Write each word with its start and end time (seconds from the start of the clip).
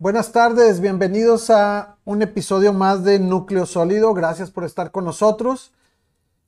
Buenas 0.00 0.30
tardes, 0.30 0.80
bienvenidos 0.80 1.50
a 1.50 1.96
un 2.04 2.22
episodio 2.22 2.72
más 2.72 3.02
de 3.02 3.18
Núcleo 3.18 3.66
Sólido. 3.66 4.14
Gracias 4.14 4.52
por 4.52 4.62
estar 4.62 4.92
con 4.92 5.04
nosotros, 5.04 5.72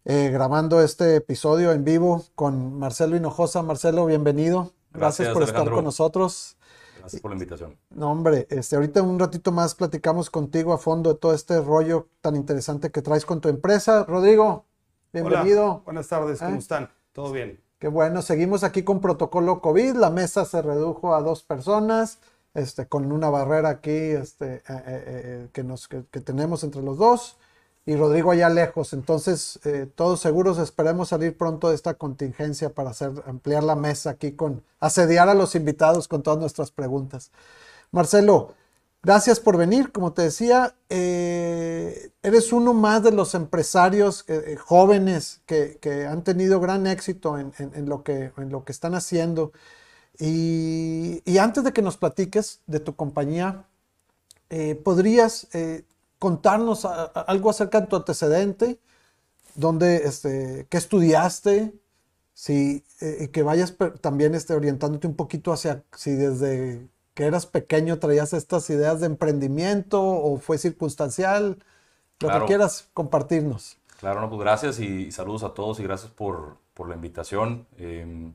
eh, 0.05 0.31
grabando 0.33 0.81
este 0.81 1.17
episodio 1.17 1.73
en 1.73 1.83
vivo 1.83 2.25
con 2.37 2.79
Marcelo 2.79 3.17
Hinojosa. 3.17 3.63
Marcelo, 3.63 4.07
bienvenido. 4.07 4.73
Gracias, 4.93 5.31
por 5.31 5.43
estar 5.43 5.69
con 5.69 5.83
nosotros. 5.83 6.59
Gracias 7.01 7.21
por 7.21 7.33
la 7.33 7.35
invitación. 7.35 7.77
No, 7.91 8.13
hombre, 8.13 8.47
este, 8.51 8.77
ahorita 8.77 9.03
un 9.03 9.19
ratito 9.19 9.51
más 9.51 9.75
platicamos 9.75 10.31
contigo 10.31 10.73
a 10.73 10.79
fondo 10.79 11.13
de 11.13 11.19
todo 11.19 11.35
este 11.35 11.61
rollo 11.61 12.07
tan 12.21 12.37
interesante 12.37 12.93
que 12.93 13.03
traes 13.03 13.27
con 13.27 13.41
tu 13.41 13.49
empresa. 13.49 14.05
Rodrigo, 14.05 14.65
bienvenido. 15.13 15.65
Hola, 15.65 15.83
buenas 15.87 16.07
tardes, 16.07 16.39
¿cómo 16.39 16.55
¿Eh? 16.55 16.59
están? 16.59 16.89
¿Todo 17.13 17.33
bien? 17.33 17.61
Qué 17.81 17.89
bueno, 17.89 18.23
seguimos 18.23 18.63
aquí 18.63 18.85
con 18.85 19.01
protocolo 19.01 19.61
COVID. 19.61 19.97
La 19.97 20.11
mesa 20.11 20.45
se 20.45 20.63
redujo 20.63 21.17
a 21.17 21.21
dos 21.21 21.43
personas, 21.43 22.21
este, 22.55 22.87
con 22.87 23.11
una 23.13 23.31
barrera 23.31 23.69
aquí 23.71 23.91
este, 23.91 24.57
eh, 24.57 24.63
eh, 24.69 25.49
que, 25.53 25.63
nos, 25.65 25.89
que, 25.89 26.03
tenemos 26.21 26.65
entre 26.65 26.83
los 26.83 26.99
dos 26.99 27.39
y 27.87 27.97
Rodrigo 27.97 28.31
allá 28.31 28.49
lejos. 28.49 28.93
Entonces, 28.93 29.59
todos 29.95 30.21
seguros 30.21 30.59
esperemos 30.59 31.09
salir 31.09 31.37
pronto 31.37 31.71
de 31.71 31.75
esta 31.75 31.95
contingencia 31.95 32.71
para 32.71 32.91
hacer, 32.91 33.11
ampliar 33.27 33.65
la 33.65 33.75
mesa 33.75 34.11
aquí 34.11 34.33
con, 34.33 34.63
asediar 34.79 35.29
a 35.29 35.35
los 35.35 35.55
invitados 35.55 36.07
con 36.07 36.23
todas 36.23 36.39
nuestras 36.39 36.71
preguntas. 36.71 37.33
Marcelo, 37.91 38.55
Gracias 39.03 39.41
por 39.41 39.57
venir. 39.57 39.93
Como 39.93 40.13
te 40.13 40.23
decía, 40.23 40.75
eh, 40.91 42.11
eres 42.23 42.53
uno 42.53 42.75
más 42.75 43.03
de 43.03 43.13
los 43.13 43.35
empresarios 43.35 44.25
eh, 44.29 44.43
eh, 44.49 44.57
jóvenes 44.57 45.41
que, 45.47 45.79
han 46.07 46.23
tenido 46.23 46.61
gran 46.61 46.87
éxito 46.87 47.39
en, 47.39 47.53
lo, 47.89 48.03
que, 48.03 48.33
en 48.37 48.51
lo 48.51 48.65
que 48.65 48.73
están 48.73 48.95
haciendo. 48.95 49.53
Y, 50.21 51.39
antes 51.39 51.65
de 51.65 51.73
que 51.73 51.83
nos 51.83 51.97
platiques 51.97 52.61
de 52.67 52.79
tu 52.81 52.95
compañía, 52.95 53.65
¿podrías 54.85 55.49
contarnos 56.19 56.85
algo 56.85 57.51
acerca 57.51 57.81
de 57.81 57.87
tu 57.87 57.97
antecedente? 57.97 58.79
¿Dónde, 59.55 60.03
este, 60.05 60.67
¿Qué 60.69 60.77
estudiaste? 60.77 61.73
Si, 62.35 62.85
que 63.33 63.43
vayas 63.43 63.75
también 64.01 64.35
este, 64.35 64.53
orientándote 64.55 65.07
un 65.07 65.17
poquito 65.17 65.53
hacia 65.53 65.83
si 65.97 66.13
desde 66.13 66.89
que 67.15 67.25
eras 67.25 67.47
pequeño 67.47 67.99
traías 67.99 68.33
estas 68.33 68.69
ideas 68.71 69.01
de 69.01 69.07
emprendimiento 69.07 70.03
o 70.03 70.39
fue 70.39 70.59
circunstancial? 70.59 71.59
Lo 72.21 72.29
que 72.29 72.47
quieras 72.47 72.89
compartirnos. 72.95 73.79
Claro, 73.99 74.21
no, 74.21 74.29
pues 74.29 74.41
gracias 74.41 74.79
y, 74.79 75.11
saludos 75.13 75.43
a 75.43 75.55
todos 75.55 75.81
y 75.81 75.83
gracias 75.83 76.11
por, 76.11 76.57
por 76.75 76.89
la 76.89 76.95
invitación. 76.95 77.67
Em, 77.77 78.35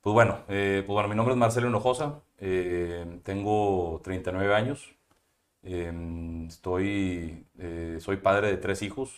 pues, 0.00 0.14
bueno, 0.14 0.44
eh, 0.48 0.82
pues 0.86 0.94
bueno, 0.94 1.08
mi 1.08 1.14
nombre 1.16 1.34
es 1.34 1.38
Marcelo 1.38 1.68
Hinojosa, 1.68 2.22
eh, 2.38 3.20
tengo 3.24 4.00
39 4.02 4.54
años, 4.54 4.94
em, 5.62 6.46
estoy, 6.48 7.46
eh, 7.58 7.98
soy 8.00 8.18
padre 8.18 8.48
de 8.48 8.56
tres 8.58 8.82
hijos, 8.82 9.12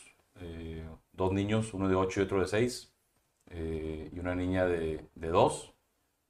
dos 1.13 1.33
niños, 1.33 1.75
uno 1.75 1.89
de 1.89 1.95
8 1.95 2.21
y 2.21 2.25
otro 2.25 2.41
de 2.41 2.47
6, 2.49 2.93
y 4.13 4.19
una 4.19 4.35
niña 4.35 4.67
de, 4.67 5.07
de 5.15 5.29
2. 5.29 5.75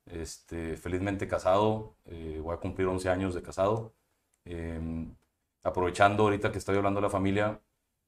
Este, 0.06 0.76
felizmente 0.76 1.28
casado, 1.28 1.96
eh, 2.06 2.40
voy 2.42 2.54
a 2.54 2.58
cumplir 2.60 2.88
11 2.88 3.08
años 3.08 3.34
de 3.34 3.42
casado. 3.42 3.94
Em, 4.44 5.14
aprovechando 5.62 6.24
ahorita 6.24 6.50
que 6.52 6.58
estoy 6.58 6.76
hablando 6.76 7.00
de 7.00 7.06
la 7.06 7.10
familia, 7.10 7.60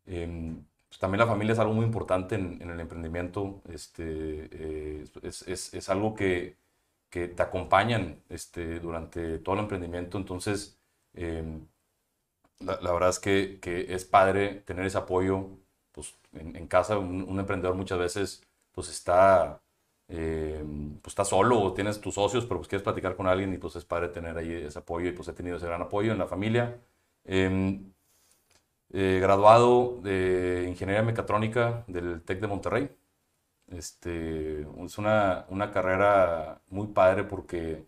em, 0.06 0.64
pues 0.94 1.00
también 1.00 1.18
la 1.18 1.26
familia 1.26 1.54
es 1.54 1.58
algo 1.58 1.74
muy 1.74 1.84
importante 1.84 2.36
en, 2.36 2.70
el 2.70 2.78
emprendimiento. 2.78 3.62
Este, 3.68 4.48
eh, 4.52 5.04
es, 5.22 5.42
es, 5.74 5.88
algo 5.88 6.14
que, 6.14 6.56
que, 7.10 7.26
te 7.26 7.42
acompañan 7.42 8.22
este, 8.28 8.78
durante 8.78 9.38
todo 9.40 9.56
el 9.56 9.62
emprendimiento. 9.62 10.18
Entonces, 10.18 10.78
em, 11.14 11.66
la, 12.60 12.80
la, 12.80 12.92
verdad 12.92 13.10
es 13.10 13.18
que, 13.18 13.58
que, 13.60 13.92
es 13.92 14.04
padre 14.04 14.62
tener 14.66 14.86
ese 14.86 14.98
apoyo. 14.98 15.48
Pues, 15.92 16.14
en, 16.32 16.66
casa, 16.68 16.98
un, 16.98 17.40
emprendedor 17.40 17.74
muchas 17.74 17.98
veces 17.98 18.42
pues, 18.72 18.88
está 18.88 19.60
eh, 20.08 20.64
pues 21.02 21.12
estás 21.12 21.28
solo 21.28 21.60
o 21.60 21.74
tienes 21.74 22.00
tus 22.00 22.14
socios, 22.14 22.44
pero 22.46 22.58
pues 22.58 22.68
quieres 22.68 22.84
platicar 22.84 23.16
con 23.16 23.26
alguien 23.26 23.52
y 23.52 23.58
pues 23.58 23.74
es 23.76 23.84
padre 23.84 24.08
tener 24.10 24.36
ahí 24.38 24.52
ese 24.52 24.78
apoyo 24.78 25.08
y 25.08 25.12
pues 25.12 25.26
he 25.28 25.32
tenido 25.32 25.56
ese 25.56 25.66
gran 25.66 25.82
apoyo 25.82 26.12
en 26.12 26.18
la 26.18 26.26
familia. 26.28 26.80
Em, 27.24 27.93
eh, 28.94 29.18
graduado 29.20 30.00
de 30.02 30.66
Ingeniería 30.68 31.02
Mecatrónica 31.02 31.84
del 31.88 32.22
TEC 32.22 32.40
de 32.40 32.46
Monterrey. 32.46 32.90
Este, 33.68 34.62
es 34.62 34.98
una, 34.98 35.46
una 35.50 35.72
carrera 35.72 36.62
muy 36.68 36.88
padre 36.88 37.24
porque 37.24 37.86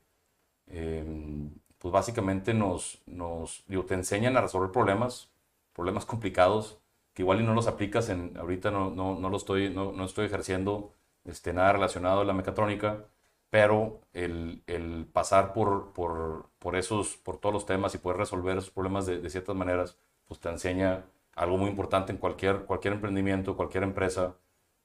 em, 0.69 1.51
pues 1.79 1.93
básicamente 1.93 2.55
nos, 2.55 3.03
nos 3.07 3.65
te 3.67 3.95
enseñan 3.95 4.37
a 4.37 4.43
resolver 4.43 4.73
problemas, 4.73 5.31
problemas 5.73 6.07
complicados, 6.07 6.79
que 7.15 7.23
igual 7.23 7.41
y 7.41 7.45
no 7.45 7.55
los 7.55 7.69
aplicas 7.69 8.09
en, 8.09 8.37
ahorita 8.37 8.71
no, 8.71 8.91
no, 8.91 9.19
no 9.19 9.31
lo 9.31 9.37
estoy, 9.37 9.71
no, 9.71 9.93
no 9.93 10.05
estoy 10.05 10.27
ejerciendo 10.27 10.93
este, 11.25 11.53
nada 11.53 11.73
relacionado 11.73 12.21
a 12.23 12.25
la 12.25 12.33
mecatrónica, 12.35 13.05
pero 13.51 14.01
el, 14.13 14.63
el 14.67 15.07
pasar 15.13 15.53
por, 15.53 15.93
por, 15.93 16.51
por, 16.59 16.77
esos, 16.77 17.17
por 17.17 17.39
todos 17.39 17.53
los 17.53 17.67
temas 17.67 17.95
y 17.95 17.99
poder 17.99 18.19
resolver 18.19 18.59
esos 18.59 18.71
problemas 18.71 19.07
de, 19.07 19.29
ciertas 19.31 19.57
maneras, 19.57 19.99
pues 20.27 20.41
te 20.41 20.49
enseña 20.49 21.05
algo 21.35 21.59
muy 21.59 21.71
importante 21.71 22.13
en 22.13 22.19
cualquier, 22.19 22.65
cualquier 22.65 22.95
emprendimiento, 22.95 23.57
cualquier 23.57 23.85
empresa, 23.85 24.37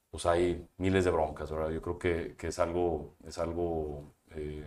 pues 0.09 0.25
hay 0.25 0.67
miles 0.77 1.05
de 1.05 1.11
broncas, 1.11 1.51
¿verdad? 1.51 1.71
Yo 1.71 1.81
creo 1.81 1.97
que, 1.99 2.35
que 2.37 2.47
es 2.47 2.59
algo, 2.59 3.15
es 3.25 3.37
algo 3.39 4.13
eh, 4.31 4.65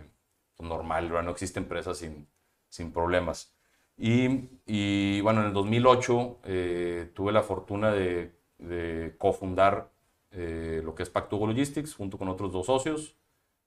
normal, 0.59 1.09
¿verdad? 1.09 1.25
No 1.25 1.31
existe 1.31 1.59
empresa 1.59 1.93
sin, 1.93 2.27
sin 2.69 2.91
problemas. 2.91 3.55
Y, 3.97 4.49
y, 4.65 5.21
bueno, 5.21 5.41
en 5.41 5.47
el 5.47 5.53
2008 5.53 6.39
eh, 6.45 7.11
tuve 7.13 7.31
la 7.31 7.43
fortuna 7.43 7.91
de, 7.91 8.35
de 8.57 9.15
cofundar 9.17 9.91
eh, 10.31 10.81
lo 10.83 10.95
que 10.95 11.03
es 11.03 11.09
Pactugo 11.09 11.47
Logistics, 11.47 11.95
junto 11.95 12.17
con 12.17 12.27
otros 12.27 12.51
dos 12.51 12.65
socios. 12.65 13.15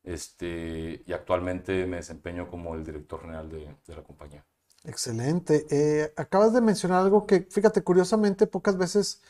Este, 0.02 1.02
y 1.06 1.12
actualmente 1.12 1.86
me 1.86 1.96
desempeño 1.96 2.48
como 2.48 2.74
el 2.74 2.84
director 2.84 3.20
general 3.20 3.48
de, 3.50 3.74
la 3.86 4.02
compañía. 4.02 4.44
Excelente. 4.84 5.66
Eh, 5.70 6.12
acabas 6.16 6.52
de 6.52 6.60
mencionar 6.60 7.02
algo 7.02 7.26
que, 7.26 7.42
fíjate, 7.50 7.82
curiosamente 7.82 8.46
pocas 8.46 8.76
veces 8.78 9.20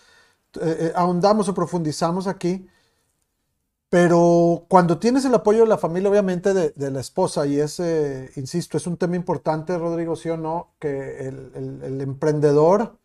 eh, 0.61 0.93
ahondamos 0.95 1.49
o 1.49 1.55
profundizamos 1.55 2.27
aquí, 2.27 2.69
pero 3.91 4.67
cuando 4.69 4.99
tienes 4.99 5.25
el 5.25 5.35
apoyo 5.35 5.61
de 5.61 5.69
la 5.69 5.79
familia, 5.79 6.11
obviamente 6.11 6.53
de, 6.53 6.91
la 6.91 7.01
esposa, 7.01 7.47
y 7.47 7.59
ese, 7.59 8.31
insisto, 8.37 8.77
es 8.77 8.87
un 8.87 8.99
tema 8.99 9.17
importante, 9.17 9.79
Rodrigo, 9.79 10.15
sí 10.17 10.29
o 10.29 10.37
no, 10.37 10.75
que 10.79 11.29
el, 11.29 12.01
emprendedor 12.03 12.99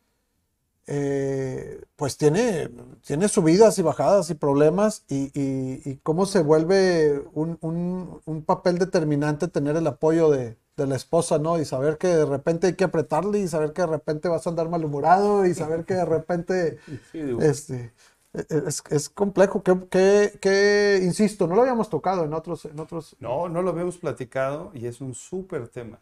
eh, 0.88 1.82
pues 1.96 2.18
tiene, 2.18 2.70
tiene 3.06 3.30
subidas 3.30 3.80
y 3.80 3.82
bajadas 3.82 4.30
y 4.30 4.36
problemas 4.36 5.06
y, 5.10 5.98
cómo 6.04 6.26
se 6.26 6.42
vuelve 6.42 7.24
un, 7.34 8.44
papel 8.46 8.78
determinante 8.78 9.48
tener 9.48 9.78
el 9.78 9.88
apoyo 9.88 10.30
de, 10.30 10.58
la 10.76 10.96
esposa, 10.96 11.40
¿no? 11.40 11.60
Y 11.60 11.66
saber 11.66 11.98
que 11.98 12.08
de 12.08 12.26
repente 12.26 12.68
hay 12.68 12.76
que 12.76 12.84
apretarle 12.84 13.40
y 13.40 13.48
saber 13.48 13.74
que 13.74 13.82
de 13.82 13.88
repente 13.88 14.30
vas 14.30 14.46
a 14.46 14.50
andar 14.50 14.70
malhumorado 14.70 15.46
y 15.46 15.54
saber 15.54 15.86
que 15.86 15.94
de 15.94 16.06
repente 16.06 16.80
este, 17.42 17.94
e, 18.34 18.40
e, 18.50 18.64
es, 18.68 19.10
complejo. 19.10 19.64
Que, 19.64 21.00
insisto, 21.04 21.48
no 21.48 21.56
lo 21.56 21.62
habíamos 21.62 21.90
tocado 21.90 22.26
en 22.26 22.34
otros, 22.34 22.66
en 22.66 22.80
otros... 22.80 23.16
No, 23.20 23.50
no 23.50 23.62
lo 23.62 23.70
habíamos 23.70 23.98
platicado 23.98 24.72
y 24.74 24.88
es 24.88 25.02
un 25.02 25.14
súper 25.14 25.68
tema. 25.68 26.00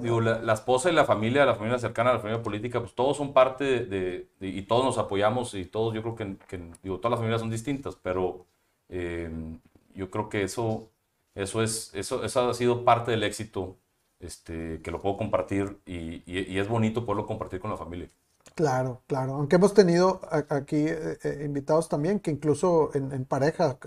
Digo, 0.00 0.20
la, 0.20 0.52
esposa 0.52 0.90
y 0.90 0.94
la 0.94 1.04
familia, 1.04 1.44
la 1.44 1.56
familia 1.56 1.76
cercana, 1.78 2.12
la 2.12 2.20
familia 2.20 2.40
política, 2.40 2.78
pues 2.78 2.94
todos 2.94 3.16
son 3.16 3.32
parte 3.32 3.84
de, 3.84 4.28
y 4.40 4.62
todos 4.62 4.84
nos 4.84 4.96
apoyamos 4.96 5.54
y 5.54 5.64
todos, 5.64 5.92
yo 5.92 6.02
creo 6.02 6.14
que, 6.46 6.60
digo, 6.84 6.98
todas 6.98 7.10
las 7.10 7.18
familias 7.18 7.40
son 7.40 7.50
distintas, 7.50 7.96
pero 7.96 8.46
em, 8.88 9.58
yo 9.94 10.08
creo 10.08 10.28
que 10.28 10.44
eso, 10.44 10.88
eso, 11.34 11.62
es, 11.64 11.90
eso, 11.94 12.22
eso 12.24 12.50
ha 12.50 12.54
sido 12.54 12.84
parte 12.84 13.10
del 13.10 13.24
éxito, 13.24 13.76
este, 14.22 14.80
que 14.82 14.90
lo 14.90 15.00
puedo 15.00 15.16
compartir 15.16 15.80
y, 15.84 16.22
es 16.58 16.68
bonito 16.68 17.04
poderlo 17.04 17.26
compartir 17.26 17.60
con 17.60 17.70
la 17.70 17.76
familia. 17.76 18.10
Claro, 18.54 19.02
claro. 19.06 19.34
Aunque 19.34 19.56
hemos 19.56 19.74
tenido 19.74 20.20
aquí 20.48 20.76
eh, 20.76 21.18
eh, 21.22 21.42
invitados 21.44 21.88
también 21.88 22.20
que 22.20 22.30
incluso 22.30 22.90
en, 22.94 23.24
pareja 23.24 23.78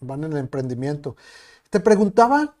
van 0.00 0.24
en 0.24 0.32
el 0.32 0.38
emprendimiento. 0.38 1.16
Te 1.70 1.80
preguntaba 1.80 2.54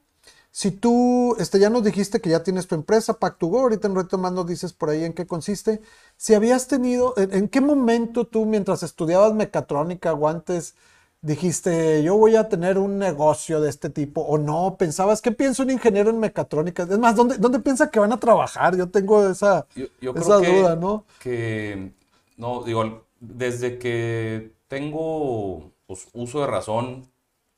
si 0.54 0.70
tú, 0.70 1.34
este, 1.40 1.58
ya 1.58 1.68
nos 1.68 1.82
dijiste 1.82 2.20
que 2.20 2.30
ya 2.30 2.44
tienes 2.44 2.68
tu 2.68 2.76
empresa, 2.76 3.18
Pactugo, 3.18 3.58
ahorita 3.58 3.88
en 3.88 3.96
reto 3.96 4.18
más 4.18 4.46
dices 4.46 4.72
por 4.72 4.88
ahí 4.88 5.02
en 5.02 5.12
qué 5.12 5.26
consiste. 5.26 5.82
Si 6.16 6.32
habías 6.32 6.68
tenido, 6.68 7.12
en, 7.16 7.48
qué 7.48 7.60
momento 7.60 8.28
tú, 8.28 8.46
mientras 8.46 8.84
estudiabas 8.84 9.34
mecatrónica 9.34 10.12
o 10.12 10.28
antes, 10.28 10.76
dijiste, 11.24 12.02
yo 12.02 12.16
voy 12.16 12.36
a 12.36 12.48
tener 12.50 12.76
un 12.76 12.98
negocio 12.98 13.60
de 13.60 13.70
este 13.70 13.88
tipo, 13.88 14.20
o 14.20 14.36
no, 14.36 14.76
pensabas, 14.78 15.22
¿qué 15.22 15.32
piensa 15.32 15.62
un 15.62 15.70
ingeniero 15.70 16.10
en 16.10 16.18
mecatrónica? 16.18 16.82
Es 16.82 16.98
más, 16.98 17.16
¿dónde, 17.16 17.38
dónde 17.38 17.60
piensa 17.60 17.90
que 17.90 17.98
van 17.98 18.12
a 18.12 18.20
trabajar? 18.20 18.76
Yo 18.76 18.90
tengo 18.90 19.26
esa, 19.26 19.66
esa 19.74 20.36
duda, 20.36 20.76
¿no? 20.76 21.06
Que, 21.20 21.92
no, 22.36 22.62
digo, 22.62 23.06
desde 23.20 23.78
que 23.78 24.52
tengo 24.68 25.72
pues, 25.86 26.08
uso 26.12 26.40
de 26.42 26.46
razón, 26.46 27.10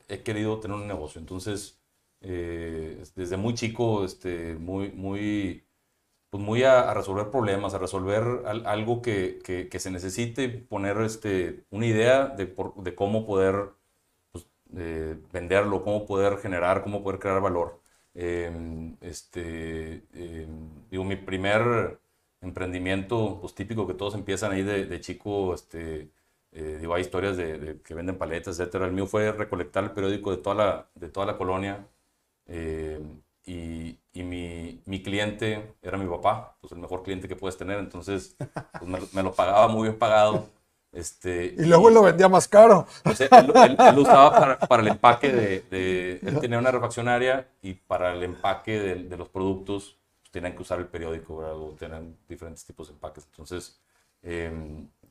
he 0.07 0.23
querido 0.23 0.61
tener 0.61 0.77
un 0.77 0.87
negocio. 0.87 1.19
Entonces, 1.19 1.77
eh, 2.21 3.03
desde 3.15 3.35
muy 3.35 3.53
chico, 3.53 4.05
este, 4.05 4.55
muy, 4.55 4.93
muy, 4.93 5.66
pues 6.37 6.45
muy 6.45 6.63
a, 6.63 6.93
resolver 6.93 7.31
problemas, 7.31 7.73
a 7.73 7.79
resolver 7.79 8.43
algo 8.45 9.01
que, 9.01 9.69
se 9.79 9.91
necesite 9.91 10.49
poner 10.49 10.97
este, 11.01 11.63
una 11.71 11.87
idea 11.87 12.27
de, 12.27 12.53
de 12.75 12.95
cómo 12.95 13.25
poder 13.25 13.71
pues, 14.31 14.45
venderlo, 15.33 15.83
cómo 15.83 16.05
poder 16.05 16.37
generar, 16.37 16.83
cómo 16.83 17.03
poder 17.03 17.19
crear 17.19 17.41
valor. 17.41 17.81
Em, 18.13 18.97
este, 19.01 20.03
em, 20.13 20.69
digo, 20.91 21.03
mi 21.03 21.15
primer 21.15 21.99
emprendimiento, 22.41 23.39
pues 23.41 23.55
típico 23.55 23.87
que 23.87 23.93
todos 23.95 24.13
empiezan 24.15 24.51
ahí 24.51 24.61
de, 24.63 24.85
de 24.85 25.01
chico, 25.01 25.53
este, 25.55 26.11
eh, 26.51 26.77
digo, 26.79 26.93
hay 26.93 27.01
historias 27.01 27.35
de, 27.37 27.81
que 27.83 27.93
venden 27.95 28.17
paletas, 28.17 28.59
etcétera. 28.59 28.85
El 28.85 28.93
mío 28.93 29.07
fue 29.07 29.31
recolectar 29.31 29.83
el 29.83 29.91
periódico 29.91 30.31
de 30.31 30.37
toda 30.37 30.55
la, 30.55 30.89
de 30.95 31.09
toda 31.09 31.25
la 31.25 31.37
colonia 31.37 31.87
eh, 32.47 32.99
y, 33.47 33.97
y 34.11 34.23
mi, 34.23 34.81
mi, 34.85 35.01
cliente 35.01 35.73
era 35.81 35.97
mi 35.97 36.05
papá, 36.05 36.57
pues 36.59 36.73
el 36.73 36.79
mejor 36.79 37.01
cliente 37.01 37.29
que 37.29 37.35
puedes 37.37 37.57
tener, 37.57 37.79
entonces 37.79 38.35
pues 38.77 39.13
me, 39.13 39.23
lo 39.23 39.33
pagaba 39.33 39.69
muy 39.69 39.87
bien 39.87 39.97
pagado. 39.97 40.49
Este, 40.91 41.55
y 41.57 41.65
luego 41.65 41.89
lo 41.89 42.01
vendía 42.01 42.27
más 42.27 42.47
caro. 42.47 42.87
Pues, 43.03 43.21
él, 43.21 43.29
lo 43.95 44.01
usaba 44.01 44.31
para, 44.31 44.59
para, 44.59 44.81
el 44.81 44.89
empaque 44.89 45.31
de, 45.31 45.61
de, 45.69 46.19
Él 46.23 46.39
tenía 46.39 46.59
una 46.59 46.71
refaccionaria 46.71 47.47
y 47.61 47.73
para 47.73 48.13
el 48.13 48.23
empaque 48.23 48.79
de, 48.79 48.95
de 49.03 49.17
los 49.17 49.29
productos 49.29 49.97
pues, 50.19 50.31
tenían 50.31 50.53
que 50.53 50.63
usar 50.63 50.79
el 50.79 50.87
periódico, 50.87 51.37
¿verdad? 51.37 51.55
o 51.55 51.69
tenían 51.71 52.17
diferentes 52.27 52.65
tipos 52.65 52.87
de 52.87 52.95
empaques. 52.95 53.25
Entonces, 53.31 53.79
eh, 54.23 54.51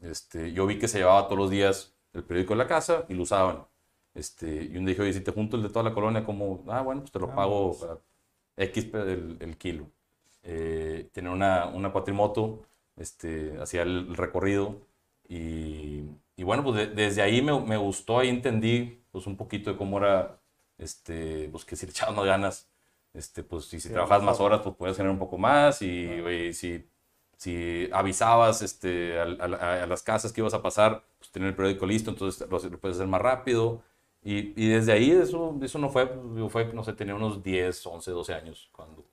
este, 0.02 0.52
yo 0.52 0.66
vi 0.66 0.78
que 0.78 0.88
se 0.88 0.98
llevaba 0.98 1.24
todos 1.24 1.38
los 1.38 1.50
días 1.50 1.94
el 2.12 2.24
periódico 2.24 2.52
de 2.52 2.58
la 2.58 2.66
casa 2.66 3.04
y 3.08 3.14
lo 3.14 3.22
usaban. 3.22 3.64
Este, 4.14 4.64
y 4.64 4.76
un 4.76 4.84
día 4.84 4.94
dije, 4.94 5.02
oye, 5.02 5.12
si 5.12 5.20
te 5.20 5.30
junto 5.30 5.56
el 5.56 5.62
de 5.62 5.68
toda 5.68 5.82
la 5.82 5.94
colonia, 5.94 6.24
como, 6.24 6.64
ah, 6.68 6.80
bueno, 6.82 7.02
pues 7.02 7.12
te 7.12 7.18
lo 7.18 7.30
ah, 7.30 7.34
pago 7.34 7.76
pues. 7.78 7.90
X 8.56 8.88
el, 8.94 9.36
el 9.40 9.56
kilo. 9.56 9.90
Eh, 10.42 11.08
tenía 11.12 11.30
una, 11.30 11.66
una 11.66 11.92
cuatrimoto, 11.92 12.64
este, 12.96 13.58
hacía 13.60 13.82
el, 13.82 14.16
recorrido 14.16 14.80
y, 15.28 16.04
y, 16.36 16.42
bueno, 16.44 16.62
pues 16.64 16.94
desde 16.94 17.22
ahí 17.22 17.42
me, 17.42 17.58
me, 17.60 17.76
gustó, 17.76 18.18
ahí 18.20 18.28
entendí 18.28 19.02
pues 19.10 19.26
un 19.26 19.36
poquito 19.36 19.72
de 19.72 19.76
cómo 19.76 19.98
era, 19.98 20.38
este, 20.78 21.48
pues 21.50 21.64
que 21.64 21.76
si 21.76 21.86
le 21.86 21.90
echabas 21.90 22.14
más 22.16 22.26
ganas, 22.26 22.70
este, 23.12 23.42
pues 23.42 23.66
si, 23.66 23.80
si 23.80 23.90
trabajas 23.90 24.22
más 24.22 24.40
horas, 24.40 24.60
pues 24.62 24.76
puedes 24.76 24.96
generar 24.96 25.14
un 25.14 25.18
poco 25.18 25.38
más 25.38 25.82
y, 25.82 26.04
y 26.04 26.52
si 26.52 26.86
si 27.36 27.88
avisabas 27.92 28.62
este, 28.62 29.20
a, 29.20 29.26
las 29.86 30.02
casas 30.02 30.32
que 30.32 30.40
ibas 30.40 30.54
a 30.54 30.62
pasar, 30.62 31.04
pues 31.18 31.30
tener 31.30 31.50
el 31.50 31.54
periódico 31.54 31.86
listo, 31.86 32.10
entonces 32.10 32.48
lo, 32.48 32.58
puedes 32.80 32.96
hacer 32.96 33.06
más 33.06 33.20
rápido. 33.20 33.82
Y, 34.26 34.52
y, 34.60 34.68
desde 34.70 34.92
ahí 34.92 35.10
eso, 35.12 35.56
eso 35.62 35.78
no 35.78 35.90
fue, 35.90 36.08
fue, 36.50 36.72
no 36.74 36.82
sé, 36.84 36.92
tenía 36.94 37.14
unos 37.14 37.42
10, 37.42 37.86
11, 37.86 38.10
12 38.10 38.34
años 38.34 38.68
cuando, 38.72 39.04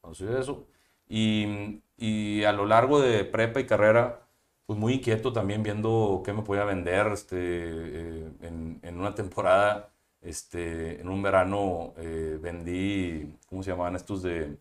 cuando 0.00 0.14
sucedió 0.14 0.38
eso. 0.38 0.66
Y, 1.08 1.82
y, 1.98 2.44
a 2.44 2.52
lo 2.52 2.66
largo 2.66 3.00
de 3.00 3.24
prepa 3.24 3.60
y 3.60 3.66
carrera, 3.66 4.28
pues 4.66 4.78
muy 4.78 4.94
inquieto 4.94 5.32
también 5.32 5.62
viendo 5.62 6.22
qué 6.24 6.32
me 6.32 6.42
podía 6.42 6.64
vender. 6.64 7.08
Este, 7.08 7.36
eh, 7.38 8.32
en, 8.42 8.80
en, 8.82 9.00
una 9.00 9.14
temporada, 9.14 9.92
este, 10.22 11.00
en 11.00 11.08
un 11.08 11.22
verano, 11.22 11.94
eh, 11.98 12.38
vendí, 12.40 13.36
¿cómo 13.48 13.62
se 13.62 13.70
llamaban 13.70 13.96
estos 13.96 14.22
de 14.22 14.58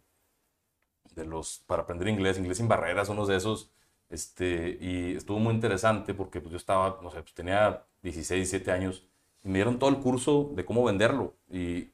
de 1.16 1.25
los, 1.25 1.60
para 1.68 1.84
aprender 1.84 2.07
inglés, 2.07 2.38
inglés 2.38 2.57
sin 2.57 2.68
barreras, 2.68 3.10
unos 3.10 3.28
de 3.28 3.38
esos. 3.38 3.72
Este, 4.10 4.78
y 4.80 5.16
estuvo 5.16 5.40
muy 5.40 5.54
interesante 5.54 6.13
porque 6.13 6.40
pues, 6.42 6.51
yo 6.51 6.57
estaba, 6.57 7.00
no 7.01 7.10
sé, 7.10 7.22
pues, 7.22 7.34
tenía 7.34 7.86
16, 8.01 8.51
17 8.51 8.72
años 8.72 9.07
y 9.44 9.50
me 9.50 9.56
dieron 9.56 9.80
todo 9.80 9.90
el 9.90 9.98
curso 9.98 10.51
de 10.56 10.66
cómo 10.66 10.84
venderlo. 10.84 11.34
Y, 11.51 11.90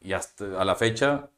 y 0.00 0.12
hasta 0.12 0.60
a 0.60 0.64
la 0.64 0.74
fecha 0.74 1.30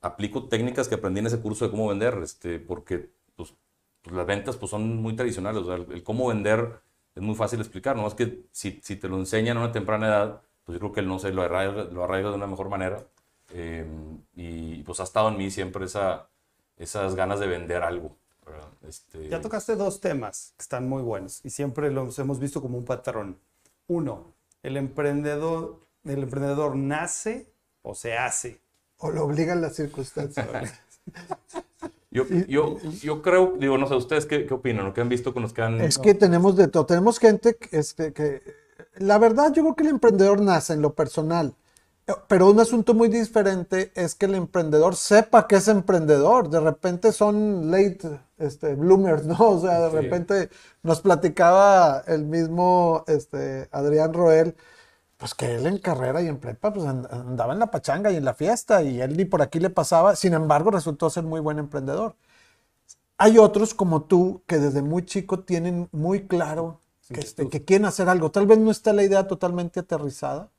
aplico 0.00 0.48
técnicas 0.48 0.88
que 0.88 0.96
aprendí 0.96 1.20
en 1.20 1.26
ese 1.26 1.40
curso 1.40 1.64
de 1.64 1.70
cómo 1.70 1.88
vender, 1.88 2.18
este, 2.22 2.58
porque 2.58 3.10
pues, 3.36 3.54
pues 4.02 4.14
las 4.14 4.26
ventas 4.26 4.56
pues, 4.56 4.70
son 4.70 4.96
muy 4.96 5.14
tradicionales. 5.14 5.62
O 5.62 5.66
sea, 5.66 5.74
el, 5.74 6.02
cómo 6.02 6.28
vender 6.28 6.80
es 7.14 7.22
muy 7.22 7.34
fácil 7.34 7.60
explicar, 7.60 7.96
no 7.96 8.06
es 8.06 8.14
que 8.14 8.44
si, 8.52 8.80
si, 8.82 8.96
te 8.96 9.08
lo 9.08 9.16
enseñan 9.16 9.56
a 9.56 9.60
una 9.60 9.72
temprana 9.72 10.06
edad, 10.06 10.42
pues 10.64 10.74
yo 10.76 10.80
creo 10.80 10.92
que 10.92 11.00
él 11.00 11.08
no 11.08 11.18
sé, 11.18 11.32
lo 11.32 11.42
arraiga, 11.42 11.84
lo 11.84 12.04
arraiga 12.04 12.30
de 12.30 12.36
una 12.36 12.46
mejor 12.46 12.68
manera. 12.68 13.04
Eh, 13.50 13.86
y 14.34 14.82
pues 14.82 15.00
ha 15.00 15.04
estado 15.04 15.28
en 15.28 15.38
mí 15.38 15.50
siempre 15.50 15.84
esa, 15.86 16.28
esas 16.76 17.14
ganas 17.14 17.40
de 17.40 17.46
vender 17.46 17.82
algo. 17.82 18.16
Este... 18.86 19.28
Ya 19.28 19.40
tocaste 19.40 19.74
dos 19.74 20.00
temas 20.00 20.54
que 20.56 20.62
están 20.62 20.88
muy 20.88 21.02
buenos 21.02 21.44
y 21.44 21.50
siempre 21.50 21.90
los 21.90 22.16
hemos 22.18 22.38
visto 22.38 22.62
como 22.62 22.78
un 22.78 22.84
patrón. 22.84 23.38
Uno, 23.88 24.35
el 24.66 24.76
emprendedor, 24.76 25.78
el 26.04 26.24
emprendedor 26.24 26.74
nace 26.74 27.46
o 27.82 27.94
se 27.94 28.16
hace. 28.16 28.60
O 28.98 29.10
lo 29.10 29.24
obligan 29.24 29.60
las 29.60 29.76
circunstancias. 29.76 30.48
yo, 32.10 32.26
yo, 32.48 32.78
yo, 33.00 33.22
creo, 33.22 33.54
digo, 33.60 33.78
no 33.78 33.86
sé, 33.86 33.94
¿ustedes 33.94 34.26
qué, 34.26 34.44
qué 34.44 34.54
opinan? 34.54 34.86
¿O 34.86 34.92
qué 34.92 35.02
han 35.02 35.08
visto 35.08 35.32
con 35.32 35.44
los 35.44 35.52
que 35.52 35.62
han...? 35.62 35.80
Es 35.80 35.98
que 35.98 36.14
tenemos 36.14 36.56
de 36.56 36.66
todo. 36.66 36.84
Tenemos 36.84 37.20
gente 37.20 37.54
que, 37.54 37.78
este, 37.78 38.12
que... 38.12 38.42
La 38.96 39.18
verdad, 39.18 39.52
yo 39.52 39.62
creo 39.62 39.76
que 39.76 39.84
el 39.84 39.90
emprendedor 39.90 40.40
nace 40.40 40.72
en 40.72 40.82
lo 40.82 40.94
personal 40.94 41.54
pero 42.28 42.48
un 42.48 42.60
asunto 42.60 42.94
muy 42.94 43.08
diferente 43.08 43.90
es 43.96 44.14
que 44.14 44.26
el 44.26 44.36
emprendedor 44.36 44.94
sepa 44.94 45.48
que 45.48 45.56
es 45.56 45.66
emprendedor. 45.66 46.48
De 46.48 46.60
repente 46.60 47.10
son 47.10 47.70
late 47.70 48.20
este, 48.38 48.74
bloomers, 48.74 49.24
¿no? 49.24 49.36
O 49.38 49.60
sea, 49.60 49.80
de 49.80 49.90
repente 49.90 50.50
nos 50.82 51.00
platicaba 51.00 52.04
el 52.06 52.24
mismo 52.24 53.04
este, 53.08 53.68
Adrián 53.72 54.14
Roel, 54.14 54.56
pues 55.16 55.34
que 55.34 55.56
él 55.56 55.66
en 55.66 55.78
carrera 55.78 56.22
y 56.22 56.28
en 56.28 56.38
prepa 56.38 56.72
pues 56.72 56.86
andaba 56.86 57.54
en 57.54 57.58
la 57.58 57.70
pachanga 57.70 58.12
y 58.12 58.16
en 58.16 58.24
la 58.24 58.34
fiesta 58.34 58.82
y 58.82 59.00
él 59.00 59.16
ni 59.16 59.24
por 59.24 59.42
aquí 59.42 59.58
le 59.58 59.70
pasaba. 59.70 60.14
Sin 60.14 60.34
embargo, 60.34 60.70
resultó 60.70 61.10
ser 61.10 61.24
muy 61.24 61.40
buen 61.40 61.58
emprendedor. 61.58 62.14
Hay 63.18 63.38
otros 63.38 63.74
como 63.74 64.02
tú 64.04 64.42
que 64.46 64.58
desde 64.58 64.82
muy 64.82 65.04
chico 65.06 65.40
tienen 65.40 65.88
muy 65.90 66.26
claro 66.28 66.80
que, 67.08 67.20
este, 67.20 67.48
que 67.48 67.64
quieren 67.64 67.86
hacer 67.86 68.08
algo. 68.08 68.30
Tal 68.30 68.46
vez 68.46 68.58
no 68.58 68.70
está 68.70 68.92
la 68.92 69.02
idea 69.02 69.26
totalmente 69.26 69.80
aterrizada 69.80 70.50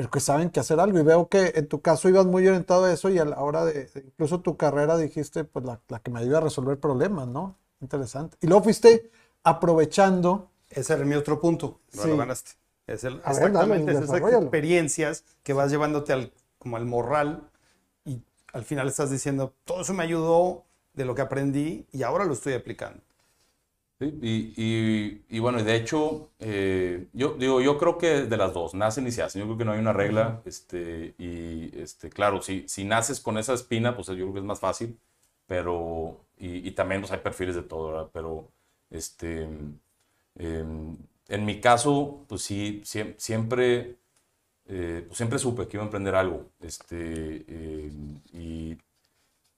pero 0.00 0.10
que 0.10 0.20
saben 0.20 0.48
que 0.48 0.60
hacer 0.60 0.80
algo. 0.80 0.98
Y 0.98 1.02
veo 1.02 1.28
que 1.28 1.52
en 1.56 1.68
tu 1.68 1.82
caso 1.82 2.08
ibas 2.08 2.24
muy 2.24 2.48
orientado 2.48 2.86
a 2.86 2.92
eso 2.92 3.10
y 3.10 3.18
a 3.18 3.24
la 3.26 3.38
hora 3.40 3.66
de, 3.66 3.90
incluso 3.96 4.40
tu 4.40 4.56
carrera 4.56 4.96
dijiste, 4.96 5.44
pues 5.44 5.62
la, 5.66 5.78
la, 5.88 5.98
que 5.98 6.10
me 6.10 6.20
ayuda 6.20 6.38
a 6.38 6.40
resolver 6.40 6.80
problemas, 6.80 7.28
¿no? 7.28 7.58
Interesante. 7.82 8.38
Y 8.40 8.46
luego 8.46 8.64
fuiste 8.64 9.10
aprovechando. 9.42 10.48
Ese 10.70 10.94
era 10.94 11.04
mi 11.04 11.16
otro 11.16 11.38
punto, 11.38 11.80
lo 11.92 12.16
ganaste. 12.16 12.52
Es 12.86 13.04
el, 13.04 13.16
exactamente, 13.16 13.92
esas 13.92 14.10
experiencias 14.10 15.24
que 15.42 15.52
vas 15.52 15.70
llevándote 15.70 16.14
al, 16.14 16.32
como 16.58 16.78
al 16.78 16.86
morral 16.86 17.50
y 18.06 18.22
al 18.54 18.64
final 18.64 18.88
estás 18.88 19.10
diciendo, 19.10 19.52
todo 19.66 19.82
eso 19.82 19.92
me 19.92 20.02
ayudó 20.02 20.64
de 20.94 21.04
lo 21.04 21.14
que 21.14 21.20
aprendí 21.20 21.86
y 21.92 22.04
ahora 22.04 22.24
lo 22.24 22.32
estoy 22.32 22.54
aplicando. 22.54 23.02
Y, 24.00 25.22
y, 25.28 25.38
bueno, 25.40 25.60
y 25.60 25.62
de 25.62 25.76
hecho, 25.76 26.30
eh, 26.38 27.08
yo 27.12 27.34
digo, 27.34 27.60
yo 27.60 27.76
creo 27.76 27.98
que 27.98 28.22
de 28.22 28.36
las 28.38 28.54
dos, 28.54 28.72
nacen 28.74 29.06
y 29.06 29.12
se 29.12 29.22
hacen. 29.22 29.40
Yo 29.40 29.46
creo 29.46 29.58
que 29.58 29.64
no 29.66 29.72
hay 29.72 29.78
una 29.80 29.92
regla. 29.92 30.40
Este, 30.46 31.14
y 31.18 31.70
este, 31.78 32.08
claro, 32.08 32.40
si, 32.40 32.66
si 32.68 32.84
naces 32.84 33.20
con 33.20 33.36
esa 33.36 33.52
espina, 33.54 33.94
pues 33.94 34.08
yo 34.08 34.14
creo 34.14 34.32
que 34.32 34.38
es 34.38 34.44
más 34.44 34.60
fácil. 34.60 34.98
Pero, 35.46 36.24
y, 36.38 36.70
también 36.72 37.02
pues, 37.02 37.12
hay 37.12 37.18
perfiles 37.20 37.54
de 37.56 37.62
todo, 37.62 37.88
¿verdad? 37.88 38.10
Pero, 38.12 38.48
este, 38.90 39.48
em, 40.36 40.96
en 41.28 41.44
mi 41.44 41.60
caso, 41.60 42.24
pues 42.28 42.42
sí, 42.42 42.82
siempre, 43.16 43.96
eh, 44.66 45.04
pues 45.06 45.16
siempre 45.16 45.38
supe 45.38 45.68
que 45.68 45.76
iba 45.76 45.84
a 45.84 45.86
emprender 45.86 46.14
algo. 46.14 46.50
Este, 46.60 47.44
em, 47.48 48.20
y 48.32 48.78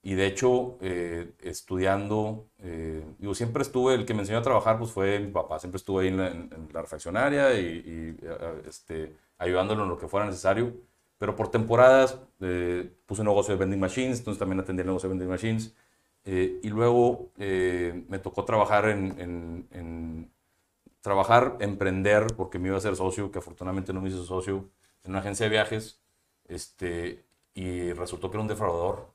y 0.04 0.14
de 0.14 0.26
hecho, 0.26 0.78
eh, 0.80 1.32
estudiando, 1.40 2.48
eh, 2.58 3.04
digo, 3.18 3.34
siempre 3.36 3.62
estuve, 3.62 3.94
el 3.94 4.04
que 4.04 4.14
me 4.14 4.20
enseñó 4.20 4.38
a 4.38 4.42
trabajar, 4.42 4.76
pues 4.78 4.90
fue 4.90 5.20
mi 5.20 5.30
papá, 5.30 5.60
siempre 5.60 5.76
estuve 5.76 6.02
ahí 6.02 6.08
en 6.08 6.68
la, 6.72 6.82
refaccionaria 6.82 7.54
y, 7.58 8.16
eh, 8.20 8.62
este, 8.68 9.16
ayudándolo 9.38 9.84
en 9.84 9.90
lo 9.90 9.98
que 9.98 10.08
fuera 10.08 10.26
necesario. 10.26 10.74
Pero 11.18 11.36
por 11.36 11.50
temporadas 11.52 12.18
puse 13.06 13.22
un 13.22 13.28
negocio 13.28 13.54
de 13.54 13.60
vending 13.60 13.78
machines, 13.78 14.18
entonces 14.18 14.40
también 14.40 14.58
atendí 14.60 14.80
el 14.80 14.88
negocio 14.88 15.08
de 15.08 15.14
vending 15.14 15.30
machines. 15.30 15.74
y 16.24 16.68
luego 16.68 17.30
me 17.36 18.18
tocó 18.18 18.44
trabajar 18.44 18.88
en, 18.88 19.20
en, 19.20 19.68
en, 19.70 20.32
trabajar, 21.02 21.58
emprender, 21.60 22.26
porque 22.36 22.58
me 22.58 22.68
iba 22.68 22.76
a 22.78 22.80
ser 22.80 22.96
socio, 22.96 23.30
que 23.30 23.38
afortunadamente 23.38 23.92
no 23.92 24.00
me 24.00 24.08
hice 24.08 24.24
socio, 24.24 24.68
en 25.04 25.10
una 25.12 25.20
agencia 25.20 25.46
de 25.46 25.50
viajes. 25.50 26.00
Este, 26.46 27.24
y 27.54 27.92
resultó 27.92 28.30
que 28.30 28.36
era 28.36 28.42
un 28.42 28.48
defraudador. 28.48 29.12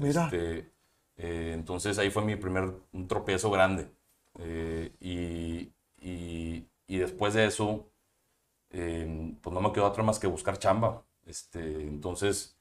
Mira. 0.00 0.24
Este, 0.24 0.70
eh, 1.16 1.52
entonces 1.54 1.98
ahí 1.98 2.10
fue 2.10 2.24
mi 2.24 2.36
primer 2.36 2.72
un 2.92 3.08
tropiezo 3.08 3.50
grande. 3.50 3.90
Eh, 4.38 4.92
y, 5.00 5.72
y, 6.00 6.66
y, 6.86 6.98
después 6.98 7.34
de 7.34 7.46
eso, 7.46 7.90
eh, 8.70 9.34
pues 9.42 9.54
no 9.54 9.60
me 9.60 9.72
quedó 9.72 9.86
otra 9.86 10.02
más 10.02 10.18
que 10.18 10.26
buscar 10.26 10.58
chamba. 10.58 11.04
Este, 11.26 11.60
entonces 11.82 12.56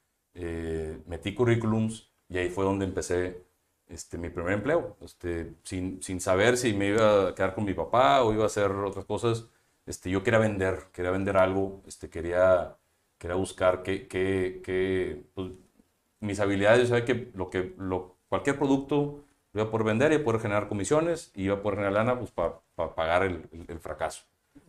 metí 1.06 1.34
currículums 1.36 2.12
y 2.30 2.38
ahí 2.38 2.50
fue 2.50 2.64
donde 2.64 2.86
empecé 2.86 3.44
este, 3.88 4.18
mi 4.18 4.30
primer 4.30 4.54
empleo. 4.54 4.98
Este, 5.02 5.56
sin, 5.64 6.02
sin 6.04 6.20
saber 6.22 6.58
si 6.58 6.74
me 6.74 6.88
iba 6.90 7.30
a 7.30 7.36
quedar 7.36 7.56
con 7.56 7.66
mi 7.66 7.74
papá 7.74 8.24
o 8.24 8.34
iba 8.34 8.44
a 8.44 8.48
hacer 8.48 8.72
otras 8.72 9.06
cosas. 9.06 9.46
Este, 9.86 10.10
yo 10.12 10.24
quería 10.24 10.40
vender, 10.40 10.88
quería 10.94 11.12
vender 11.12 11.38
algo, 11.38 11.82
este, 11.88 12.10
quería, 12.10 12.78
quería 13.18 13.36
buscar 13.36 13.84
qué, 13.84 14.08
qué, 14.08 14.62
qué 14.64 15.24
pues, 15.34 15.52
mis 16.20 16.40
habilidades, 16.40 16.82
yo 16.82 16.88
sabía 16.88 17.06
que, 17.06 17.32
lo 17.34 17.50
que 17.50 17.74
lo, 17.78 18.18
cualquier 18.28 18.58
producto 18.58 19.24
iba 19.54 19.64
a 19.64 19.72
poder 19.72 19.86
vender, 19.86 20.12
iba 20.12 20.22
a 20.22 20.24
poder 20.24 20.42
generar 20.42 20.68
comisiones 20.68 21.32
y 21.36 21.44
iba 21.44 21.56
a 21.56 21.62
poder 21.62 21.80
generar 21.80 21.94
lana 21.94 22.20
pues, 22.20 22.32
para 22.32 22.62
pagar 22.96 23.24
el, 23.24 23.48
el, 23.68 23.80
fracaso. 23.80 24.24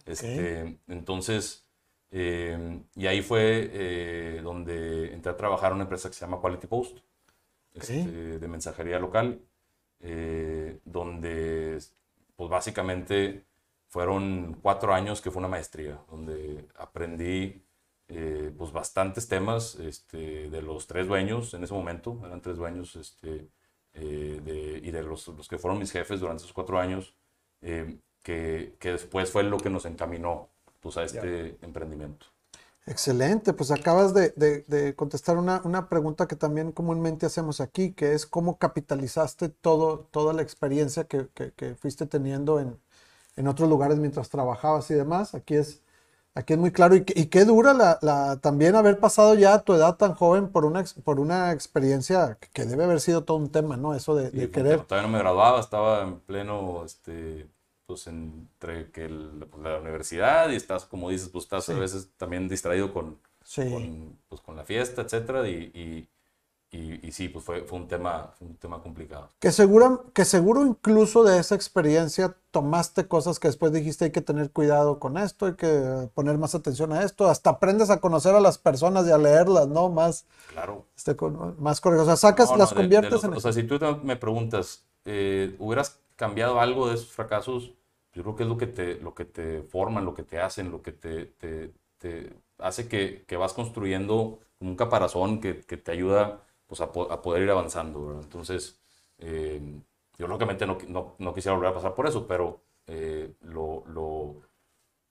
Este, 0.07 0.79
Entonces, 0.89 1.67
eh, 2.11 2.83
y 2.97 3.07
ahí 3.07 3.23
fue 3.23 3.71
eh, 3.73 4.41
donde 4.43 5.13
entré 5.13 5.31
a 5.33 5.37
trabajar 5.37 5.71
en 5.71 5.77
una 5.77 5.85
empresa 5.85 6.09
que 6.09 6.15
se 6.15 6.23
llama 6.23 6.41
Quality 6.41 6.67
Post, 6.67 6.99
este, 7.73 8.39
de 8.39 8.49
mensajería 8.49 8.99
local, 8.99 9.41
eh, 10.01 10.81
donde 10.85 11.79
pues 12.35 12.51
básicamente 12.51 13.45
fueron 13.87 14.57
cuatro 14.63 14.93
años 14.93 15.21
que 15.21 15.31
fue 15.31 15.41
una 15.41 15.49
maestría, 15.49 16.01
donde 16.11 16.67
aprendí 16.77 17.63
pues 18.57 18.73
bastantes 18.73 19.29
temas 19.29 19.77
este, 19.77 20.51
de 20.51 20.63
los 20.63 20.87
tres 20.87 21.07
dueños 21.07 21.55
en 21.55 21.65
ese 21.65 21.75
momento, 21.75 22.21
eran 22.25 22.41
tres 22.41 22.57
dueños, 22.57 22.97
este, 22.97 23.49
de, 23.93 24.81
y 24.83 24.91
de 24.91 25.03
los, 25.03 25.29
los, 25.29 25.49
que 25.49 25.59
fueron 25.59 25.79
mis 25.79 25.93
jefes 25.93 26.21
durante 26.21 26.43
esos 26.43 26.53
cuatro 26.53 26.79
años, 26.79 27.15
que, 27.61 28.75
que 28.79 28.93
después 28.93 29.31
fue 29.31 29.43
lo 29.43 29.59
que 29.59 29.71
nos 29.71 29.85
encaminó 29.85 30.49
pues, 30.81 30.97
a 30.97 31.05
este 31.05 31.57
emprendimiento. 31.63 32.27
Excelente, 32.87 33.53
pues 33.53 33.71
acabas 33.71 34.15
de, 34.15 34.31
de, 34.31 34.95
contestar 34.97 35.37
una, 35.37 35.61
una, 35.65 35.89
pregunta 35.89 36.27
que 36.27 36.35
también 36.35 36.73
comúnmente 36.73 37.27
hacemos 37.27 37.61
aquí, 37.61 37.93
que 37.93 38.15
es 38.15 38.27
cómo 38.27 38.59
capitalizaste 38.59 39.51
todo, 39.51 40.09
toda 40.11 40.33
la 40.33 40.43
experiencia 40.43 41.05
que, 41.05 41.29
que, 41.35 41.75
fuiste 41.77 42.07
teniendo 42.07 42.59
en, 42.59 42.81
en, 43.37 43.47
otros 43.49 43.69
lugares 43.69 43.99
mientras 43.99 44.31
trabajabas 44.31 44.91
y 44.91 44.95
demás. 44.95 45.35
Aquí 45.35 45.55
es, 45.55 45.83
aquí 46.35 46.55
es 46.55 46.59
muy 46.59 46.73
claro. 46.73 46.97
Y, 46.97 47.05
y 47.15 47.27
qué 47.27 47.45
dura 47.45 47.75
la, 47.75 47.99
la, 48.03 48.39
también 48.41 48.75
haber 48.77 48.99
pasado 48.99 49.35
ya 49.35 49.55
a 49.55 49.63
tu 49.63 49.75
edad 49.75 49.97
tan 49.97 50.15
joven 50.15 50.49
por 50.49 50.65
una, 50.65 50.85
por 51.05 51.21
una 51.21 51.53
experiencia 51.53 52.39
que 52.53 52.65
debe 52.65 52.85
haber 52.85 53.01
sido 53.01 53.25
todo 53.25 53.37
un 53.37 53.51
tema, 53.51 53.77
¿no? 53.77 53.95
Eso 53.95 54.15
de, 54.15 54.51
querer. 54.51 54.83
Todavía 54.85 55.09
no 55.09 55.13
me 55.13 55.19
graduaba, 55.19 55.61
estaba 55.61 56.03
en 56.03 56.21
pleno 56.21 56.85
este, 56.85 57.49
pues 57.87 58.07
entre 58.07 58.91
que 58.91 59.09
pues, 59.09 59.63
la 59.63 59.79
universidad 59.79 60.51
y 60.51 60.57
estás, 60.57 60.85
como 60.85 61.11
dices, 61.11 61.29
pues 61.29 61.45
estás 61.45 61.69
a 61.69 61.75
veces 61.75 62.11
también 62.17 62.49
distraído 62.49 62.93
con, 62.93 63.19
con, 63.55 64.19
pues, 64.29 64.41
con 64.41 64.57
la 64.57 64.65
fiesta, 64.65 65.03
etcétera, 65.03 65.49
y, 65.49 65.73
y, 65.75 66.09
y, 66.73 67.11
sí, 67.11 67.29
pues 67.29 67.45
fue, 67.45 67.63
fue, 67.63 67.81
un 67.81 67.89
tema, 67.89 68.33
un 68.39 68.55
tema 68.55 68.81
complicado. 68.81 69.29
Que 69.41 69.51
seguro, 69.51 70.05
que 70.15 70.25
seguro 70.25 70.65
incluso 70.65 71.25
de 71.25 71.41
esa 71.41 71.57
experiencia 71.57 72.37
tomaste 72.53 73.09
cosas 73.09 73.41
que 73.41 73.49
después 73.49 73.73
dijiste 73.73 74.05
hay 74.05 74.13
que 74.13 74.21
tener 74.21 74.53
cuidado 74.53 75.01
con 75.01 75.19
esto, 75.19 75.47
hay 75.47 75.55
que 75.55 76.09
poner 76.15 76.39
más 76.39 76.55
atención 76.55 76.93
a 76.93 77.03
esto, 77.03 77.29
hasta 77.29 77.51
aprendes 77.51 77.91
a 77.91 78.01
conocer 78.01 78.37
a 78.37 78.41
las 78.41 78.57
personas 78.59 79.07
y 79.09 79.11
a 79.11 79.19
leerlas, 79.19 79.67
¿no? 79.67 79.89
Más, 79.89 80.27
claro. 80.53 80.87
Este, 80.97 81.17
más 81.59 81.81
correcto. 81.81 82.05
O 82.05 82.07
sea, 82.07 82.17
sacas, 82.17 82.57
las 82.57 82.73
conviertes 82.73 83.25
en... 83.25 83.35
O 83.35 83.41
sea, 83.41 83.53
si 83.53 83.65
tú 83.65 83.79
me 84.05 84.15
preguntas, 84.15 84.85
eh, 85.05 85.57
¿hubieras 85.59 85.99
cambiado 86.15 86.61
algo 86.61 86.89
de 86.89 86.95
esos 86.95 87.09
fracasos? 87.09 87.73
yo 88.13 88.23
creo 88.23 88.37
que 88.37 88.43
es 88.43 88.49
lo 88.49 88.59
que 88.59 88.67
te, 88.67 88.95
lo 88.97 89.15
que 89.15 89.25
te 89.25 89.63
forman, 89.63 90.05
lo 90.05 90.15
que 90.15 90.23
te 90.23 90.41
hacen, 90.41 90.71
lo 90.71 90.83
que 90.83 90.93
te, 90.93 91.27
te, 91.27 91.73
te 91.99 92.33
hace 92.59 92.89
que, 92.89 93.25
que, 93.27 93.37
vas 93.37 93.53
construyendo 93.53 94.41
un 94.59 94.77
caparazón 94.77 95.41
que, 95.41 95.61
que 95.61 95.77
te 95.77 95.93
ayuda 95.93 96.43
pues, 96.71 96.81
a, 96.81 96.85
a, 96.85 97.21
poder 97.21 97.43
ir 97.43 97.51
avanzando. 97.51 98.21
Entonces, 98.23 98.79
eh, 99.19 99.61
yo 100.17 100.29
lógicamente 100.29 100.67
no, 100.67 100.79
no, 100.87 101.17
no, 101.19 101.35
quisiera 101.35 101.57
volver 101.57 101.73
a 101.73 101.75
pasar 101.75 101.95
por 101.97 102.07
eso, 102.07 102.29
pero 102.29 102.61
eh, 102.87 103.35
lo, 103.41 103.83
lo, 103.89 104.37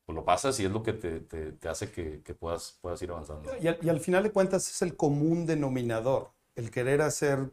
pues 0.06 0.16
lo, 0.16 0.24
pasas 0.24 0.58
y 0.62 0.66
es 0.66 0.72
lo 0.72 0.82
que 0.82 0.94
te, 0.94 1.20
te 1.20 1.68
hace 1.68 1.92
que, 1.92 2.34
puedas, 2.34 2.78
puedas 2.82 3.02
ir 3.02 3.12
avanzando. 3.12 3.52
Y 3.62 3.68
al, 3.68 3.78
y 3.82 3.90
al 3.90 4.00
final 4.00 4.24
de 4.24 4.32
cuentas 4.32 4.70
es 4.70 4.82
el 4.82 4.96
común 4.96 5.46
denominador, 5.46 6.32
el 6.56 6.72
querer 6.72 7.02
hacer 7.02 7.52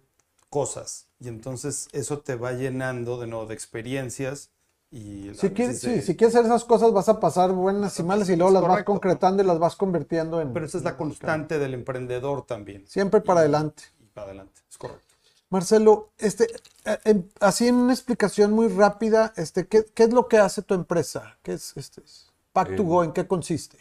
cosas. 0.49 1.09
Y 1.19 1.27
entonces 1.27 1.89
eso 1.93 2.21
te 2.21 2.37
va 2.37 2.53
llenando 2.53 3.19
de 3.19 3.27
nuevo 3.27 3.47
de 3.47 3.55
experiencias 3.55 4.53
si, 4.91 5.51
quieres, 5.51 5.81
si 5.81 6.17
quieres 6.17 6.35
hacer 6.35 6.47
esas 6.47 6.65
cosas 6.65 6.93
vas 6.93 7.09
a 7.09 7.19
pasar 7.19 7.53
buenas 7.53 7.99
y 7.99 8.03
malas 8.03 8.29
y 8.31 8.37
luego 8.37 8.53
las 8.53 8.63
vas 8.63 8.85
concretando 8.85 9.43
y 9.43 9.47
las 9.47 9.59
vas 9.59 9.75
convirtiendo 9.75 10.41
en... 10.41 10.53
Pero 10.53 10.65
esa 10.65 10.79
es 10.79 10.85
la 10.85 10.97
constante 10.97 11.59
del 11.59 11.75
emprendedor 11.75 12.47
también. 12.47 12.87
Siempre 12.87 13.21
para 13.21 13.41
adelante. 13.41 13.83
Y 13.96 13.96
adelante, 14.23 14.61
es 14.69 14.79
correcto. 14.79 15.15
Marcelo, 15.49 16.11
este, 16.19 16.47
eh, 16.85 17.23
así 17.41 17.69
en 17.69 17.77
una 17.77 17.93
explicación 17.93 18.53
muy 18.53 18.69
rápida, 18.69 19.33
este, 19.37 19.67
¿qué, 19.69 19.85
¿qué, 19.95 20.05
es 20.05 20.13
lo 20.13 20.27
que 20.27 20.39
hace 20.39 20.63
tu 20.63 20.75
empresa? 20.75 21.39
¿Qué 21.43 21.53
es 21.53 21.77
este? 21.77 22.03
Pack 22.53 22.75
to 22.77 22.83
Go, 22.83 23.05
¿en 23.05 23.13
qué 23.13 23.27
consiste? 23.27 23.79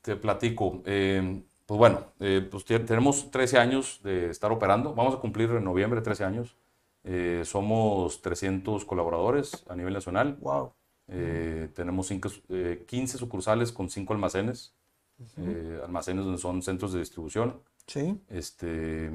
Te 0.00 0.16
platico. 0.16 0.80
Eh, 0.86 1.42
pues 1.66 1.78
bueno, 1.78 2.06
eh, 2.20 2.46
pues 2.50 2.64
tenemos 2.64 3.30
13 3.30 3.58
años 3.58 4.00
de 4.02 4.30
estar 4.30 4.52
operando. 4.52 4.94
Vamos 4.94 5.14
a 5.14 5.18
cumplir 5.18 5.50
en 5.50 5.64
noviembre 5.64 6.00
13 6.00 6.24
años. 6.24 6.56
Eh, 7.04 7.42
somos 7.44 8.22
300 8.22 8.84
colaboradores 8.84 9.64
a 9.68 9.74
nivel 9.74 9.94
nacional. 9.94 10.36
Wow. 10.40 10.72
Eh, 11.08 11.68
tenemos 11.74 12.08
15 12.08 12.42
eh, 12.50 13.06
sucursales 13.06 13.72
con 13.72 13.90
5 13.90 14.12
almacenes. 14.12 14.74
almacenes 15.82 16.24
donde 16.24 16.38
son 16.38 16.62
centros 16.62 16.92
de 16.92 17.00
distribución. 17.00 17.60
Sí. 17.86 18.20
Este, 18.28 19.10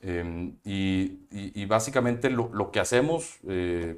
em, 0.00 0.56
y, 0.64 1.26
y, 1.30 1.64
básicamente 1.66 2.30
lo, 2.30 2.50
lo, 2.52 2.70
que 2.70 2.80
hacemos, 2.80 3.38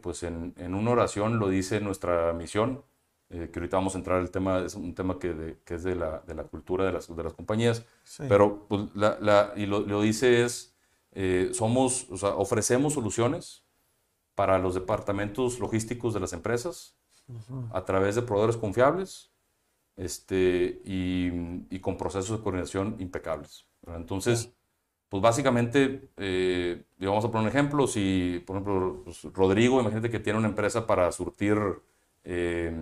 pues 0.02 0.22
en, 0.22 0.54
en, 0.56 0.74
una 0.74 0.90
oración 0.90 1.38
lo 1.38 1.48
dice 1.48 1.80
nuestra 1.80 2.32
misión, 2.32 2.82
que 3.28 3.50
ahorita 3.54 3.78
vamos 3.78 3.94
a 3.94 3.98
entrar 3.98 4.20
el 4.20 4.30
tema, 4.30 4.58
es 4.58 4.74
un 4.74 4.94
tema 4.94 5.18
que, 5.18 5.58
que 5.64 5.74
es 5.76 5.82
de 5.84 5.94
la, 5.94 6.20
de 6.26 6.34
la, 6.34 6.44
cultura 6.44 6.84
de 6.84 6.92
las, 6.92 7.14
de 7.14 7.22
las 7.22 7.32
compañías, 7.32 7.86
pero 8.28 8.66
pues, 8.68 8.94
la, 8.94 9.16
la, 9.20 9.52
y 9.56 9.64
lo, 9.64 9.80
lo 9.80 10.02
dice 10.02 10.44
es 10.44 10.72
eh, 11.14 11.50
somos, 11.52 12.06
ofrecemos 12.22 12.94
soluciones 12.94 13.64
para 14.34 14.58
los 14.58 14.74
departamentos 14.74 15.58
logísticos 15.60 16.14
de 16.14 16.20
las 16.20 16.32
empresas 16.32 16.96
a 17.72 17.84
través 17.84 18.14
de 18.14 18.22
proveedores 18.22 18.56
confiables 18.56 19.30
este, 19.96 20.80
y, 20.84 21.78
con 21.80 21.98
procesos 21.98 22.38
de 22.38 22.42
coordinación 22.42 22.96
impecables. 22.98 23.66
Entonces, 23.86 24.54
pues 25.12 25.22
básicamente, 25.22 26.08
eh, 26.16 26.84
vamos 27.00 27.22
a 27.26 27.30
poner 27.30 27.42
un 27.42 27.48
ejemplo, 27.48 27.86
si 27.86 28.42
por 28.46 28.56
ejemplo 28.56 29.02
pues, 29.04 29.24
Rodrigo, 29.34 29.78
imagínate 29.78 30.08
que 30.08 30.20
tiene 30.20 30.38
una 30.38 30.48
empresa 30.48 30.86
para 30.86 31.12
surtir 31.12 31.58
eh, 32.24 32.74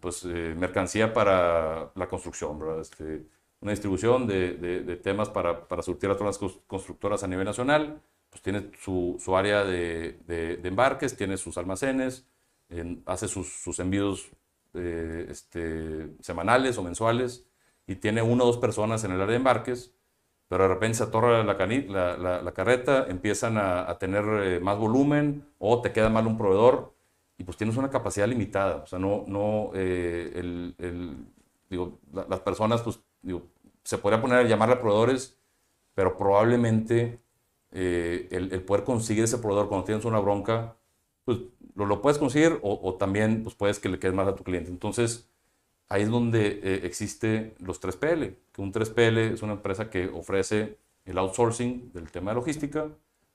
pues, 0.00 0.24
eh, 0.24 0.56
mercancía 0.58 1.12
para 1.12 1.92
la 1.94 2.08
construcción. 2.08 2.58
Este, 2.80 3.24
una 3.60 3.70
distribución 3.70 4.26
de, 4.26 5.00
temas 5.00 5.30
para, 5.30 5.64
surtir 5.80 6.10
a 6.10 6.16
todas 6.16 6.40
las 6.42 6.52
constructoras 6.66 7.22
a 7.22 7.28
nivel 7.28 7.44
nacional. 7.44 8.02
Pues 8.30 8.42
tiene 8.42 8.72
su, 8.80 9.20
área 9.36 9.64
de, 9.64 10.18
embarques, 10.64 11.16
tiene 11.16 11.36
sus 11.36 11.56
almacenes, 11.56 12.26
hace 13.06 13.28
sus, 13.28 13.62
sus 13.62 13.78
envíos 13.78 14.32
eh, 14.74 15.28
este, 15.30 16.08
semanales 16.18 16.78
o 16.78 16.82
mensuales 16.82 17.46
y 17.86 17.94
tiene 17.94 18.22
una 18.22 18.42
o 18.42 18.46
dos 18.48 18.58
personas 18.58 19.04
en 19.04 19.12
el 19.12 19.20
área 19.20 19.30
de 19.30 19.36
embarques, 19.36 19.95
pero 20.48 20.64
de 20.64 20.74
repente 20.74 20.98
se 20.98 21.04
atorra 21.04 21.42
la, 21.42 21.54
la, 22.16 22.42
la, 22.42 22.52
carreta, 22.52 23.06
empiezan 23.08 23.58
a, 23.58 23.90
a 23.90 23.98
tener 23.98 24.24
eh, 24.42 24.60
más 24.60 24.78
volumen 24.78 25.44
o 25.58 25.80
te 25.82 25.92
queda 25.92 26.08
mal 26.08 26.26
un 26.26 26.38
proveedor 26.38 26.94
y 27.38 27.44
pues 27.44 27.56
tienes 27.56 27.76
una 27.76 27.90
capacidad 27.90 28.26
limitada. 28.28 28.76
O 28.76 28.86
sea, 28.86 28.98
no, 28.98 29.24
no 29.26 29.70
eh, 29.74 30.32
el, 30.34 30.74
el, 30.78 31.16
digo, 31.68 31.98
las 32.12 32.40
personas 32.40 32.82
pues 32.82 33.00
se 33.82 33.98
podría 33.98 34.20
poner 34.20 34.38
a 34.38 34.42
llamar 34.44 34.70
a 34.70 34.80
proveedores, 34.80 35.38
pero 35.94 36.16
probablemente 36.16 37.20
eh, 37.72 38.28
el, 38.30 38.62
poder 38.62 38.84
conseguir 38.84 39.24
ese 39.24 39.38
proveedor 39.38 39.68
cuando 39.68 39.84
tienes 39.84 40.04
una 40.04 40.18
bronca, 40.20 40.76
pues 41.24 41.38
lo, 41.74 41.86
lo 41.86 42.00
puedes 42.00 42.18
conseguir 42.18 42.58
o, 42.62 42.94
también 42.94 43.42
pues, 43.42 43.54
puedes 43.54 43.78
que 43.78 43.88
le 43.88 43.98
quedes 43.98 44.14
más 44.14 44.28
a 44.28 44.34
tu 44.34 44.44
cliente. 44.44 44.70
Entonces, 44.70 45.28
ahí 45.88 46.02
es 46.02 46.10
donde 46.10 46.60
eh, 46.62 46.80
existe 46.84 47.54
los 47.58 47.80
3PL, 47.80 48.36
que 48.52 48.62
un 48.62 48.72
3PL 48.72 49.34
es 49.34 49.42
una 49.42 49.54
empresa 49.54 49.90
que 49.90 50.08
ofrece 50.08 50.78
el 51.04 51.18
outsourcing 51.18 51.92
del 51.92 52.10
tema 52.10 52.32
de 52.32 52.36
logística, 52.36 52.88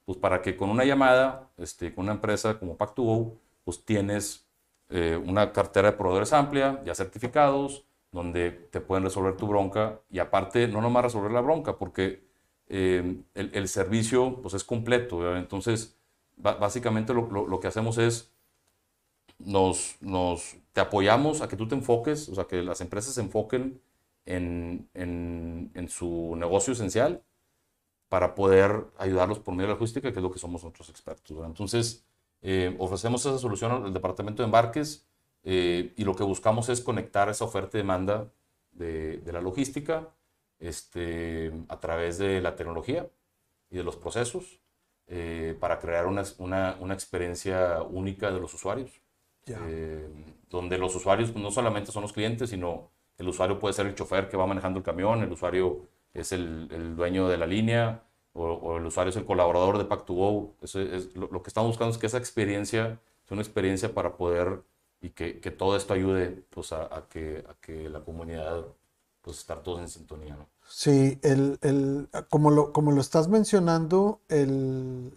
pues 0.06 0.18
para 0.18 0.42
que 0.42 0.58
con 0.58 0.70
una 0.70 0.84
llamada, 0.84 1.50
este, 1.58 1.94
con 1.94 2.06
una 2.06 2.14
empresa 2.14 2.60
como 2.60 2.78
Pack2Go, 2.78 3.34
pues 3.64 3.86
tienes 3.86 4.46
eh, 4.90 5.16
una 5.24 5.54
cartera 5.54 5.92
de 5.92 5.98
proveedores 5.98 6.34
amplia, 6.34 6.82
ya 6.86 6.96
certificados, 6.96 7.86
donde 8.12 8.52
te 8.52 8.82
pueden 8.82 9.06
resolver 9.06 9.38
tu 9.38 9.48
bronca 9.48 10.02
y 10.10 10.20
aparte 10.20 10.68
no 10.68 10.82
nomás 10.82 11.04
resolver 11.04 11.32
la 11.32 11.42
bronca, 11.42 11.78
porque 11.78 12.24
eh, 12.68 13.22
el, 13.34 13.52
el, 13.54 13.68
servicio 13.70 14.42
pues 14.42 14.54
es 14.54 14.66
completo. 14.66 15.38
Entonces, 15.38 15.98
básicamente 16.36 17.14
lo, 17.14 17.28
lo, 17.48 17.60
que 17.60 17.68
hacemos 17.68 17.98
es, 17.98 18.32
nos, 19.46 19.98
nos, 20.02 20.58
te 20.74 20.82
apoyamos 20.82 21.42
a 21.42 21.48
que 21.48 21.56
tú 21.56 21.68
te 21.68 21.76
enfoques, 21.76 22.30
o 22.30 22.36
sea, 22.36 22.46
que 22.46 22.64
las 22.64 22.82
empresas 22.82 23.14
se 23.14 23.22
enfoquen 23.22 23.82
en, 24.26 24.90
en, 24.94 25.72
en 25.74 25.90
su 25.90 26.36
negocio 26.38 26.74
esencial 26.74 27.24
para 28.10 28.36
poder 28.36 28.88
ayudarlos 28.98 29.40
por 29.40 29.54
medio 29.54 29.68
de 29.68 29.74
la 29.74 29.80
logística, 29.80 30.12
que 30.12 30.20
es 30.20 30.24
lo 30.24 30.32
que 30.32 30.40
somos 30.40 30.64
nosotros 30.64 30.90
expertos. 30.90 31.38
Entonces, 31.46 32.04
eh, 32.42 32.76
ofrecemos 32.80 33.26
esa 33.26 33.38
solución 33.38 33.72
al 33.72 33.94
departamento 33.94 34.44
de 34.44 34.48
embarques, 34.48 35.08
eh, 35.44 35.94
y 35.96 36.04
lo 36.04 36.16
que 36.16 36.24
buscamos 36.24 36.70
es 36.70 36.82
conectar 36.82 37.30
esa 37.30 37.46
oferta 37.46 37.78
y 37.78 37.82
demanda 37.82 38.32
de, 38.74 39.18
de, 39.18 39.32
la 39.32 39.42
logística 39.42 40.10
este, 40.60 41.52
a 41.68 41.80
través 41.80 42.18
de 42.20 42.42
la 42.42 42.56
tecnología 42.56 43.10
y 43.70 43.78
de 43.78 43.84
los 43.84 43.96
procesos 43.96 44.60
eh, 45.08 45.58
para 45.60 45.80
crear 45.80 46.06
una, 46.06 46.24
una, 46.38 46.78
una, 46.80 46.94
experiencia 46.94 47.82
única 47.82 48.32
de 48.32 48.40
los 48.40 48.54
usuarios. 48.54 49.01
Eh, 49.48 50.08
donde 50.50 50.78
los 50.78 50.96
usuarios 50.96 51.32
pues, 51.32 51.42
no 51.42 51.52
solamente 51.52 51.92
son 51.92 52.04
los 52.04 52.14
clientes, 52.14 52.50
sino 52.50 52.90
el 53.18 53.28
usuario 53.28 53.60
puede 53.60 53.74
ser 53.74 53.88
el 53.88 53.96
chofer 53.96 54.30
que 54.30 54.38
va 54.38 54.46
manejando 54.46 54.80
el 54.80 54.86
camión, 54.86 55.22
el 55.24 55.32
usuario 55.32 55.88
es 56.14 56.32
el, 56.32 56.96
dueño 56.96 57.28
de 57.28 57.38
la 57.38 57.48
línea 57.48 58.04
o, 58.34 58.78
el 58.78 58.86
usuario 58.86 59.10
es 59.10 59.16
el 59.16 59.26
colaborador 59.26 59.78
de 59.78 59.88
Pack2Go. 59.88 60.54
Eso 60.62 60.80
es, 60.80 61.16
lo, 61.16 61.42
que 61.42 61.50
estamos 61.50 61.70
buscando 61.70 61.92
es 61.92 61.98
que 61.98 62.08
esa 62.08 62.18
experiencia 62.18 63.00
sea 63.26 63.36
una 63.36 63.42
experiencia 63.42 63.94
para 63.94 64.18
poder 64.18 64.64
y 65.02 65.10
que, 65.10 65.40
que 65.40 65.52
todo 65.52 65.76
esto 65.76 65.94
ayude 65.94 66.44
pues, 66.50 66.74
a, 66.74 67.08
que, 67.10 67.44
a 67.48 67.56
que 67.62 67.90
la 67.90 68.02
comunidad 68.02 68.66
pues 69.22 69.40
estar 69.40 69.64
todos 69.64 69.80
en 69.80 69.88
sintonía. 69.88 70.38
Sí, 70.74 71.20
el, 71.22 71.60
el, 71.62 72.08
como, 72.30 72.50
lo, 72.50 72.72
como 72.72 72.94
lo 72.94 73.02
estás 73.02 73.28
mencionando, 73.28 74.22
el, 74.30 75.12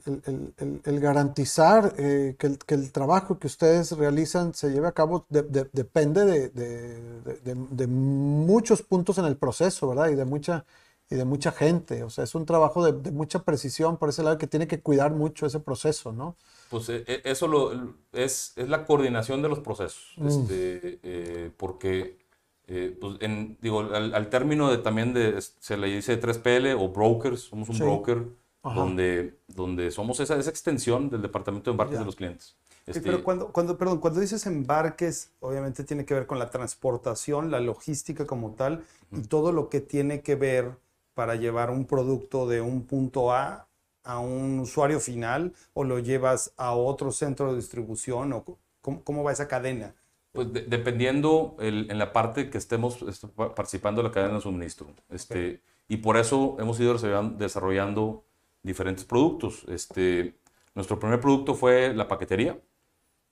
el 0.85 1.01
garantizar 1.01 1.95
eh, 1.97 2.35
que, 2.39 2.59
que, 2.59 2.75
el, 2.75 2.91
trabajo 2.91 3.39
que 3.39 3.47
ustedes 3.47 3.93
realizan 3.93 4.53
se 4.53 4.71
lleve 4.71 4.89
a 4.89 4.93
cabo 4.93 5.27
de, 5.29 5.43
de, 5.43 5.71
depende 5.73 6.51
de, 6.51 7.87
muchos 7.87 8.83
puntos 8.83 9.19
en 9.19 9.27
el 9.27 9.37
proceso, 9.37 9.89
¿verdad? 9.89 10.09
Y 10.09 10.17
de 10.17 10.25
mucha, 10.25 10.67
y 11.09 11.15
de 11.15 11.25
mucha 11.25 11.53
gente. 11.53 12.03
O 12.03 12.11
sea, 12.11 12.25
es 12.25 12.35
un 12.35 12.47
trabajo 12.47 12.85
de, 12.85 13.13
mucha 13.13 13.45
precisión 13.45 13.97
por 13.97 14.09
ese 14.09 14.25
lado 14.25 14.37
que 14.39 14.49
tiene 14.49 14.67
que 14.67 14.81
cuidar 14.81 15.13
mucho 15.13 15.47
ese 15.47 15.61
proceso, 15.61 16.13
¿no? 16.13 16.37
Pues 16.69 16.89
eh, 16.89 17.05
eh, 17.07 17.23
eso 17.25 17.47
lo, 17.47 17.95
es, 18.13 18.55
es 18.57 18.69
la 18.69 18.85
coordinación 18.85 19.41
de 19.41 19.49
los 19.49 19.61
procesos, 19.61 20.15
mm. 20.17 20.27
este, 20.27 21.53
porque 21.57 22.24
eh, 22.67 22.97
pues 22.99 23.17
en, 23.21 23.59
digo, 23.61 23.81
al, 23.81 24.29
término 24.31 24.71
de 24.71 24.79
también 24.79 25.13
de, 25.13 25.41
se 25.41 25.77
le 25.77 25.89
dice 25.89 26.21
3PL 26.21 26.77
o 26.79 26.89
brokers, 26.89 27.41
somos 27.41 27.69
un 27.69 27.79
broker 27.79 28.27
donde, 28.63 29.39
donde 29.49 29.91
somos 29.91 30.21
esa, 30.21 30.37
esa 30.37 30.51
extensión 30.51 31.11
del 31.11 31.21
departamento 31.21 31.71
de 31.71 31.73
embarques 31.73 31.99
de 31.99 32.05
los 32.05 32.17
clientes. 32.17 32.57
Este, 32.87 33.01
pero 33.01 33.23
cuando, 33.23 33.49
cuando, 33.49 33.79
perdón, 33.79 33.99
cuando 33.99 34.21
dices 34.21 34.47
embarques, 34.47 35.31
obviamente 35.41 35.85
tiene 35.85 36.05
que 36.05 36.15
ver 36.15 36.27
con 36.27 36.39
la 36.39 36.51
transportación, 36.51 37.51
la 37.51 37.61
logística 37.61 38.27
como 38.27 38.53
tal 38.53 38.85
y 39.11 39.23
todo 39.23 39.53
lo 39.53 39.69
que 39.71 39.81
tiene 39.81 40.21
que 40.21 40.35
ver 40.35 40.73
para 41.15 41.35
llevar 41.35 41.71
un 41.71 41.87
producto 41.87 42.47
de 42.47 42.61
un 42.61 42.85
punto 42.85 43.33
A 43.33 43.67
a 44.05 44.19
un 44.19 44.61
usuario 44.61 45.01
final 45.01 45.55
o 45.73 45.83
lo 45.83 45.99
llevas 45.99 46.53
a 46.57 46.75
otro 46.75 47.11
centro 47.11 47.51
de 47.51 47.57
distribución 47.57 48.33
o 48.35 48.45
cómo, 48.81 49.03
cómo 49.03 49.25
va 49.25 49.33
esa 49.33 49.49
cadena. 49.49 49.95
Pues 50.35 50.53
dependiendo 50.53 51.57
en 51.61 51.97
la 51.97 52.13
parte 52.13 52.51
que 52.51 52.59
estemos 52.59 53.01
este, 53.03 53.29
participando 53.29 54.01
en 54.01 54.09
la 54.09 54.11
cadena 54.11 54.35
de 54.35 54.41
suministro. 54.41 54.89
Este, 55.09 55.63
Y 55.87 55.99
por 55.99 56.17
eso 56.17 56.57
hemos 56.59 56.81
ido 56.81 56.97
desarrollando, 57.39 58.25
diferentes 58.61 59.05
productos. 59.05 59.65
Este, 59.69 60.35
nuestro 60.75 60.99
primer 60.99 61.21
producto 61.21 61.55
fue 61.55 61.95
la 61.95 62.09
paquetería. 62.09 62.59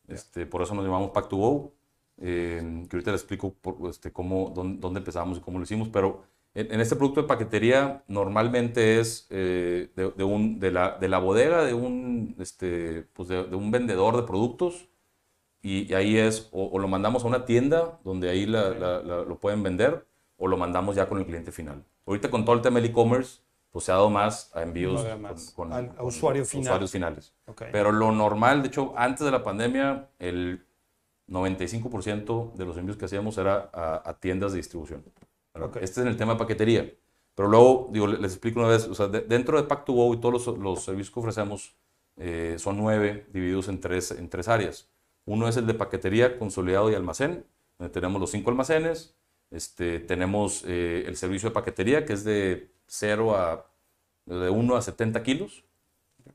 Este, 0.06 0.47
por 0.47 0.62
eso 0.62 0.76
nos 0.76 0.85
llamamos 0.85 1.11
Pack2Go. 1.11 1.73
Eh, 2.18 2.87
que 2.88 2.97
ahorita 2.97 3.11
les 3.11 3.23
explico 3.23 3.56
este, 3.90 4.12
cómo, 4.12 4.52
dónde, 4.54 4.99
empezamos 5.00 5.38
y 5.38 5.40
cómo 5.40 5.59
lo 5.59 5.64
hicimos. 5.64 5.88
Pero 5.88 6.23
en, 6.54 6.80
este 6.80 6.94
producto 6.94 7.23
de 7.23 7.26
paquetería 7.26 8.04
normalmente 8.06 9.00
es 9.00 9.26
eh, 9.30 9.90
de, 9.97 10.23
un, 10.23 10.61
de, 10.61 10.71
la, 10.71 10.99
de 10.99 11.09
la 11.09 11.18
bodega 11.18 11.64
de 11.64 11.75
un, 11.75 12.37
este, 12.38 13.02
pues 13.12 13.28
de, 13.28 13.42
de 13.42 13.56
un 13.56 13.73
vendedor 13.73 14.16
de 14.16 14.23
productos 14.23 14.88
y, 15.62 15.95
ahí 15.95 16.19
es, 16.19 16.49
o, 16.50 16.78
lo 16.78 16.88
mandamos 16.88 17.25
a 17.25 17.28
una 17.28 17.45
tienda 17.45 18.00
donde 18.04 18.28
ahí 18.28 18.47
lo 18.47 19.38
pueden 19.40 19.62
vender, 19.62 20.07
o 20.37 20.49
lo 20.49 20.57
mandamos 20.57 20.97
ya 20.97 21.09
con 21.09 21.19
el 21.19 21.26
cliente 21.26 21.52
final. 21.52 21.85
Ahorita 22.04 22.31
con 22.31 22.45
todo 22.45 22.57
el 22.57 22.62
tema 22.62 22.81
del 22.81 22.90
e-commerce, 22.90 23.40
pues 23.71 23.85
se 23.85 23.92
ha 23.92 23.95
dado 23.95 24.11
más 24.11 24.54
a 24.54 24.62
envíos 24.62 25.04
con, 25.54 25.73
a 25.73 25.80
usuario 26.02 26.45
final. 26.45 26.65
usuarios 26.65 26.91
finales. 26.91 27.34
Pero 27.71 27.93
lo 27.93 28.10
normal, 28.13 28.60
de 28.63 28.69
hecho, 28.69 28.93
antes 28.97 29.25
de 29.25 29.30
la 29.30 29.43
pandemia, 29.43 30.10
el 30.19 30.67
95% 31.28 32.54
de 32.54 32.65
los 32.67 32.76
envíos 32.76 32.97
que 32.97 33.06
hacíamos 33.06 33.39
era 33.39 33.71
a, 33.73 34.15
tiendas 34.21 34.52
de 34.52 34.58
distribución. 34.58 35.04
Este 35.80 35.84
es 35.84 35.99
en 35.99 36.08
el 36.08 36.17
tema 36.17 36.32
de 36.32 36.39
paquetería. 36.39 36.93
Pero 37.34 37.49
luego, 37.49 37.89
digo, 37.93 38.06
les 38.08 38.32
explico 38.32 38.60
una 38.60 38.69
vez, 38.69 38.87
o 38.87 38.95
sea, 38.95 39.08
dentro 39.08 39.60
de 39.60 39.67
Pack2Go 39.67 40.15
y 40.15 40.21
todos 40.21 40.47
los, 40.47 40.58
los 40.58 40.84
servicios 40.84 41.15
que 41.15 41.21
ofrecemos 41.21 41.75
eh, 42.17 42.56
son 42.58 42.76
nueve 42.76 43.26
divididos 43.32 43.69
en 43.69 43.80
tres, 43.80 44.10
en 44.10 44.28
tres 44.28 44.49
áreas. 44.49 44.92
Uno 45.25 45.49
es 45.49 45.56
el 45.56 45.67
de 45.67 45.75
paquetería, 45.75 46.39
consolidado 46.39 46.91
y 46.91 46.95
almacén, 46.95 47.45
donde 47.78 47.93
tenemos 47.93 48.21
los 48.21 48.30
cinco 48.30 48.50
almacenes. 48.50 49.15
Este, 49.50 50.00
tenemos 50.00 50.65
eh, 50.67 51.04
el 51.06 51.17
servicio 51.17 51.50
de 51.50 51.54
paquetería, 51.54 52.04
que 52.04 52.15
es 52.15 52.25
de 52.25 52.71
0 52.87 53.37
a 53.37 53.67
de 54.26 54.50
1 54.50 54.76
a 54.76 54.82
70 54.82 55.23
kilos. 55.23 55.65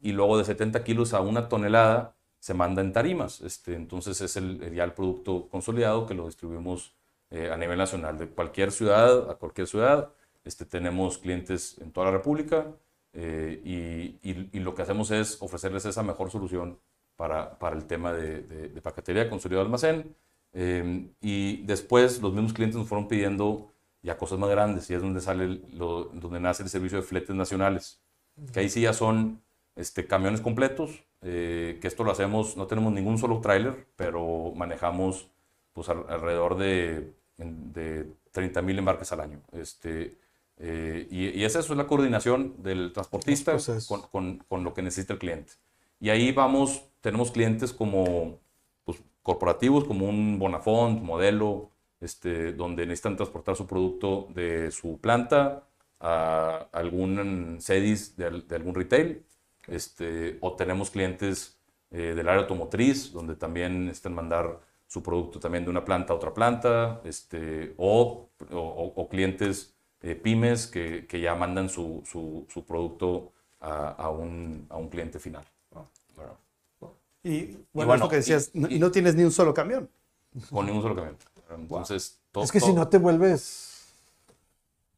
Y 0.02 0.12
luego 0.12 0.38
de 0.38 0.45
70 0.45 0.84
kilos 0.84 1.13
a 1.13 1.21
una 1.21 1.50
tonelada 1.50 2.15
se 2.39 2.54
manda 2.54 2.82
en 2.82 2.93
tarimas. 2.93 3.41
Este, 3.41 3.76
entonces 3.76 4.21
es 4.21 4.36
el, 4.38 4.73
ya 4.73 4.93
producto 4.93 5.47
consolidado 5.50 6.06
que 6.06 6.13
lo 6.13 6.26
distribuimos 6.26 6.93
eh, 7.30 7.50
a 7.52 7.58
nivel 7.58 7.78
nacional, 7.78 8.17
de 8.17 8.28
cualquier 8.28 8.71
ciudad 8.71 9.30
a 9.30 9.36
cualquier 9.36 9.67
ciudad. 9.67 10.12
Este, 10.45 10.65
tenemos 10.65 11.17
clientes 11.17 11.78
en 11.80 11.91
toda 11.91 12.08
la 12.08 12.13
República 12.13 12.67
eh, 13.13 13.62
y, 13.65 14.30
y, 14.30 14.60
lo 14.60 14.76
que 14.76 14.84
hacemos 14.84 15.12
es 15.12 15.41
ofrecerles 15.41 15.86
esa 15.86 16.04
mejor 16.04 16.30
solución 16.32 16.78
para, 17.17 17.58
para 17.60 17.75
el 17.75 17.86
tema 17.86 18.13
de, 18.13 18.43
de, 18.43 18.82
paquetería, 18.82 19.30
consolidado 19.30 19.65
almacén. 19.65 20.15
Em, 20.53 21.10
y 21.19 21.63
después 21.63 22.21
los 22.21 22.32
mismos 22.34 22.53
clientes 22.53 22.77
nos 22.77 22.88
fueron 22.88 23.08
pidiendo 23.08 23.73
ya 24.01 24.17
cosas 24.17 24.39
más 24.39 24.49
grandes 24.49 24.89
y 24.89 24.93
es 24.93 25.01
donde, 25.01 25.19
sale 25.19 25.62
lo, 25.73 26.06
donde 26.06 26.39
nace 26.39 26.63
el 26.63 26.69
servicio 26.69 26.99
de 26.99 27.03
fletes 27.03 27.36
nacionales, 27.36 27.99
que 28.53 28.62
ahí 28.62 28.69
sí 28.69 28.82
ya 28.82 28.93
son 28.93 29.41
este, 29.75 30.08
camiones 30.08 30.39
completos, 30.39 31.03
eh, 31.21 31.80
que 31.82 31.88
esto 31.88 32.03
lo 32.03 32.12
hacemos, 32.12 32.56
no 32.56 32.67
tenemos 32.67 32.93
ningún 32.93 33.17
solo 33.17 33.41
tráiler, 33.41 33.88
pero 33.95 34.53
manejamos 34.56 35.27
pues 35.73 35.89
alrededor 35.89 36.58
de, 36.58 37.13
de 37.38 38.08
30 38.32 38.62
mil 38.62 38.80
embarques 38.80 39.12
al 39.12 39.21
año. 39.21 39.41
Este, 39.51 40.17
eh, 40.60 41.08
y, 41.12 41.39
y, 41.39 41.43
es 41.43 41.56
eso, 41.56 41.73
es 41.73 41.77
la 41.77 41.86
coordinación 41.88 42.56
del 42.63 42.93
transportista 42.93 43.56
con, 43.88 44.01
con, 44.03 44.38
con, 44.47 44.63
lo 44.63 44.73
que 44.73 44.82
necesita 44.82 45.13
el 45.13 45.19
cliente. 45.19 45.53
Y 45.99 46.10
ahí 46.10 46.32
vamos 46.32 46.87
tenemos 47.01 47.31
clientes 47.31 47.73
como 47.73 48.39
pues, 48.86 48.99
corporativos, 49.23 49.83
como 49.86 50.07
un 50.07 50.39
Bonafont, 50.39 51.01
modelo, 51.01 51.71
este, 51.99 52.53
donde 52.53 52.86
necesitan 52.86 53.15
transportar 53.15 53.55
su 53.55 53.65
producto 53.67 54.27
de 54.33 54.71
su 54.71 54.99
planta 54.99 55.67
a 55.99 56.67
algún 56.71 57.57
CEDIS 57.60 58.15
de, 58.17 58.55
algún 58.55 58.75
retail. 58.75 59.25
Este, 59.67 60.38
o 60.41 60.55
tenemos 60.55 60.91
clientes 60.91 61.60
eh, 61.91 62.13
del 62.15 62.27
área 62.27 62.41
automotriz, 62.41 63.12
donde 63.12 63.36
también 63.36 63.86
necesitan 63.86 64.13
mandar 64.15 64.60
su 64.88 65.03
producto 65.03 65.39
también 65.39 65.65
de 65.65 65.69
una 65.69 65.83
planta 65.83 66.13
a 66.13 66.15
otra 66.15 66.33
planta, 66.33 67.01
este, 67.03 67.73
o, 67.77 68.29
o, 68.51 69.10
clientes 69.10 69.75
eh, 70.01 70.15
pymes 70.15 70.67
que, 70.67 71.05
que, 71.07 71.19
ya 71.19 71.36
mandan 71.36 71.69
su, 71.69 72.01
su, 72.05 72.45
su 72.49 72.65
producto 72.65 73.33
a, 73.60 73.89
a, 73.89 74.10
un, 74.10 74.65
a, 74.69 74.77
un, 74.77 74.89
cliente 74.89 75.19
final. 75.19 75.45
Y 77.28 77.58
bueno, 77.74 78.06
y 78.06 78.10
que 78.10 78.16
decías, 78.18 78.52
y, 78.54 78.80
no, 78.80 78.90
tienes 78.90 79.16
ni 79.16 79.24
un 79.24 79.32
solo 79.32 79.54
camión. 79.54 79.90
Con 80.50 80.66
ni 80.66 80.72
un 80.72 80.82
solo 80.82 80.96
camión. 80.96 81.18
Entonces, 81.50 82.20
todo, 82.32 82.46
Es 82.46 82.52
que 82.52 82.62
si 82.62 82.72
no 82.72 82.88
te 82.88 82.98
vuelves. 82.98 83.94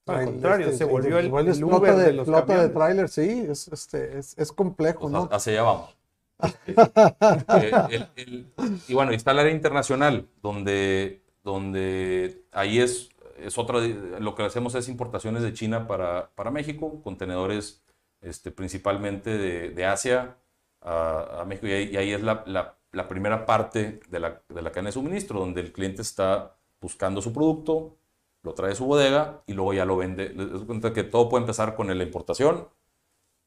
Al 0.05 0.25
contrario, 0.25 0.67
este, 0.67 0.79
se 0.79 0.85
volvió 0.85 1.17
el, 1.19 1.25
el 1.25 1.63
Uber 1.63 1.95
de, 1.95 2.03
de 2.05 2.13
los 2.13 2.25
flota 2.25 2.61
de 2.61 2.69
tráiler, 2.69 3.09
sí, 3.09 3.45
es, 3.47 3.67
este, 3.67 4.17
es, 4.17 4.35
es 4.39 4.51
complejo, 4.51 5.01
pues 5.01 5.13
¿no? 5.13 5.29
Hacia 5.31 5.53
allá 5.53 5.61
vamos. 5.63 5.95
Eh, 7.61 8.45
y 8.87 8.93
bueno, 8.93 9.11
está 9.11 9.31
el 9.31 9.39
área 9.39 9.51
internacional, 9.51 10.27
donde, 10.41 11.21
donde 11.43 12.43
ahí 12.51 12.79
es, 12.79 13.09
es 13.37 13.57
otra, 13.57 13.79
lo 13.79 14.33
que 14.35 14.43
hacemos 14.43 14.73
es 14.75 14.87
importaciones 14.87 15.43
de 15.43 15.53
China 15.53 15.87
para, 15.87 16.31
para 16.33 16.49
México, 16.49 17.01
contenedores 17.03 17.83
este, 18.21 18.51
principalmente 18.51 19.37
de, 19.37 19.69
de 19.69 19.85
Asia, 19.85 20.37
a, 20.81 21.43
México 21.47 21.67
y 21.67 21.71
ahí, 21.97 22.13
es 22.13 22.21
la, 22.21 22.43
la, 22.91 23.07
primera 23.07 23.45
parte 23.45 23.99
de 24.09 24.19
la, 24.19 24.41
de 24.49 24.61
la, 24.61 24.71
cadena 24.71 24.89
de 24.89 24.93
suministro, 24.93 25.39
donde 25.39 25.61
el 25.61 25.71
cliente 25.71 26.01
está 26.01 26.57
buscando 26.81 27.21
su 27.21 27.33
producto, 27.33 27.97
lo 28.43 28.53
trae 28.53 28.71
a 28.71 28.75
su 28.75 28.85
bodega 28.85 29.43
y 29.47 29.53
luego 29.53 29.73
ya 29.73 29.85
lo 29.85 29.97
vende. 29.97 30.29
Les 30.29 30.63
cuenta 30.63 30.93
que 30.93 31.03
todo 31.03 31.29
puede 31.29 31.43
empezar 31.43 31.75
con 31.75 31.95
la 31.95 32.03
importación. 32.03 32.69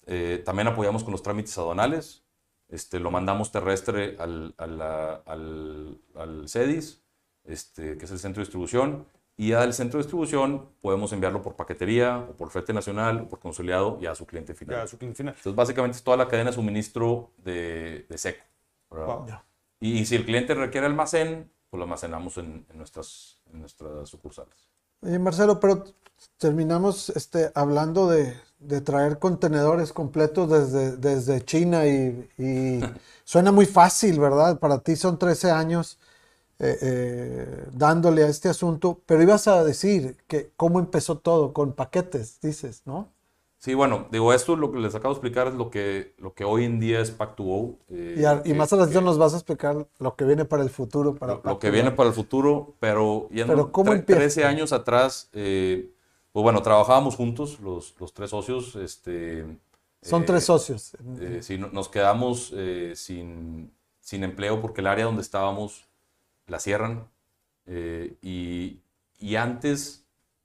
Eh, 0.07 0.43
también 0.45 0.69
apoyamos 0.69 1.05
con 1.05 1.13
los 1.13 1.23
trámites 1.23 1.57
aduanales. 1.57 2.25
Este, 2.69 2.99
lo 3.01 3.11
mandamos 3.11 3.53
terrestre 3.53 4.17
al, 4.19 4.55
al, 4.59 4.81
al, 4.81 6.01
al 6.15 6.49
CEDIS, 6.49 7.03
este, 7.45 7.99
que 7.99 8.05
es 8.05 8.11
el 8.11 8.19
centro 8.19 8.41
de 8.41 8.47
distribución, 8.47 9.07
y 9.37 9.53
al 9.53 9.73
centro 9.73 9.99
de 9.99 10.05
distribución 10.05 10.69
podemos 10.81 11.13
enviarlo 11.13 11.43
por 11.43 11.57
paquetería 11.57 12.19
o 12.19 12.37
por 12.37 12.51
flete 12.51 12.73
nacional 12.73 13.21
o 13.21 13.29
por 13.29 13.41
consolidado 13.41 13.99
ya 14.01 14.13
a 14.13 14.15
su 14.15 14.27
cliente 14.27 14.55
final. 14.55 14.77
Ya 14.77 14.83
a 14.83 14.87
su 14.87 14.99
cliente 14.99 15.17
final. 15.17 15.35
Entonces, 15.37 15.57
básicamente 15.57 15.97
es 15.97 16.05
toda 16.05 16.17
la 16.17 16.29
cadena 16.29 16.51
de 16.51 16.57
suministro 16.57 17.33
de, 17.39 18.07
de 18.09 18.19
seco. 18.19 18.45
Y 19.81 20.05
si 20.05 20.17
el 20.17 20.25
cliente 20.25 20.55
requiere 20.55 20.87
almacén, 20.87 21.51
pues 21.71 21.79
lo 21.79 21.85
almacenamos 21.85 22.37
en, 22.37 22.67
en 22.71 22.79
nuestras, 22.79 23.39
en 23.53 23.61
nuestras 23.61 24.09
sucursales. 24.09 24.55
Oye, 25.01 25.19
Marcelo, 25.19 25.59
pero 25.59 25.85
terminamos 26.39 27.09
este, 27.11 27.51
hablando 27.55 28.09
de, 28.09 28.37
de 28.63 28.81
traer 28.81 29.19
contenedores 29.19 29.93
completos 29.93 30.49
desde, 30.49 30.97
desde 30.97 31.45
China 31.45 31.87
y, 31.87 32.29
suena 33.25 33.53
muy 33.53 33.67
fácil, 33.67 34.21
¿verdad? 34.21 34.59
Para 34.59 34.79
ti 34.79 34.97
son 34.97 35.19
13 35.19 35.51
años 35.51 35.99
eh, 36.65 36.79
eh, 36.81 37.67
dándole 37.73 38.23
a 38.23 38.29
este 38.29 38.49
asunto, 38.49 39.01
pero 39.05 39.21
ibas 39.21 39.49
a 39.49 39.65
decir 39.65 40.17
que 40.29 40.53
cómo 40.57 40.79
empezó 40.79 41.19
todo, 41.19 41.53
con 41.53 41.73
paquetes, 41.73 42.41
dices, 42.41 42.83
¿no? 42.87 43.09
Sí, 43.59 43.75
bueno, 43.75 44.07
digo, 44.13 44.33
esto 44.33 44.55
lo 44.55 44.71
que 44.71 44.79
les 44.79 44.95
acabo 44.95 45.13
de 45.13 45.19
explicar 45.19 45.49
es 45.49 45.55
lo 45.55 45.71
que, 45.71 46.15
lo 46.19 46.35
que 46.35 46.45
hoy 46.45 46.65
en 46.65 46.79
día 46.79 47.01
es 47.01 47.19
Pack2Go. 47.19 47.79
Eh, 47.91 48.43
y, 48.45 48.55
más 48.55 48.73
adelante 48.73 49.03
nos 49.03 49.19
vas 49.19 49.35
a 49.35 49.39
explicar 49.39 49.89
lo 49.99 50.15
que 50.15 50.25
viene 50.25 50.45
para 50.45 50.63
el 50.63 50.71
futuro. 50.71 51.17
Para 51.17 51.41
lo, 51.43 51.59
que 51.59 51.73
viene 51.73 51.91
para 51.91 52.11
el 52.11 52.15
futuro, 52.15 52.77
pero 52.79 53.29
ya 53.33 53.45
pero 53.45 53.73
¿cómo 53.73 54.01
13 54.01 54.45
años 54.45 54.73
atrás, 54.73 55.31
eh, 55.33 55.91
pues 56.31 56.45
bueno, 56.45 56.63
trabajábamos 56.63 57.17
juntos, 57.17 57.59
los, 57.59 57.95
los 57.99 58.15
tres 58.15 58.31
socios. 58.31 58.77
Este, 58.77 59.45
Son 60.01 60.25
tres 60.25 60.45
eh, 60.45 60.47
socios. 60.47 60.97
sí, 61.41 61.59
nos 61.59 61.89
quedamos 61.89 62.55
sin, 62.95 63.73
sin 64.01 64.23
empleo 64.23 64.61
porque 64.61 64.81
el 64.81 64.87
área 64.87 65.07
donde 65.07 65.23
estábamos 65.23 65.89
la 66.47 66.59
cierran. 66.59 67.09
y, 67.67 68.81
y 69.19 69.37
antes 69.37 70.03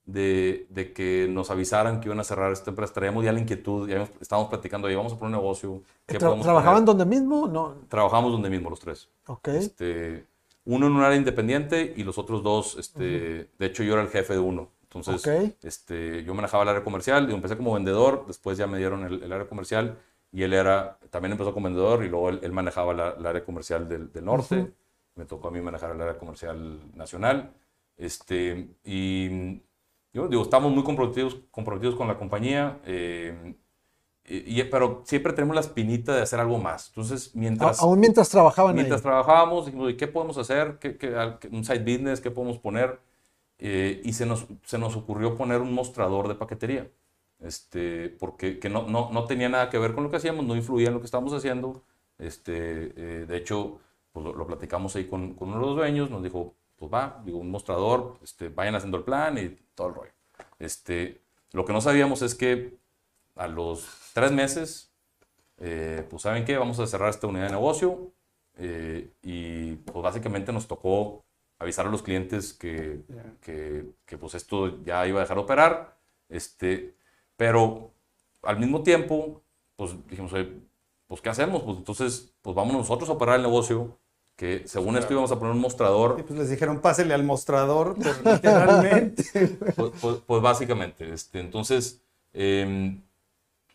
de, 0.08 0.94
que 0.96 1.28
nos 1.30 1.52
avisaran 1.52 2.00
que 2.00 2.08
iban 2.08 2.20
a 2.20 2.24
cerrar 2.24 2.52
esta 2.52 2.72
empresa. 2.72 2.94
Traíamos 2.94 3.24
ya 3.24 3.32
la 3.32 3.40
inquietud, 3.40 3.88
ya 3.88 4.08
estábamos 4.22 4.50
platicando, 4.50 4.88
ahí 4.88 4.96
vamos 4.96 5.14
a 5.14 5.20
poner 5.20 5.36
un 5.36 5.42
negocio. 5.42 5.84
¿Trabajaban 6.06 6.86
donde 6.86 7.06
mismo? 7.06 7.48
No. 7.48 7.76
Trabajamos 7.90 8.32
donde 8.32 8.50
mismo 8.50 8.70
los 8.70 8.80
tres. 8.80 9.10
Ok. 9.28 9.50
Este, 9.50 10.26
uno 10.66 10.88
en 10.88 10.94
un 10.94 11.04
área 11.04 11.18
independiente 11.18 11.94
y 11.96 12.04
los 12.04 12.18
otros 12.18 12.42
dos, 12.42 12.78
este, 12.78 13.50
de 13.58 13.66
hecho 13.66 13.84
yo 13.84 13.94
era 13.94 14.02
el 14.02 14.10
jefe 14.10 14.34
de 14.34 14.40
uno. 14.40 14.70
Entonces, 14.84 15.54
este, 15.62 16.24
yo 16.24 16.34
manejaba 16.34 16.64
el 16.64 16.70
área 16.70 16.84
comercial, 16.84 17.30
y 17.30 17.34
empecé 17.34 17.58
como 17.58 17.74
vendedor, 17.74 18.24
después 18.26 18.58
ya 18.58 18.66
me 18.68 18.78
dieron 18.78 19.04
el, 19.04 19.32
área 19.32 19.48
comercial 19.48 19.98
y 20.32 20.44
él 20.44 20.54
era, 20.54 20.98
también 21.10 21.34
empezó 21.34 21.54
como 21.54 21.66
vendedor 21.66 22.04
y 22.04 22.10
luego 22.10 22.30
él, 22.30 22.52
manejaba 22.52 22.94
la, 22.94 23.10
el 23.12 23.26
área 23.26 23.44
comercial 23.44 23.88
del, 23.88 24.10
norte. 24.24 24.72
Me 25.18 25.26
tocó 25.26 25.50
a 25.50 25.52
mí 25.52 25.62
manejar 25.62 25.92
el 25.92 26.02
área 26.02 26.18
comercial 26.18 26.80
nacional. 26.96 27.54
Este, 27.98 28.70
y 28.86 29.62
yo 30.14 30.28
digo, 30.28 30.44
estamos 30.44 30.72
muy 30.72 30.84
comprometidos, 30.84 31.38
comprometidos 31.52 31.96
con 31.96 32.08
la 32.08 32.18
compañía, 32.18 32.80
eh, 32.86 33.56
y, 34.30 34.62
pero 34.64 35.04
siempre 35.06 35.32
tenemos 35.32 35.56
la 35.56 35.62
espinita 35.62 36.14
de 36.14 36.22
hacer 36.22 36.40
algo 36.40 36.58
más. 36.58 36.90
Entonces, 36.90 37.34
mientras... 37.34 37.80
Aún 37.82 38.00
mientras 38.00 38.30
trabajaban 38.30 38.76
Mientras 38.76 39.02
trabajábamos, 39.02 39.66
dijimos, 39.66 39.94
¿qué 39.98 40.08
podemos 40.08 40.38
hacer? 40.38 40.80
¿Qué, 40.80 40.98
qué, 40.98 41.16
un 41.50 41.64
side 41.64 41.80
business? 41.80 42.20
¿Qué 42.20 42.30
podemos 42.30 42.58
poner? 42.60 43.00
Eh, 43.58 44.02
y 44.04 44.14
se 44.14 44.26
nos, 44.26 44.46
se 44.64 44.78
nos 44.78 44.96
ocurrió 44.98 45.36
poner 45.36 45.62
un 45.62 45.74
mostrador 45.74 46.28
de 46.28 46.36
paquetería. 46.36 46.90
Este, 47.40 48.10
porque 48.10 48.60
que 48.60 48.70
no, 48.70 48.88
no, 48.88 49.12
no, 49.12 49.26
tenía 49.26 49.48
nada 49.48 49.70
que 49.70 49.78
ver 49.78 49.94
con 49.94 50.04
lo 50.04 50.10
que 50.10 50.18
hacíamos, 50.18 50.46
no 50.46 50.56
influía 50.56 50.88
en 50.88 50.96
lo 50.96 51.00
que 51.00 51.06
estábamos 51.06 51.34
haciendo. 51.34 51.84
Este, 52.18 52.54
eh, 52.96 53.26
de 53.28 53.38
hecho, 53.38 53.80
pues 54.18 54.26
lo, 54.26 54.34
lo, 54.34 54.48
platicamos 54.48 54.96
ahí 54.96 55.06
con, 55.06 55.36
con, 55.36 55.50
uno 55.50 55.60
de 55.60 55.66
los 55.68 55.76
dueños, 55.76 56.10
nos 56.10 56.24
dijo, 56.24 56.56
pues 56.76 56.92
va, 56.92 57.22
digo, 57.24 57.38
un 57.38 57.52
mostrador, 57.52 58.18
este, 58.24 58.50
vayan 58.50 58.74
haciendo 58.74 58.98
el 58.98 59.04
plan 59.04 59.38
y 59.38 59.50
todo 59.76 59.90
el 59.90 59.94
rollo. 59.94 60.12
Este, 60.58 61.22
lo 61.52 61.66
que 61.66 61.74
no 61.74 61.82
sabíamos 61.82 62.24
es 62.24 62.34
que 62.34 62.80
a 63.36 63.48
los 63.48 63.88
tres 64.16 64.32
meses, 64.32 64.92
eh, 65.60 66.04
pues 66.10 66.24
saben 66.24 66.46
qué, 66.46 66.58
vamos 66.58 66.80
a 66.80 66.88
cerrar 66.88 67.12
esta 67.12 67.28
unidad 67.28 67.46
de 67.46 67.52
negocio 67.52 68.12
eh, 68.56 69.14
y 69.22 69.76
pues 69.76 70.02
básicamente 70.02 70.52
nos 70.52 70.68
tocó 70.68 71.24
avisar 71.60 71.86
a 71.86 71.92
los 71.92 72.02
clientes 72.02 72.54
que, 72.54 73.04
que, 73.40 73.86
que, 74.04 74.18
pues 74.18 74.34
esto 74.34 74.82
ya 74.84 75.06
iba 75.08 75.20
a 75.20 75.22
dejar 75.22 75.38
de 75.38 75.44
operar, 75.44 75.96
este, 76.28 76.96
pero 77.36 77.94
al 78.42 78.58
mismo 78.58 78.82
tiempo, 78.82 79.44
pues 79.76 79.96
dijimos, 80.08 80.34
pues 81.06 81.22
¿qué 81.22 81.30
hacemos? 81.30 81.62
Pues 81.62 81.78
entonces, 81.78 82.34
pues 82.42 82.56
vamos 82.56 82.74
nosotros 82.74 83.12
a 83.12 83.14
operar 83.14 83.36
el 83.36 83.44
negocio 83.44 84.00
que 84.38 84.68
según 84.68 84.96
esto 84.96 85.12
íbamos 85.12 85.32
a 85.32 85.40
poner 85.40 85.56
un 85.56 85.60
mostrador. 85.60 86.18
Y 86.20 86.24
pues 86.24 86.40
les 86.40 86.50
dijeron, 86.50 86.80
pásele 86.80 87.14
al 87.16 87.24
mostrador, 87.24 87.96
pues, 87.96 88.18
literalmente. 88.24 89.24
Pues, 89.76 89.92
pues, 90.00 90.18
pues, 90.26 90.42
básicamente, 90.42 91.12
este, 91.12 91.40
entonces, 91.40 92.02
em, 92.34 93.02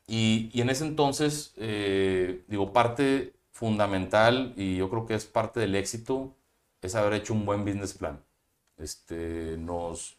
y, 0.06 0.50
y, 0.52 0.60
en 0.60 0.70
ese 0.70 0.86
entonces, 0.86 1.52
eh, 1.56 2.44
digo, 2.46 2.72
parte 2.72 3.34
fundamental 3.50 4.54
y 4.56 4.76
yo 4.76 4.88
creo 4.88 5.04
que 5.06 5.14
es 5.14 5.26
parte 5.26 5.60
del 5.60 5.74
éxito 5.74 6.34
es 6.80 6.94
haber 6.94 7.14
hecho 7.14 7.34
un 7.34 7.44
buen 7.44 7.64
business 7.64 7.94
plan. 7.94 8.20
Este, 8.76 9.56
nos, 9.58 10.16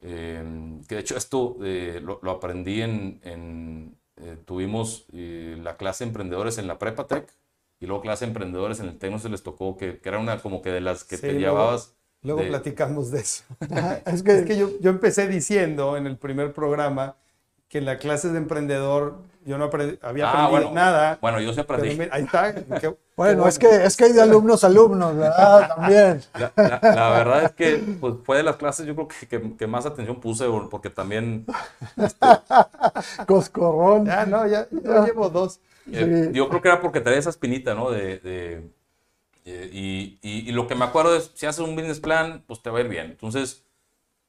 em, 0.00 0.82
que 0.84 0.96
de 0.96 1.00
hecho 1.00 1.16
esto 1.16 1.56
eh, 1.62 2.00
lo, 2.02 2.18
lo, 2.22 2.30
aprendí 2.32 2.82
en, 2.82 3.20
en 3.24 3.96
eh, 4.16 4.36
tuvimos 4.44 5.06
la 5.12 5.76
clase 5.76 6.04
de 6.04 6.08
emprendedores 6.08 6.58
en 6.58 6.66
la 6.66 6.78
Prepa 6.78 7.06
Tech 7.06 7.32
y 7.80 7.86
luego 7.86 8.02
clase 8.02 8.26
de 8.26 8.28
emprendedores 8.28 8.78
en 8.80 8.88
el 8.88 8.98
TEC 8.98 9.10
no 9.10 9.18
se 9.18 9.30
les 9.30 9.42
tocó, 9.42 9.76
que, 9.76 9.98
que, 9.98 10.08
era 10.08 10.18
una 10.18 10.38
como 10.38 10.60
que 10.60 10.70
de 10.70 10.82
las 10.82 11.02
que 11.02 11.16
te 11.16 11.32
llevabas. 11.32 11.94
Luego 12.22 12.42
platicamos 12.46 13.10
de 13.10 13.20
eso. 13.20 13.44
es 14.06 14.22
que, 14.22 14.38
es 14.38 14.44
que 14.44 14.58
yo, 14.58 14.70
yo, 14.80 14.90
empecé 14.90 15.26
diciendo 15.26 15.96
en 15.96 16.06
el 16.06 16.18
primer 16.18 16.52
programa 16.52 17.16
que 17.68 17.78
en 17.78 17.86
la 17.86 17.98
clase 17.98 18.28
de 18.28 18.36
emprendedor 18.36 19.22
yo 19.46 19.56
no 19.56 19.70
había 20.02 20.28
ah, 20.28 20.46
aprendido 20.46 20.72
nada. 20.72 21.18
Bueno, 21.22 21.40
yo 21.40 21.54
sí 21.54 21.60
aprendí. 21.60 21.98
ahí 22.12 22.24
está. 22.24 22.54
bueno, 23.16 23.48
es, 23.48 23.58
que, 23.58 23.84
es 23.84 23.96
que 23.96 24.04
hay 24.04 24.12
de 24.12 24.20
alumnos 24.20 24.62
a 24.64 24.66
alumnos, 24.66 25.16
¿verdad? 25.16 25.68
También. 25.76 26.22
La, 26.34 27.10
verdad 27.10 27.44
es 27.44 27.52
que 27.52 27.76
pues, 27.98 28.16
fue 28.24 28.36
de 28.36 28.42
las 28.42 28.56
clases 28.56 28.86
yo 28.86 28.94
creo 28.94 29.08
que, 29.08 29.56
que, 29.56 29.66
más 29.66 29.86
atención 29.86 30.20
puse 30.20 30.44
porque 30.70 30.90
también... 30.90 31.46
Este, 31.96 32.26
Coscorrón. 33.26 34.04
Ya, 34.04 34.26
no, 34.26 34.46
ya, 34.46 34.66
ya 34.70 35.06
llevo 35.06 35.30
dos. 35.30 35.60
Eh, 35.92 36.30
yo 36.32 36.48
creo 36.48 36.62
que 36.62 36.68
era 36.68 36.80
porque 36.80 37.00
traía 37.00 37.18
esa 37.18 37.30
espinita, 37.30 37.74
¿no? 37.74 37.90
De, 37.90 38.20
eh, 39.44 39.70
y, 39.72 40.18
y, 40.22 40.52
lo 40.52 40.66
que 40.66 40.74
me 40.74 40.84
acuerdo 40.84 41.16
es, 41.16 41.32
si 41.34 41.46
haces 41.46 41.60
un 41.66 41.74
business 41.74 42.00
plan, 42.00 42.44
pues 42.46 42.62
te 42.62 42.70
va 42.70 42.78
a 42.78 42.82
ir 42.82 42.88
bien. 42.88 43.06
Entonces, 43.06 43.64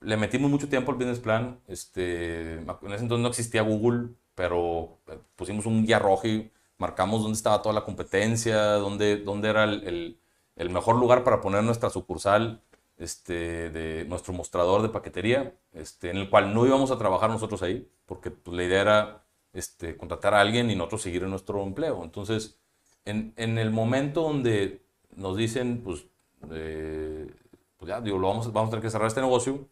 le 0.01 0.17
metimos 0.17 0.49
mucho 0.49 0.69
tiempo 0.69 0.91
al 0.91 0.97
business 0.97 1.19
plan. 1.19 1.59
Este, 1.67 2.53
en 2.55 2.69
ese 2.69 3.03
entonces 3.03 3.19
no 3.19 3.27
existía 3.27 3.61
Google, 3.61 4.09
pero 4.35 4.99
eh, 5.07 5.17
pusimos 5.35 5.65
un 5.65 5.85
guía 5.85 5.99
rojo 5.99 6.27
y 6.27 6.51
marcamos 6.77 7.21
dónde 7.21 7.37
estaba 7.37 7.61
toda 7.61 7.75
la 7.75 7.85
competencia, 7.85 8.57
dónde, 8.73 9.17
dónde 9.17 9.49
era 9.49 9.65
el, 9.65 10.19
el, 10.55 10.69
mejor 10.69 10.95
lugar 10.97 11.23
para 11.23 11.41
poner 11.41 11.63
nuestra 11.63 11.89
sucursal, 11.89 12.61
este, 12.97 13.69
de 13.69 14.05
nuestro 14.05 14.33
mostrador 14.33 14.81
de 14.81 14.89
paquetería, 14.89 15.53
este, 15.73 16.09
en 16.09 16.17
el 16.17 16.29
cual 16.29 16.53
no 16.53 16.65
íbamos 16.65 16.91
a 16.91 16.97
trabajar 16.97 17.29
nosotros 17.29 17.61
ahí, 17.63 17.87
porque 18.05 18.31
pues, 18.31 18.55
la 18.57 18.63
idea 18.63 18.81
era 18.81 19.23
este, 19.53 19.97
contratar 19.97 20.33
a 20.33 20.41
alguien 20.41 20.69
y 20.69 20.75
nosotros 20.75 21.01
seguir 21.01 21.23
en 21.23 21.31
nuestro 21.31 21.63
empleo. 21.63 22.03
Entonces, 22.03 22.57
en, 23.05 23.33
en 23.35 23.57
el 23.57 23.71
momento 23.71 24.21
donde 24.23 24.81
nos 25.15 25.37
dicen, 25.37 25.81
pues, 25.83 26.05
pues 26.39 27.87
ya, 27.87 28.01
digo, 28.01 28.17
lo 28.17 28.27
vamos, 28.27 28.51
vamos 28.51 28.69
a 28.69 28.71
tener 28.71 28.83
que 28.83 28.89
cerrar 28.89 29.07
este 29.07 29.21
negocio, 29.21 29.67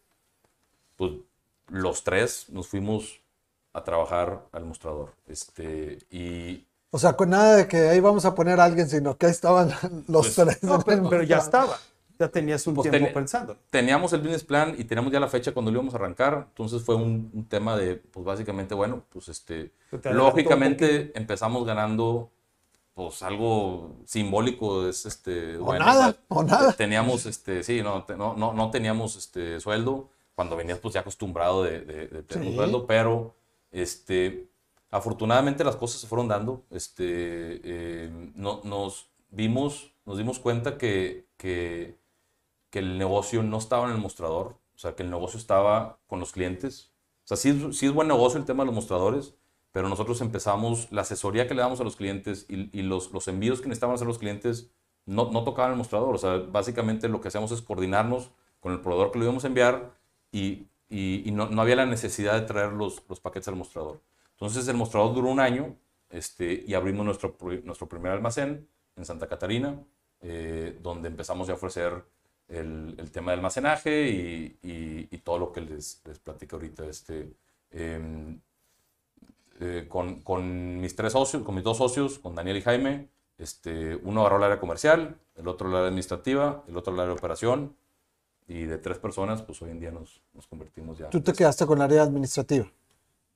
pues 0.96 1.12
los 1.68 2.02
tres 2.02 2.46
nos 2.50 2.68
fuimos 2.68 3.20
a 3.72 3.84
trabajar 3.84 4.46
al 4.52 4.64
mostrador. 4.64 5.14
Este, 5.26 5.98
y, 6.10 6.66
o 6.90 6.98
sea, 6.98 7.12
con 7.14 7.30
nada 7.30 7.56
de 7.56 7.68
que 7.68 7.88
ahí 7.88 8.00
vamos 8.00 8.24
a 8.24 8.34
poner 8.34 8.60
a 8.60 8.64
alguien, 8.64 8.88
sino 8.88 9.16
que 9.16 9.26
ahí 9.26 9.32
estaban 9.32 9.70
los 10.08 10.34
pues, 10.34 10.34
tres. 10.34 10.58
pero 11.08 11.22
ya 11.22 11.38
estaba 11.38 11.78
ya 12.20 12.28
tenías 12.28 12.66
un 12.66 12.74
pues 12.74 12.90
tiempo 12.90 13.12
pensando. 13.14 13.56
Teníamos 13.70 14.12
el 14.12 14.20
business 14.20 14.44
plan 14.44 14.74
y 14.76 14.84
teníamos 14.84 15.10
ya 15.10 15.18
la 15.18 15.28
fecha 15.28 15.52
cuando 15.52 15.70
lo 15.70 15.78
íbamos 15.78 15.94
a 15.94 15.96
arrancar. 15.96 16.46
Entonces 16.48 16.82
fue 16.82 16.94
un, 16.94 17.46
tema 17.48 17.76
de, 17.76 17.96
pues 17.96 18.24
básicamente, 18.26 18.74
bueno, 18.74 19.04
pues 19.08 19.28
este, 19.28 19.72
lógicamente 20.12 21.12
empezamos 21.14 21.64
ganando 21.66 22.30
pues 22.92 23.22
algo 23.22 23.96
simbólico 24.04 24.86
es 24.86 25.06
este 25.06 25.56
o 25.56 25.72
nada 25.72 26.16
o 26.28 26.42
nada. 26.42 26.72
teníamos 26.72 27.24
este 27.24 27.62
sí 27.62 27.82
no 27.82 28.04
no, 28.18 28.52
no, 28.52 28.70
teníamos 28.70 29.16
este 29.16 29.58
sueldo. 29.60 30.10
Cuando 30.34 30.56
venías 30.56 30.78
pues 30.78 30.94
ya 30.94 31.00
acostumbrado 31.00 31.62
de, 31.62 31.80
tener 32.28 32.48
un 32.48 32.54
sueldo 32.54 32.86
pero 32.86 33.34
este 33.70 34.50
afortunadamente 34.90 35.64
las 35.64 35.76
cosas 35.76 36.00
se 36.00 36.06
fueron 36.06 36.28
dando. 36.28 36.64
Este 36.70 37.04
eh, 37.64 38.10
no, 38.34 38.60
nos 38.64 39.08
vimos 39.30 39.92
nos 40.04 40.18
dimos 40.18 40.40
cuenta 40.40 40.76
que, 40.76 41.28
que 41.36 41.99
que 42.70 42.78
el 42.78 42.98
negocio 42.98 43.42
no 43.42 43.58
estaba 43.58 43.86
en 43.86 43.92
el 43.92 43.98
mostrador, 43.98 44.56
o 44.74 44.78
sea, 44.78 44.94
que 44.94 45.02
el 45.02 45.10
negocio 45.10 45.38
estaba 45.38 45.98
con 46.06 46.20
los 46.20 46.32
clientes. 46.32 46.92
O 47.24 47.28
sea, 47.28 47.36
sí, 47.36 47.50
es 47.50 47.92
buen 47.92 48.08
negocio 48.08 48.38
el 48.38 48.46
tema 48.46 48.62
de 48.62 48.66
los 48.66 48.74
mostradores, 48.74 49.34
pero 49.72 49.88
nosotros 49.88 50.20
empezamos, 50.20 50.90
la 50.90 51.02
asesoría 51.02 51.46
que 51.46 51.54
le 51.54 51.60
damos 51.60 51.80
a 51.80 51.84
los 51.84 51.96
clientes 51.96 52.46
y, 52.48 52.82
los, 52.82 53.12
los, 53.12 53.28
envíos 53.28 53.60
que 53.60 53.68
necesitaban 53.68 53.94
hacer 53.94 54.06
los 54.06 54.18
clientes 54.18 54.70
no, 55.06 55.30
no 55.30 55.44
tocaban 55.44 55.72
el 55.72 55.78
mostrador. 55.78 56.14
O 56.14 56.18
sea, 56.18 56.38
básicamente 56.38 57.08
lo 57.08 57.20
que 57.20 57.28
hacemos 57.28 57.52
es 57.52 57.62
coordinarnos 57.62 58.30
con 58.60 58.72
el 58.72 58.80
proveedor 58.80 59.12
que 59.12 59.18
lo 59.18 59.24
íbamos 59.26 59.44
a 59.44 59.48
enviar 59.48 59.92
y, 60.32 60.66
y, 60.88 61.30
no, 61.32 61.48
no, 61.48 61.62
había 61.62 61.76
la 61.76 61.86
necesidad 61.86 62.34
de 62.40 62.46
traer 62.46 62.72
los, 62.72 63.02
los, 63.08 63.20
paquetes 63.20 63.48
al 63.48 63.56
mostrador. 63.56 64.00
Entonces 64.32 64.66
el 64.68 64.76
mostrador 64.76 65.14
duró 65.14 65.28
un 65.28 65.40
año 65.40 65.76
este, 66.10 66.64
y 66.66 66.74
abrimos 66.74 67.04
nuestro, 67.04 67.36
nuestro 67.64 67.88
primer 67.88 68.12
almacén 68.12 68.68
en 68.96 69.04
Santa 69.04 69.28
Catarina, 69.28 69.80
eh, 70.20 70.78
donde 70.82 71.08
empezamos 71.08 71.48
a 71.48 71.54
ofrecer 71.54 72.04
el, 72.50 72.96
el 72.98 73.10
tema 73.10 73.30
de 73.30 73.36
almacenaje 73.36 74.08
y, 74.08 74.58
y, 75.10 75.18
todo 75.18 75.38
lo 75.38 75.52
que 75.52 75.60
les, 75.60 76.02
les 76.04 76.18
platico 76.18 76.56
ahorita. 76.56 76.84
Este, 76.86 77.32
em, 77.70 78.40
eh, 79.60 79.86
con, 79.88 80.20
con, 80.22 80.80
mis 80.80 80.96
tres 80.96 81.12
socios, 81.12 81.42
con 81.42 81.54
mis 81.54 81.64
dos 81.64 81.78
socios, 81.78 82.18
con 82.18 82.34
Daniel 82.34 82.56
y 82.56 82.62
Jaime, 82.62 83.08
este, 83.38 83.96
uno 83.96 84.20
agarró 84.20 84.38
el 84.38 84.44
área 84.44 84.60
comercial, 84.60 85.16
el 85.36 85.48
otro 85.48 85.68
el 85.68 85.74
área 85.74 85.88
administrativa, 85.88 86.64
el 86.66 86.76
otro 86.76 86.92
el 86.92 87.00
área 87.00 87.12
de 87.12 87.18
operación, 87.18 87.76
y 88.48 88.64
de 88.64 88.78
tres 88.78 88.98
personas, 88.98 89.42
pues 89.42 89.62
hoy 89.62 89.70
en 89.70 89.78
día 89.78 89.90
nos, 89.92 90.20
nos 90.34 90.46
convertimos 90.46 90.98
ya. 90.98 91.08
¿Tú 91.10 91.20
te 91.20 91.32
quedaste 91.32 91.66
con 91.66 91.78
el 91.78 91.84
área 91.84 92.02
administrativa? 92.02 92.66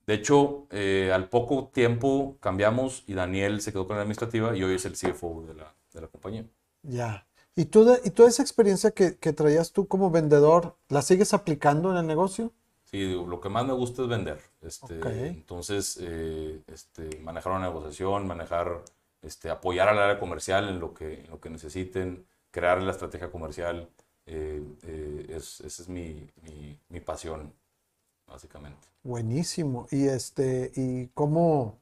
De 0.07 0.15
hecho, 0.15 0.67
eh, 0.71 1.11
al 1.15 1.29
poco 1.29 1.71
tiempo 1.73 2.37
cambiamos 2.41 3.05
y 3.07 3.15
Daniel 3.15 3.61
se 3.61 3.73
quedó 3.73 3.87
con 3.87 3.97
la 3.97 4.03
administrativa 4.03 4.57
y 4.57 4.63
hoy 4.63 4.75
es 4.75 4.85
el 4.85 4.95
CFO 4.95 5.45
de 5.47 5.55
la, 5.55 5.73
de 5.93 6.01
la 6.01 6.09
compañía. 6.09 6.45
Ya. 6.83 7.27
¿Y, 7.57 7.67
toda, 7.67 7.99
¿Y 8.05 8.11
toda 8.11 8.29
esa 8.29 8.43
experiencia 8.43 8.91
que, 8.91 9.17
que, 9.17 9.33
traías 9.33 9.73
tú 9.73 9.87
como 9.87 10.11
vendedor, 10.11 10.77
la 10.89 11.03
sigues 11.03 11.35
aplicando 11.35 11.91
en 11.93 11.99
el 11.99 12.07
negocio? 12.07 12.53
Sí, 12.95 13.13
lo 13.13 13.41
que 13.41 13.49
más 13.49 13.67
me 13.67 13.73
gusta 13.73 14.03
es 14.03 14.09
vender. 14.09 14.41
Este, 14.61 15.01
Entonces, 15.29 15.99
eh, 16.01 16.63
este, 16.69 17.19
manejar 17.19 17.53
una 17.53 17.67
negociación, 17.67 18.27
manejar, 18.27 18.83
este, 19.21 19.51
apoyar 19.51 19.89
al 19.89 19.99
área 19.99 20.21
comercial 20.21 20.69
en 20.69 20.79
lo 20.79 20.95
que, 20.95 21.25
en 21.25 21.31
lo 21.31 21.41
que 21.41 21.51
necesiten, 21.51 22.25
crear 22.53 22.81
la 22.83 22.93
estrategia 22.93 23.33
comercial. 23.33 23.89
Eh, 24.27 24.63
eh, 24.85 25.27
es, 25.29 25.61
esa 25.61 25.83
es 25.83 25.89
mi, 25.89 26.31
mi, 26.43 26.79
mi, 26.89 27.01
pasión, 27.01 27.53
básicamente. 28.29 28.87
Buenísimo. 29.03 29.89
Y, 29.91 30.07
este, 30.07 30.71
y 30.77 31.09
cómo, 31.09 31.81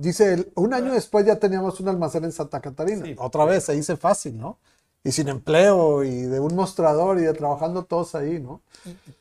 dice, 0.00 0.50
un 0.54 0.74
año 0.74 0.92
después 0.92 1.26
ya 1.26 1.38
teníamos 1.38 1.80
un 1.80 1.88
almacén 1.88 2.24
en 2.24 2.32
Santa 2.32 2.60
Catarina. 2.60 3.04
Otra 3.18 3.44
vez, 3.44 3.64
se 3.64 3.76
hice 3.76 3.96
fácil, 3.96 4.38
¿no? 4.38 4.58
Y 5.04 5.12
sin 5.12 5.28
empleo 5.28 6.04
y 6.04 6.22
de 6.22 6.40
un 6.40 6.54
mostrador 6.54 7.18
y 7.18 7.22
de 7.22 7.32
trabajando 7.32 7.84
todos 7.84 8.14
ahí, 8.14 8.40
¿no? 8.40 8.60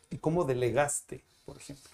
¿Y 0.10 0.18
cómo 0.18 0.44
delegaste, 0.44 1.24
por 1.46 1.58
ejemplo? 1.58 1.90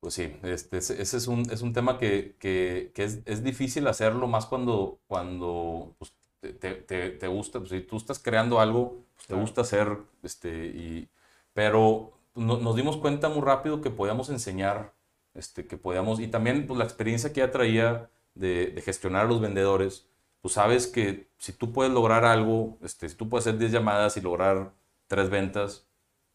Pues 0.00 0.14
sí, 0.14 0.36
este, 0.44 0.78
ese 0.78 1.02
es 1.02 1.26
un, 1.26 1.50
es 1.50 1.60
un 1.60 1.72
tema 1.72 1.98
que, 1.98 2.36
que, 2.38 2.92
que 2.94 3.04
es, 3.04 3.18
es, 3.24 3.42
difícil 3.42 3.86
hacerlo 3.88 4.28
más 4.28 4.46
cuando, 4.46 5.00
cuando 5.08 5.94
pues, 5.98 6.12
te, 6.40 6.52
te, 6.52 7.10
te, 7.10 7.26
gusta, 7.26 7.58
pues, 7.58 7.70
si 7.70 7.80
tú 7.80 7.96
estás 7.96 8.20
creando 8.20 8.60
algo, 8.60 9.04
pues, 9.16 9.26
te 9.26 9.34
gusta 9.34 9.62
hacer, 9.62 9.98
este, 10.22 10.66
y, 10.66 11.08
pero 11.52 12.12
nos 12.36 12.76
dimos 12.76 12.96
cuenta 12.98 13.28
muy 13.28 13.42
rápido 13.42 13.80
que 13.80 13.90
podíamos 13.90 14.30
enseñar, 14.30 14.94
este, 15.38 15.66
que 15.66 15.76
podíamos, 15.76 16.20
y 16.20 16.28
también 16.28 16.66
pues, 16.66 16.78
la 16.78 16.84
experiencia 16.84 17.32
que 17.32 17.40
ya 17.40 17.50
traía 17.50 18.10
de, 18.34 18.80
gestionar 18.84 19.26
a 19.26 19.28
los 19.28 19.40
vendedores, 19.40 20.06
pues 20.40 20.54
sabes 20.54 20.86
que 20.86 21.28
si 21.38 21.52
tú 21.52 21.72
puedes 21.72 21.92
lograr 21.92 22.24
algo, 22.24 22.78
este, 22.82 23.08
si 23.08 23.16
tú 23.16 23.28
puedes 23.28 23.46
hacer 23.46 23.58
10 23.58 23.72
llamadas 23.72 24.16
y 24.16 24.20
lograr 24.20 24.72
3 25.08 25.30
ventas, 25.30 25.86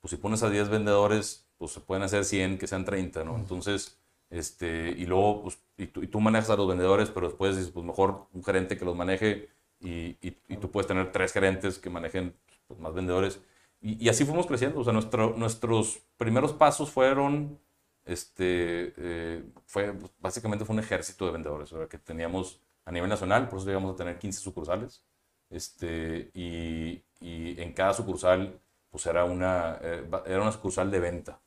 pues 0.02 0.12
si 0.12 0.18
pones 0.18 0.44
a 0.44 0.50
10 0.50 0.70
vendedores, 0.70 1.48
pues 1.58 1.72
se 1.72 1.80
pueden 1.80 2.04
hacer 2.04 2.26
100, 2.26 2.58
que 2.58 2.68
sean 2.68 2.86
30, 2.86 3.24
¿no? 3.24 3.38
Entonces, 3.38 3.98
este, 4.30 4.90
y 4.98 5.06
luego, 5.06 5.44
pues, 5.44 5.60
y 5.78 5.88
tú, 5.88 6.04
y 6.04 6.08
tú 6.08 6.20
manejas 6.20 6.50
a 6.50 6.56
los 6.58 6.68
vendedores, 6.68 7.10
pero 7.10 7.28
después 7.28 7.56
dices, 7.56 7.72
pues 7.72 7.86
mejor 7.86 8.28
un 8.34 8.44
gerente 8.44 8.78
que 8.78 8.86
los 8.86 8.96
maneje 8.96 9.50
y, 9.80 10.18
y, 10.22 10.58
tú 10.58 10.72
puedes 10.72 10.88
tener 10.88 11.12
tres 11.12 11.34
gerentes 11.34 11.78
que 11.78 11.90
manejen 11.90 12.36
pues, 12.68 12.80
más 12.80 12.94
vendedores. 12.94 13.42
Y, 13.82 14.08
así 14.10 14.26
fuimos 14.26 14.48
creciendo. 14.48 14.80
O 14.80 14.84
sea, 14.84 14.94
nuestro, 14.94 15.36
nuestros 15.38 16.02
primeros 16.18 16.54
pasos 16.54 16.90
fueron, 16.90 17.60
este, 18.06 18.94
eh, 18.98 19.44
fue, 19.66 19.94
básicamente 20.20 20.66
fue 20.66 20.76
un 20.76 20.82
ejército 20.82 21.26
de 21.26 21.32
vendedores, 21.32 21.70
sea, 21.70 21.88
que 21.88 21.98
teníamos 21.98 22.60
a 22.86 22.92
nivel 22.92 23.10
nacional, 23.10 23.48
por 23.48 23.60
eso 23.60 23.68
llegamos 23.68 23.94
a 23.94 23.98
tener 23.98 24.18
15 24.20 24.40
sucursales. 24.42 25.04
Este, 25.50 26.32
y, 26.34 27.04
y 27.22 27.62
en 27.62 27.74
cada 27.74 27.94
sucursal, 27.94 28.60
pues 28.90 29.06
era 29.06 29.24
una, 29.26 29.78
eh, 29.82 30.04
era 30.26 30.42
una 30.42 30.52
sucursal 30.52 30.90
de 30.92 31.00
venta, 31.00 31.40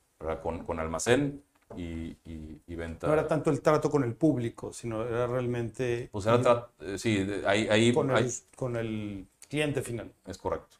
Con, 0.42 0.64
con 0.64 0.80
almacén, 0.80 1.42
y, 1.76 2.16
y, 2.24 2.74
venta. 2.74 3.06
No 3.06 3.12
era 3.12 3.26
tanto 3.26 3.50
el 3.50 3.60
trato 3.60 3.90
con 3.90 4.04
el 4.04 4.14
público, 4.14 4.72
sino 4.72 5.02
era 5.02 5.26
realmente... 5.26 6.08
Pues 6.12 6.26
era 6.26 6.68
eh, 6.80 6.98
sí, 6.98 7.26
ahí... 7.46 7.66
ahí 7.68 7.92
con, 7.92 8.10
el, 8.10 8.32
con, 8.54 8.76
el, 8.76 9.26
cliente 9.48 9.82
final. 9.82 10.12
Es 10.26 10.38
correcto. 10.38 10.76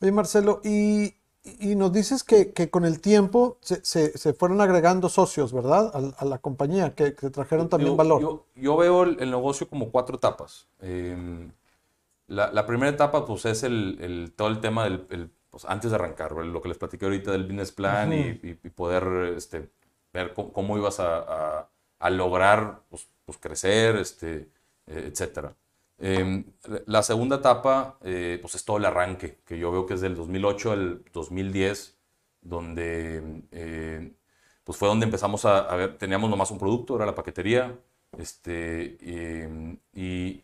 Oye, 0.00 0.12
Marcelo, 0.12 0.60
y, 0.64 1.14
y 1.44 1.74
nos 1.74 1.92
dices 1.92 2.22
que, 2.22 2.52
que, 2.52 2.70
con 2.70 2.84
el 2.84 3.00
tiempo 3.00 3.58
se, 3.60 3.84
se, 3.84 4.16
se 4.16 4.32
fueron 4.32 4.60
agregando 4.60 5.08
socios, 5.08 5.52
¿verdad? 5.52 5.90
A, 5.94 6.22
a 6.22 6.24
la 6.24 6.38
compañía, 6.38 6.94
que, 6.94 7.14
que 7.14 7.30
trajeron 7.30 7.68
también 7.68 7.96
valor. 7.96 8.20
Yo, 8.20 8.46
yo, 8.54 8.76
veo 8.76 9.02
el, 9.02 9.16
el, 9.20 9.30
negocio 9.30 9.68
como 9.68 9.90
cuatro 9.90 10.16
etapas. 10.16 10.68
Eh, 10.80 11.50
la, 12.28 12.52
la, 12.52 12.64
primera 12.64 12.90
etapa, 12.90 13.26
pues, 13.26 13.44
es 13.46 13.64
el, 13.64 13.98
el 14.00 14.32
todo 14.36 14.48
el 14.48 14.60
tema 14.60 14.84
del... 14.84 15.06
El, 15.10 15.30
pues, 15.50 15.64
antes 15.66 15.90
de 15.90 15.96
arrancar, 15.96 16.32
lo 16.32 16.62
que 16.62 16.68
les 16.68 16.78
platiqué 16.78 17.04
ahorita 17.04 17.32
del 17.32 17.42
business 17.44 17.72
plan 17.72 18.08
uh 18.08 18.12
-huh. 18.12 18.40
y, 18.42 18.48
y, 18.48 18.58
y, 18.62 18.70
poder 18.70 19.34
este, 19.36 19.68
ver 20.12 20.32
cómo, 20.32 20.52
cómo 20.52 20.78
ibas 20.78 20.98
a, 20.98 21.18
a, 21.18 21.68
a 21.98 22.10
lograr 22.10 22.80
pues, 22.88 23.08
pues, 23.26 23.36
crecer, 23.38 23.96
este, 23.96 24.48
eh, 24.86 25.08
etcétera. 25.10 25.54
Eh, 26.04 26.44
la 26.86 27.02
segunda 27.04 27.36
etapa, 27.36 27.96
eh, 28.02 28.38
pues 28.40 28.56
es 28.56 28.64
todo 28.64 28.76
el 28.78 28.84
arranque, 28.84 29.38
que 29.46 29.56
yo 29.56 29.70
veo 29.70 29.86
que 29.86 29.94
es 29.94 30.00
del 30.00 30.16
2008 30.16 30.72
al 30.72 31.04
2010, 31.12 31.96
donde 32.40 33.44
eh, 33.52 34.12
pues 34.64 34.76
fue 34.78 34.88
donde 34.88 35.06
empezamos 35.06 35.44
a, 35.44 35.60
a, 35.60 35.76
ver, 35.76 35.98
teníamos 35.98 36.28
nomás 36.28 36.50
un 36.50 36.58
producto, 36.58 36.96
era 36.96 37.06
la 37.06 37.14
paquetería, 37.14 37.78
este, 38.18 38.98
y, 39.94 40.42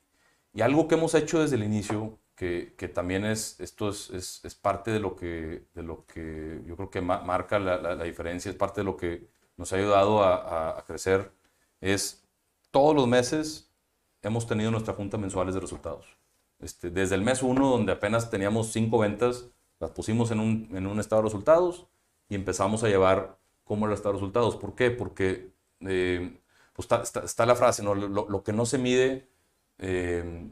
y, 0.55 0.61
algo 0.63 0.87
que 0.89 0.95
hemos 0.95 1.15
hecho 1.15 1.41
desde 1.41 1.57
el 1.57 1.65
inicio, 1.65 2.19
que, 2.37 2.75
que 2.79 2.89
también 2.89 3.25
es, 3.25 3.59
esto 3.61 3.89
es, 3.89 4.11
es, 4.11 4.45
es, 4.45 4.55
parte 4.55 4.93
de 4.93 5.01
lo, 5.01 5.17
que, 5.17 5.67
de 5.75 5.83
lo 5.83 6.07
que 6.07 6.63
yo 6.67 6.77
creo 6.77 6.91
que 6.91 7.01
ma 7.01 7.21
marca 7.23 7.59
la, 7.59 7.79
la, 7.79 7.95
la 7.97 8.05
diferencia, 8.05 8.51
es 8.51 8.57
parte 8.57 8.83
de 8.83 8.85
lo 8.85 8.97
que 8.97 9.29
nos 9.57 9.73
ha 9.73 9.77
ayudado 9.77 10.23
a, 10.23 10.79
a, 10.79 10.85
crecer 10.85 11.33
es 11.81 12.25
todos 12.71 12.95
los 12.95 13.07
meses 13.09 13.68
hemos 14.23 14.47
tenido 14.47 14.71
nuestra 14.71 14.95
junta 14.95 15.19
mensuales 15.19 15.55
de 15.55 15.61
resultados. 15.61 16.07
Este, 16.61 16.91
desde 16.91 17.15
el 17.15 17.23
mes 17.23 17.43
1, 17.43 17.71
donde 17.71 17.93
apenas 17.93 18.31
teníamos 18.31 18.73
cinco 18.73 18.99
ventas, 18.99 19.51
las 19.79 19.91
pusimos 19.91 20.31
en 20.31 20.41
un, 20.41 20.69
en 20.75 20.87
un 20.87 20.99
estado 20.99 21.23
de 21.23 21.27
resultados 21.27 21.87
y 22.29 22.35
empezamos 22.35 22.83
a 22.83 22.89
llevar 22.89 23.39
cómo 23.65 23.87
era 23.87 23.93
el 23.93 23.97
estado 23.97 24.15
de 24.15 24.21
resultados. 24.21 24.57
¿Por 24.57 24.75
qué? 24.75 24.91
Porque 24.91 25.53
eh, 25.81 26.41
pues 26.73 26.85
está, 26.85 27.03
está, 27.03 27.21
está, 27.21 27.47
la 27.47 27.55
frase, 27.55 27.83
¿no? 27.83 27.95
lo, 27.95 28.09
lo, 28.09 28.43
que 28.43 28.53
no 28.53 28.67
se 28.67 28.79
mide 28.79 29.29
eh, 29.79 30.51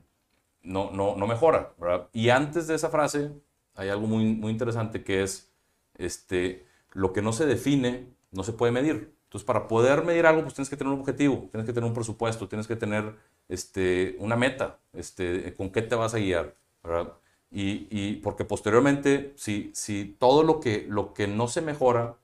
no, 0.62 0.90
no, 0.92 1.16
no, 1.16 1.26
mejora. 1.26 1.74
¿verdad? 1.78 2.08
Y 2.12 2.28
antes 2.28 2.66
de 2.68 2.76
esa 2.76 2.90
frase 2.90 3.32
hay 3.74 3.88
algo 3.88 4.06
muy, 4.06 4.24
muy 4.34 4.52
interesante 4.52 5.02
que 5.02 5.22
es 5.22 5.52
este, 5.94 6.66
lo 6.92 7.12
que 7.12 7.22
no 7.22 7.32
se 7.32 7.46
define 7.46 8.14
no 8.30 8.42
se 8.42 8.52
puede 8.52 8.72
medir. 8.72 9.16
Entonces, 9.24 9.44
para 9.44 9.66
poder 9.66 10.04
medir 10.04 10.26
algo, 10.26 10.42
pues 10.42 10.54
tienes 10.54 10.70
que 10.70 10.76
tener 10.76 10.92
un 10.92 11.00
objetivo, 11.00 11.48
tienes 11.50 11.66
que 11.66 11.72
tener 11.72 11.88
un 11.88 11.94
presupuesto, 11.94 12.48
tienes 12.48 12.66
que 12.66 12.76
tener 12.76 13.16
este, 13.48 14.16
una 14.18 14.36
meta, 14.36 14.78
este, 14.92 15.54
con 15.54 15.70
qué 15.70 15.82
te 15.82 15.94
vas 15.94 16.14
a 16.14 16.18
guiar. 16.18 16.54
¿verdad? 16.82 17.12
Y, 17.50 17.86
y, 17.90 18.16
porque 18.16 18.44
posteriormente, 18.44 19.32
si, 19.36 19.70
si 19.74 20.16
todo 20.18 20.42
lo 20.42 20.60
que, 20.60 20.86
lo 20.88 21.14
que 21.14 21.26
no 21.26 21.48
se 21.48 21.62
mejora, 21.62 22.16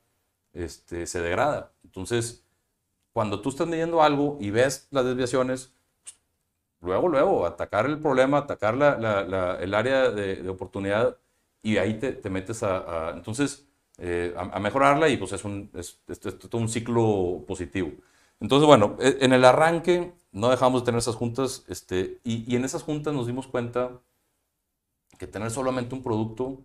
este, 0.52 1.06
se 1.06 1.20
degrada. 1.20 1.72
Entonces, 1.85 2.44
cuando 3.12 3.40
tú 3.40 3.50
estás 3.50 3.66
midiendo 3.66 4.02
algo 4.02 4.38
y 4.40 4.50
ves 4.50 4.88
las 4.90 5.04
desviaciones, 5.04 5.72
pues, 6.04 6.16
luego, 6.80 7.08
luego, 7.08 7.46
atacar 7.46 7.87
el 7.87 7.98
problema, 8.00 8.38
atacar 8.38 8.76
la, 8.76 8.96
la, 8.98 9.22
la, 9.24 9.56
el 9.61 9.74
área 9.74 10.11
de, 10.11 10.37
de, 10.37 10.48
oportunidad 10.48 11.16
y 11.62 11.76
ahí 11.78 11.94
te, 11.94 12.12
te 12.12 12.30
metes 12.30 12.62
a, 12.62 13.11
a 13.11 13.11
entonces, 13.12 13.66
eh, 13.98 14.35
a, 14.37 14.56
a, 14.56 14.61
mejorarla 14.61 15.08
y 15.08 15.16
pues 15.16 15.32
es, 15.32 15.44
un, 15.44 15.70
es, 15.74 16.00
es, 16.08 16.26
es, 16.26 16.38
todo 16.38 16.61
un 16.61 16.68
ciclo 16.68 17.44
positivo. 17.46 17.92
Entonces, 18.40 18.66
bueno, 18.66 18.96
e, 19.00 19.18
en 19.20 19.32
el 19.32 19.44
arranque 19.44 20.12
no 20.32 20.48
dejamos 20.48 20.82
de 20.82 20.86
tener 20.86 20.98
esas 20.98 21.14
juntas 21.14 21.64
este, 21.68 22.18
y, 22.24 22.50
y 22.52 22.56
en 22.56 22.64
esas 22.64 22.82
juntas 22.82 23.14
nos 23.14 23.26
dimos 23.26 23.46
cuenta 23.46 24.00
que 25.18 25.26
tener 25.26 25.50
solamente 25.50 25.94
un 25.94 26.02
producto 26.02 26.64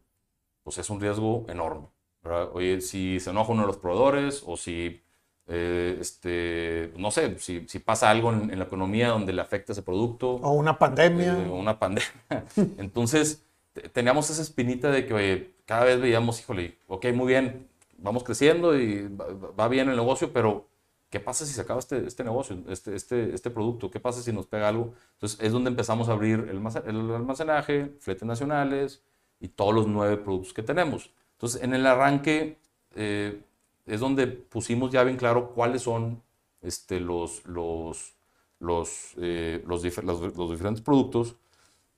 pues 0.63 0.77
es 0.79 0.89
un 0.89 0.99
riesgo 0.99 1.45
enorme. 1.47 1.87
¿verdad? 2.21 2.49
Oye, 2.53 2.81
si 2.81 3.21
se 3.21 3.29
enoja 3.29 3.53
uno 3.53 3.61
de 3.61 3.67
los 3.67 3.77
proveedores 3.77 4.43
o 4.45 4.57
si, 4.57 5.01
eh, 5.47 5.97
este, 6.01 6.91
no 6.97 7.09
sé, 7.09 7.39
si, 7.39 7.65
si 7.69 7.79
pasa 7.79 8.09
algo 8.09 8.33
en, 8.33 8.51
en, 8.51 8.59
la 8.59 8.65
economía 8.65 9.07
donde 9.07 9.31
le 9.31 9.41
afecta 9.41 9.71
ese 9.71 9.81
producto. 9.81 10.31
O 10.31 10.51
una 10.51 10.77
pandemia. 10.77 11.41
Eh, 11.41 11.47
o 11.49 11.55
una 11.55 11.79
pandemia. 11.79 12.11
Entonces, 12.77 13.45
teníamos 13.93 14.29
esa 14.29 14.41
espinita 14.41 14.91
de 14.91 15.05
que, 15.05 15.13
oye, 15.13 15.53
cada 15.65 15.85
vez 15.85 16.01
veíamos, 16.01 16.41
híjole, 16.41 16.77
ok, 16.87 17.05
muy 17.13 17.27
bien, 17.27 17.69
vamos 17.97 18.23
creciendo 18.23 18.77
y 18.77 19.07
va 19.57 19.69
bien 19.69 19.87
el 19.89 19.95
negocio, 19.95 20.33
pero 20.33 20.67
¿qué 21.09 21.19
pasa 21.19 21.45
si 21.45 21.53
se 21.53 21.61
acaba 21.61 21.79
este, 21.79 22.05
este 22.05 22.23
negocio, 22.23 22.57
este, 22.67 22.95
este, 22.95 23.33
este 23.33 23.49
producto? 23.49 23.89
¿Qué 23.89 23.99
pasa 23.99 24.21
si 24.21 24.33
nos 24.33 24.45
pega 24.47 24.67
algo? 24.67 24.93
Entonces 25.13 25.39
es 25.41 25.51
donde 25.51 25.69
empezamos 25.69 26.09
a 26.09 26.13
abrir 26.13 26.47
el, 26.49 26.57
almacenaje, 27.15 27.95
fletes 27.99 28.23
nacionales 28.23 29.03
y 29.39 29.49
todos 29.49 29.73
los 29.73 29.87
nueve 29.87 30.17
productos 30.17 30.53
que 30.53 30.63
tenemos. 30.63 31.11
Entonces 31.33 31.61
en 31.61 31.73
el 31.73 31.85
arranque 31.85 32.57
eh, 32.95 33.41
es 33.85 33.99
donde 33.99 34.27
pusimos 34.27 34.91
ya 34.91 35.03
bien 35.03 35.17
claro 35.17 35.51
cuáles 35.53 35.83
son 35.83 36.21
este, 36.61 36.99
los, 36.99 37.45
los, 37.45 38.13
los, 38.59 39.13
eh, 39.17 39.63
los, 39.65 39.81
diferentes 39.83 40.81
productos 40.81 41.35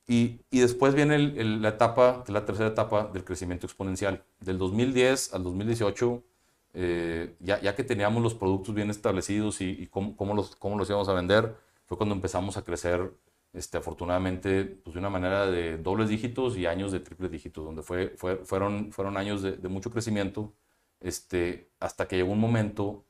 y, 0.06 0.40
y 0.50 0.60
después 0.60 0.94
viene 0.94 1.18
la 1.18 1.70
etapa, 1.70 2.24
la 2.28 2.44
tercera 2.44 2.68
etapa 2.68 3.10
del 3.12 3.24
crecimiento 3.24 3.66
exponencial. 3.66 4.24
Del 4.40 4.58
2010 4.58 5.34
al 5.34 5.42
2018 5.44 6.22
eh, 6.72 7.34
ya, 7.40 7.60
ya, 7.60 7.74
que 7.74 7.84
teníamos 7.84 8.22
los 8.22 8.34
productos 8.34 8.74
bien 8.74 8.90
establecidos 8.90 9.60
y, 9.60 9.88
cómo, 9.88 10.16
cómo, 10.16 10.34
los, 10.34 10.54
cómo 10.56 10.78
los 10.78 10.88
íbamos 10.88 11.08
a 11.08 11.14
vender, 11.14 11.56
fue 11.86 11.96
cuando 11.96 12.14
empezamos 12.14 12.56
a 12.56 12.62
crecer, 12.64 13.12
este, 13.52 13.78
afortunadamente, 13.78 14.64
pues 14.64 14.94
de 14.94 15.00
una 15.00 15.10
manera 15.10 15.46
de 15.46 15.78
dobles 15.78 16.08
dígitos 16.08 16.56
y 16.56 16.66
años 16.66 16.92
de 16.92 17.00
triples 17.00 17.30
dígitos, 17.30 17.64
donde 17.64 17.82
fue, 17.82 18.10
fue, 18.16 18.36
fueron, 18.44 18.92
fueron 18.92 19.16
años 19.16 19.42
de, 19.42 19.68
mucho 19.68 19.90
crecimiento, 19.90 20.54
este, 21.00 21.70
hasta 21.80 22.06
que 22.06 22.16
llegó 22.16 22.32
un 22.32 22.40
momento 22.40 23.04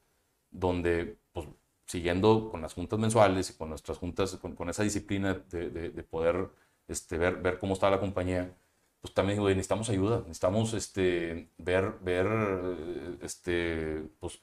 donde, 0.50 1.18
pues, 1.32 1.46
siguiendo 1.86 2.50
con 2.50 2.62
las 2.62 2.74
juntas 2.74 2.98
mensuales 2.98 3.50
y 3.50 3.54
con 3.54 3.68
nuestras 3.68 3.98
juntas, 3.98 4.36
con, 4.36 4.54
con 4.54 4.70
esa 4.70 4.82
disciplina 4.84 5.34
de, 5.50 5.70
de, 5.70 6.02
poder 6.04 6.50
este, 6.88 7.18
ver, 7.18 7.36
ver 7.42 7.58
cómo 7.58 7.74
estaba 7.74 7.92
la 7.96 8.00
compañía, 8.00 8.54
pues 9.00 9.14
también 9.14 9.38
digo, 9.38 9.48
necesitamos 9.48 9.88
ayuda, 9.88 10.18
necesitamos 10.20 10.74
este, 10.74 11.48
ver, 11.58 11.94
ver 12.02 12.26
este, 13.22 14.02
pues, 14.20 14.42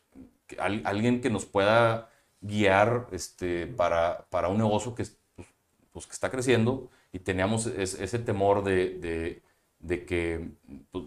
alguien 0.59 1.21
que 1.21 1.29
nos 1.29 1.45
pueda 1.45 2.09
guiar 2.41 3.07
este, 3.11 3.67
para, 3.67 4.25
para 4.29 4.47
un 4.47 4.57
negocio 4.57 4.95
que, 4.95 5.05
pues, 5.35 5.47
pues 5.91 6.07
que 6.07 6.13
está 6.13 6.31
creciendo. 6.31 6.89
Y 7.13 7.19
teníamos 7.19 7.67
ese 7.67 8.19
temor 8.19 8.63
de, 8.63 8.95
de, 8.99 9.43
de 9.79 10.05
que, 10.05 10.49
pues, 10.91 11.05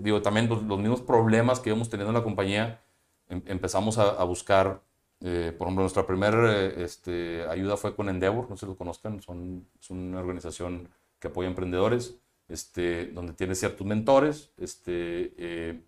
digo, 0.00 0.22
también 0.22 0.48
los 0.48 0.78
mismos 0.78 1.00
problemas 1.02 1.60
que 1.60 1.70
íbamos 1.70 1.88
teniendo 1.88 2.10
en 2.10 2.16
la 2.16 2.24
compañía, 2.24 2.80
em, 3.28 3.42
empezamos 3.46 3.98
a, 3.98 4.10
a 4.10 4.24
buscar, 4.24 4.82
eh, 5.20 5.54
por 5.56 5.66
ejemplo, 5.68 5.82
nuestra 5.82 6.06
primera 6.06 6.52
eh, 6.56 6.84
este, 6.84 7.44
ayuda 7.48 7.76
fue 7.76 7.94
con 7.94 8.08
Endeavor, 8.08 8.50
no 8.50 8.56
sé 8.56 8.60
si 8.60 8.66
lo 8.66 8.76
conozcan, 8.76 9.22
son, 9.22 9.66
es 9.80 9.90
una 9.90 10.20
organización 10.20 10.88
que 11.18 11.28
apoya 11.28 11.48
emprendedores 11.48 12.16
este, 12.50 13.06
donde 13.06 13.32
tiene 13.32 13.54
ciertos 13.54 13.86
mentores, 13.86 14.50
este, 14.58 15.32
eh, 15.38 15.80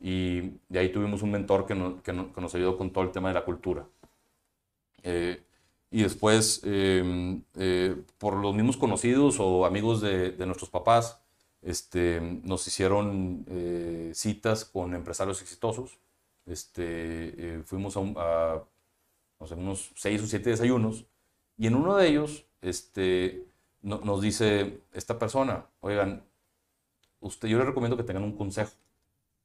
y 0.00 0.40
de 0.68 0.78
ahí 0.78 0.90
tuvimos 0.90 1.22
un 1.22 1.30
mentor 1.30 1.66
que, 1.66 1.74
que, 2.02 2.12
nos 2.12 2.54
ayudó 2.54 2.76
con 2.76 2.90
todo 2.90 3.04
el 3.04 3.12
tema 3.12 3.28
de 3.28 3.34
la 3.34 3.44
cultura. 3.44 3.86
Eh, 5.02 5.42
y 5.90 6.02
después, 6.02 6.62
em, 6.64 7.42
eh, 7.54 7.96
por 8.18 8.34
los 8.36 8.54
mismos 8.54 8.76
conocidos 8.76 9.36
o 9.38 9.64
amigos 9.64 10.00
de, 10.00 10.34
nuestros 10.46 10.70
papás, 10.70 11.20
este, 11.62 12.20
nos 12.20 12.66
hicieron 12.66 13.44
citas 14.12 14.64
con 14.64 14.94
empresarios 14.94 15.40
exitosos. 15.42 15.98
Este, 16.46 17.62
fuimos 17.64 17.96
a, 17.96 18.00
a 18.00 19.54
unos 19.54 19.90
seis 19.94 20.22
o 20.22 20.26
siete 20.26 20.50
desayunos 20.50 21.06
y 21.58 21.66
en 21.66 21.74
uno 21.74 21.96
de 21.96 22.08
ellos 22.08 22.46
este, 22.60 23.46
nos 23.82 24.20
dice 24.20 24.82
esta 24.92 25.18
persona, 25.18 25.66
oigan, 25.80 26.24
usted, 27.20 27.48
yo 27.48 27.58
les 27.58 27.66
recomiendo 27.66 27.96
que 27.96 28.02
tengan 28.02 28.24
un 28.24 28.36
consejo. 28.36 28.72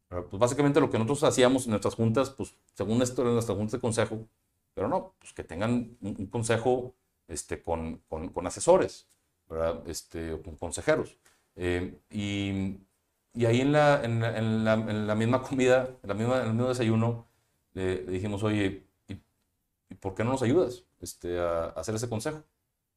Pues 0.09 0.39
básicamente 0.39 0.81
lo 0.81 0.89
que 0.89 0.97
nosotros 0.97 1.23
hacíamos 1.23 1.65
en 1.65 1.71
nuestras 1.71 1.95
juntas, 1.95 2.31
pues 2.31 2.53
según 2.73 3.01
esto 3.01 3.21
en 3.21 3.33
nuestras 3.33 3.57
juntas 3.57 3.73
de 3.73 3.79
consejo, 3.79 4.27
pero 4.73 4.89
no, 4.89 5.13
pues 5.19 5.31
que 5.33 5.43
tengan 5.43 5.97
un, 6.01 6.25
consejo 6.27 6.93
este, 7.29 7.61
con, 7.61 8.01
con, 8.09 8.45
asesores, 8.47 9.07
¿verdad? 9.49 9.81
Este, 9.87 10.37
con 10.41 10.57
consejeros. 10.57 11.17
Eh, 11.55 11.97
y, 12.09 12.77
y, 13.33 13.45
ahí 13.45 13.61
en 13.61 13.71
la, 13.71 14.03
en, 14.03 14.19
la, 14.19 14.73
en, 14.73 15.07
la, 15.07 15.15
misma 15.15 15.41
comida, 15.41 15.89
en, 16.03 16.09
la 16.09 16.13
misma, 16.13 16.41
en 16.41 16.47
el 16.47 16.53
mismo 16.53 16.69
desayuno, 16.69 17.27
le, 17.73 17.99
dijimos, 18.03 18.43
oye, 18.43 18.85
¿y, 19.07 19.15
por 19.95 20.13
qué 20.13 20.25
no 20.25 20.31
nos 20.31 20.41
ayudas 20.41 20.83
este, 20.99 21.39
a 21.39 21.67
hacer 21.67 21.95
ese 21.95 22.09
consejo? 22.09 22.43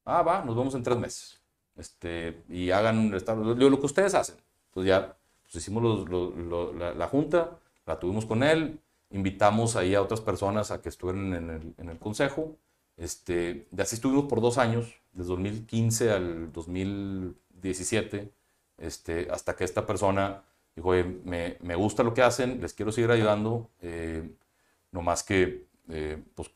Ah, 0.05 0.21
va, 0.21 0.43
nos 0.45 0.55
vemos 0.55 0.75
en 0.75 0.83
tres 0.83 0.97
meses. 0.97 1.41
Este, 1.75 2.43
y 2.47 2.71
hagan 2.71 3.11
lo, 3.11 3.79
que 3.79 3.85
ustedes 3.85 4.13
hacen. 4.13 4.35
Entonces 4.67 4.89
ya 4.89 5.17
pues 5.43 5.55
hicimos 5.55 6.09
la, 6.97 7.07
junta, 7.07 7.57
la 7.85 7.99
tuvimos 7.99 8.25
con 8.25 8.43
él, 8.43 8.79
invitamos 9.11 9.75
ahí 9.75 9.93
a 9.95 10.01
otras 10.01 10.21
personas 10.21 10.71
a 10.71 10.81
que 10.81 10.89
estuvieran 10.89 11.33
en 11.77 11.89
el, 11.89 11.99
consejo. 11.99 12.55
Este, 12.97 13.67
y 13.75 13.81
así 13.81 13.95
estuvimos 13.95 14.25
por 14.25 14.41
dos 14.41 14.57
años, 14.57 14.93
desde 15.13 15.29
2015 15.29 16.11
al 16.11 16.53
2017, 16.53 18.31
este, 18.77 19.27
hasta 19.31 19.55
que 19.55 19.63
esta 19.63 19.85
persona 19.85 20.43
dijo, 20.75 20.91
me, 21.23 21.57
me, 21.61 21.75
gusta 21.75 22.03
lo 22.03 22.13
que 22.13 22.21
hacen, 22.21 22.61
les 22.61 22.73
quiero 22.73 22.91
seguir 22.91 23.11
ayudando, 23.11 23.69
eh, 23.81 24.29
no 24.91 25.01
más 25.01 25.23
que, 25.23 25.65
eh, 25.89 26.21
pues 26.35 26.51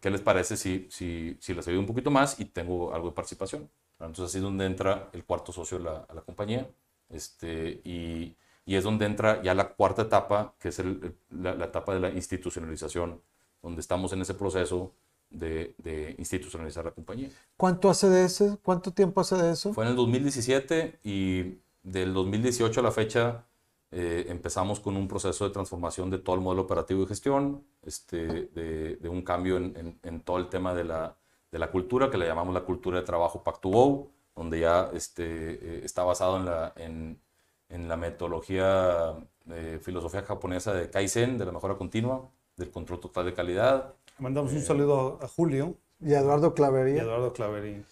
¿qué 0.00 0.10
les 0.10 0.20
parece 0.20 0.56
si, 0.56 0.86
si, 0.90 1.36
si 1.40 1.54
les 1.54 1.66
ayudo 1.68 1.80
un 1.80 1.86
poquito 1.86 2.10
más 2.10 2.38
y 2.40 2.46
tengo 2.46 2.94
algo 2.94 3.08
de 3.08 3.14
participación? 3.14 3.68
Entonces 4.00 4.26
así 4.26 4.38
es 4.38 4.42
donde 4.42 4.66
entra 4.66 5.10
el 5.12 5.24
cuarto 5.24 5.52
socio 5.52 5.78
a 5.78 6.14
la, 6.14 6.22
compañía 6.22 6.68
este, 7.08 7.80
y, 7.84 8.36
y, 8.66 8.74
es 8.74 8.84
donde 8.84 9.06
entra 9.06 9.42
ya 9.42 9.54
la 9.54 9.68
cuarta 9.68 10.02
etapa, 10.02 10.54
que 10.58 10.68
es 10.68 10.78
el, 10.78 11.14
la, 11.30 11.52
etapa 11.64 11.94
de 11.94 12.00
la 12.00 12.10
institucionalización, 12.10 13.20
donde 13.62 13.80
estamos 13.80 14.12
en 14.12 14.22
ese 14.22 14.34
proceso 14.34 14.92
de, 15.30 15.74
de, 15.78 16.14
institucionalizar 16.18 16.84
la 16.84 16.90
compañía. 16.90 17.28
¿Cuánto 17.56 17.88
hace 17.88 18.08
de 18.08 18.24
ese? 18.24 18.58
¿Cuánto 18.62 18.92
tiempo 18.92 19.20
hace 19.20 19.36
de 19.36 19.52
eso? 19.52 19.72
Fue 19.72 19.84
en 19.84 19.90
el 19.90 19.96
2017 19.96 20.98
y 21.04 21.58
del 21.82 22.12
2018 22.12 22.80
a 22.80 22.82
la 22.82 22.90
fecha 22.90 23.44
eh, 23.94 24.24
empezamos 24.28 24.80
con 24.80 24.96
un 24.96 25.06
proceso 25.06 25.46
de 25.46 25.52
transformación 25.52 26.08
de 26.08 26.18
todo 26.18 26.34
el 26.34 26.40
modelo 26.40 26.62
operativo 26.62 27.02
y 27.02 27.06
gestión, 27.06 27.62
este, 27.82 28.46
de, 28.46 28.96
de 28.96 29.08
un 29.10 29.20
cambio 29.20 29.58
en, 29.58 29.98
en, 30.02 30.20
todo 30.22 30.38
el 30.38 30.48
tema 30.48 30.72
de 30.72 30.84
la, 30.84 31.14
de 31.50 31.58
la, 31.58 31.70
cultura, 31.70 32.08
que 32.08 32.16
le 32.16 32.26
llamamos 32.26 32.54
la 32.54 32.62
cultura 32.62 33.00
de 33.00 33.04
trabajo 33.04 33.44
Pact2Go, 33.44 34.08
donde 34.34 34.60
ya 34.60 34.88
este, 34.94 35.24
eh, 35.24 35.80
está 35.84 36.04
basado 36.04 36.38
en 36.38 36.46
la, 36.46 36.72
en, 36.76 37.88
la 37.88 37.98
metodología 37.98 39.14
de 39.44 39.78
filosofía 39.78 40.22
japonesa 40.22 40.72
de 40.72 40.88
Kaizen, 40.88 41.36
de 41.36 41.44
la 41.44 41.52
mejora 41.52 41.76
continua, 41.76 42.30
del 42.56 42.70
control 42.70 42.98
total 42.98 43.26
de 43.26 43.34
calidad. 43.34 43.94
Mandamos 44.18 44.52
un 44.54 44.62
saludo 44.62 45.18
a 45.20 45.28
Julio. 45.28 45.74
Y 46.00 46.14
a 46.14 46.20
Eduardo 46.20 46.54
Clavería. 46.54 46.96
Y 46.96 46.98
Eduardo 47.00 47.32
Clavería. 47.34 47.82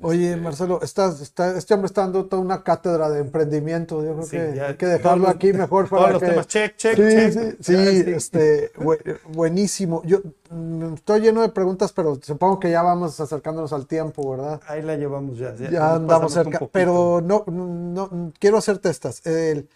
Oye, 0.00 0.30
este, 0.30 0.40
Marcelo, 0.40 0.80
estás, 0.82 1.20
este 1.20 1.74
hombre 1.74 1.86
está 1.86 2.02
dando 2.02 2.26
toda 2.26 2.40
una 2.40 2.62
cátedra 2.62 3.10
de 3.10 3.20
emprendimiento. 3.20 4.04
Yo 4.04 4.14
creo 4.16 4.28
que 4.28 4.60
hay 4.60 4.74
que 4.76 4.86
dejarlo 4.86 5.28
aquí 5.28 5.52
mejor 5.52 5.88
para 5.88 6.02
todos 6.02 6.12
los 6.12 6.30
temas, 6.30 6.46
check, 6.46 6.76
check, 6.76 6.96
sí, 6.96 7.02
check. 7.02 7.56
Sí, 7.60 7.76
sí, 8.04 8.10
este, 8.12 8.72
buenísimo. 9.28 10.02
Yo 10.04 10.20
mm, 10.50 10.94
estoy 10.94 11.20
lleno 11.20 11.42
de 11.42 11.48
preguntas, 11.48 11.92
pero 11.92 12.18
supongo 12.22 12.60
que 12.60 12.70
ya 12.70 12.82
vamos 12.82 13.18
acercándonos 13.18 13.72
al 13.72 13.86
tiempo, 13.86 14.30
¿verdad? 14.30 14.60
Ahí 14.68 14.82
la 14.82 14.96
llevamos 14.96 15.38
ya. 15.38 15.54
Ya, 15.54 15.94
andamos 15.94 16.32
cerca, 16.32 16.60
pero 16.70 17.20
no, 17.20 17.44
no, 17.46 18.32
quiero 18.38 18.58
hacerte 18.58 18.90
estas. 18.90 19.26
El, 19.26 19.68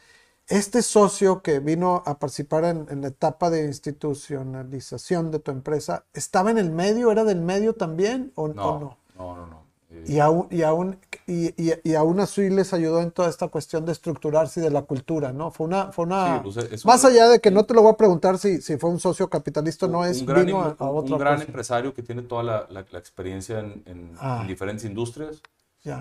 este 0.47 0.83
socio 0.83 1.43
que 1.43 1.59
vino 1.59 2.03
a 2.05 2.19
participar 2.19 2.65
en, 2.65 3.01
la 3.01 3.09
etapa 3.09 3.51
de 3.51 3.65
institucionalización 3.65 5.31
de 5.31 5.39
tu 5.41 5.51
empresa, 5.51 6.05
¿estaba 6.15 6.51
en 6.51 6.59
el 6.59 6.71
medio? 6.71 7.11
¿Era 7.11 7.25
del 7.25 7.41
medio 7.41 7.75
también 7.75 8.33
o 8.35 8.49
no? 8.49 8.55
no? 8.55 8.99
No, 9.17 9.37
no, 9.37 9.47
no. 9.47 9.62
Y 10.07 10.19
aún, 10.19 10.49
y, 10.51 10.63
aún, 10.63 10.99
y, 11.27 11.53
y, 11.57 11.95
aún 11.95 12.21
así 12.21 12.51
les 12.51 12.73
ayudó 12.73 13.01
en 13.01 13.11
toda 13.11 13.29
esta 13.29 13.49
cuestión 13.49 13.85
de 13.85 13.93
estructurarse 13.93 14.61
y 14.61 14.63
de 14.63 14.71
la 14.71 14.83
cultura, 14.83 15.33
¿no? 15.33 15.51
Fue 15.51 15.67
una... 15.67 15.93
Fue 15.93 16.05
una 16.05 16.43
pues, 16.43 16.85
más 16.85 17.05
allá 17.05 17.29
de 17.29 17.41
que 17.41 17.51
no 17.51 17.65
te 17.65 17.75
lo 17.75 17.83
voy 17.83 17.93
a 17.93 17.97
preguntar 17.97 18.39
si, 18.39 18.61
si 18.61 18.79
fue 18.79 18.91
un 18.91 18.99
socio 18.99 19.29
capitalista, 19.29 19.87
no 19.87 20.05
es... 20.05 20.21
Un 20.21 20.27
gran, 20.27 20.47
vino 20.47 20.61
a, 20.61 20.91
un 20.91 21.19
gran 21.19 21.41
empresario 21.41 21.95
que 21.95 22.03
tiene 22.03 22.23
toda 22.23 22.43
la, 22.43 22.67
la, 22.71 22.81
experiencia 22.99 23.61
en, 23.61 23.83
en, 23.87 24.13
ah. 24.19 24.45
diferentes 24.47 24.85
industrias. 24.85 25.43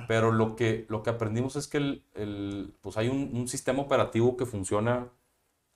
Pero 0.07 0.31
lo 0.31 0.55
que, 0.55 0.85
lo 0.89 1.01
que 1.01 1.09
aprendimos 1.09 1.55
es 1.55 1.67
que 1.67 1.77
el, 1.77 2.03
el 2.13 2.75
pues 2.81 2.97
hay 2.97 3.09
un, 3.09 3.31
un, 3.33 3.47
sistema 3.47 3.81
operativo 3.81 4.37
que 4.37 4.45
funciona 4.45 5.07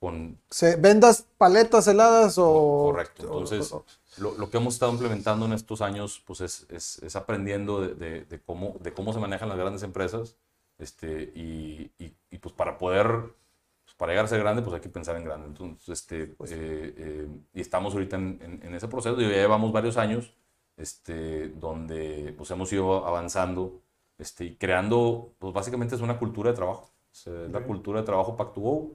con... 0.00 0.38
¿Se 0.50 0.76
vendas 0.76 1.26
paletas 1.38 1.86
heladas 1.88 2.36
o...? 2.38 2.90
Correcto. 2.92 3.22
Entonces 3.22 3.74
lo, 4.18 4.36
lo, 4.36 4.50
que 4.50 4.56
hemos 4.56 4.74
estado 4.74 4.92
implementando 4.92 5.46
en 5.46 5.52
estos 5.52 5.80
años 5.82 6.22
pues 6.26 6.40
es, 6.40 6.66
es, 6.70 7.02
es 7.02 7.16
aprendiendo 7.16 7.80
de, 7.80 8.24
de, 8.24 8.40
cómo, 8.40 8.76
de 8.80 8.92
cómo 8.92 9.12
se 9.12 9.18
manejan 9.18 9.48
las 9.48 9.58
grandes 9.58 9.82
empresas 9.82 10.36
este, 10.78 11.32
y, 11.34 11.90
y, 11.98 12.38
pues 12.38 12.54
para 12.54 12.78
poder, 12.78 13.06
pues 13.84 13.94
para 13.96 14.12
llegar 14.12 14.26
a 14.26 14.28
ser 14.28 14.40
grande, 14.40 14.62
pues 14.62 14.74
hay 14.74 14.80
que 14.80 14.88
pensar 14.88 15.16
en 15.16 15.24
grande. 15.24 15.46
Entonces, 15.46 15.88
este, 15.88 16.26
pues 16.26 16.52
eh, 16.52 16.94
eh, 16.96 17.28
y 17.54 17.60
estamos 17.60 17.94
ahorita 17.94 18.16
en, 18.16 18.60
en, 18.62 18.74
ese 18.74 18.88
proceso, 18.88 19.18
ya 19.20 19.28
llevamos 19.28 19.72
varios 19.72 19.96
años 19.96 20.34
este, 20.76 21.48
donde 21.48 22.34
pues 22.36 22.50
hemos 22.50 22.72
ido 22.72 23.06
avanzando 23.06 23.80
este, 24.18 24.44
y 24.44 24.56
creando, 24.56 25.32
pues 25.38 25.54
básicamente 25.54 25.94
es 25.94 26.00
una 26.02 26.18
cultura 26.18 26.50
de 26.50 26.56
trabajo. 26.56 26.90
Es 27.12 27.26
la 27.26 27.62
cultura 27.62 28.00
de 28.00 28.06
trabajo 28.06 28.36
Pact2Go, 28.36 28.94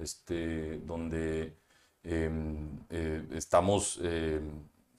este, 0.00 0.78
donde 0.78 1.60
Em, 2.02 2.78
eh, 2.88 3.26
estamos, 3.32 4.00
em, 4.02 4.50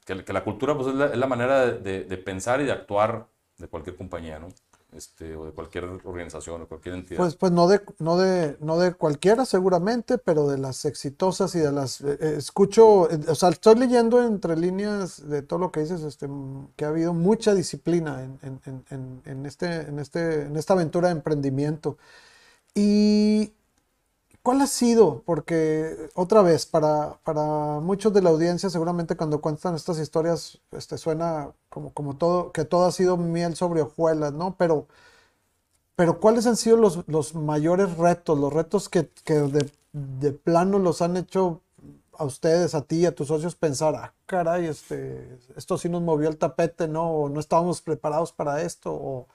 que, 0.06 0.24
que, 0.24 0.34
la 0.34 0.44
cultura 0.44 0.76
pues, 0.76 0.90
es, 0.90 0.94
la, 0.94 1.08
es 1.08 1.18
la 1.18 1.26
manera 1.26 1.66
de, 1.66 2.04
de, 2.04 2.18
pensar 2.18 2.62
y 2.62 2.66
de 2.66 2.72
actuar 2.72 3.28
de 3.58 3.68
cualquier 3.68 3.96
compañía, 3.96 4.38
¿no? 4.38 4.50
Este, 4.96 5.36
o 5.36 5.46
de 5.46 5.52
cualquier 5.52 5.86
organización 6.04 6.62
o 6.62 6.68
cualquier 6.68 6.96
entidad. 6.96 7.18
Pues, 7.18 7.36
pues 7.36 7.52
no, 7.52 7.68
de, 7.68 7.82
no, 7.98 8.18
de, 8.18 8.56
no 8.60 8.78
de 8.78 8.94
cualquiera 8.94 9.46
seguramente, 9.46 10.20
pero 10.20 10.48
de 10.48 10.60
las 10.60 10.86
exitosas 10.86 11.56
y 11.56 11.60
de 11.60 11.72
las... 11.72 12.02
Eh, 12.02 12.18
eh, 12.20 12.36
escucho, 12.38 13.08
o 13.28 13.36
sea, 13.36 13.50
estoy 13.50 13.76
leyendo 13.76 14.24
entre 14.24 14.56
líneas 14.56 15.28
de 15.28 15.42
todo 15.42 15.58
lo 15.58 15.72
que 15.72 15.80
dices, 15.80 16.02
este, 16.04 16.28
que 16.76 16.86
ha 16.86 16.90
habido 16.90 17.14
mucha 17.14 17.56
disciplina 17.56 18.22
en, 18.22 18.40
en, 18.44 18.86
en, 18.92 19.22
en 19.26 19.46
este, 19.48 19.82
en, 19.88 19.98
este, 19.98 20.44
en 20.44 20.56
esta 20.56 20.74
aventura 20.74 21.08
de 21.08 21.14
emprendimiento. 21.14 21.98
Y 22.76 23.54
¿Cuál 24.44 24.62
ha 24.62 24.68
sido? 24.68 25.22
Porque 25.26 26.10
otra 26.16 26.42
vez, 26.42 26.66
para, 26.66 27.20
para 27.24 27.80
muchos 27.80 28.12
de 28.12 28.24
la 28.24 28.32
audiencia, 28.32 28.72
seguramente 28.72 29.16
cuando 29.16 29.40
cuentan 29.40 29.76
estas 29.76 30.00
historias, 30.00 30.60
este, 30.72 30.98
suena 30.98 31.52
como, 31.70 31.94
como 31.94 32.18
todo, 32.18 32.52
que 32.52 32.66
todo 32.66 32.86
ha 32.86 32.92
sido 32.92 33.18
miel 33.18 33.56
sobre 33.56 33.82
hojuelas, 33.82 34.34
¿no? 34.34 34.56
Pero, 34.58 34.88
pero 35.96 36.20
¿cuáles 36.20 36.48
han 36.48 36.58
sido 36.58 36.78
los, 36.78 37.08
los 37.08 37.36
mayores 37.36 37.98
retos, 37.98 38.40
los 38.40 38.52
retos 38.52 38.90
que, 38.90 39.10
que 39.24 39.36
de, 39.36 39.72
de, 39.94 40.32
plano 40.32 40.80
los 40.80 41.02
han 41.02 41.18
hecho 41.18 41.62
a 42.14 42.26
ustedes, 42.26 42.76
a 42.76 42.82
ti, 42.84 43.06
a 43.06 43.16
tus 43.16 43.28
socios 43.28 43.56
pensar, 43.56 43.96
ah, 43.96 44.14
caray, 44.26 44.66
este, 44.68 45.40
esto 45.56 45.78
sí 45.78 45.90
nos 45.90 46.02
movió 46.02 46.30
el 46.30 46.38
tapete, 46.38 46.88
¿no? 46.88 47.12
O 47.12 47.30
no 47.30 47.40
estábamos 47.40 47.82
preparados 47.82 48.32
para 48.34 48.62
esto, 48.64 48.94
o 48.94 49.28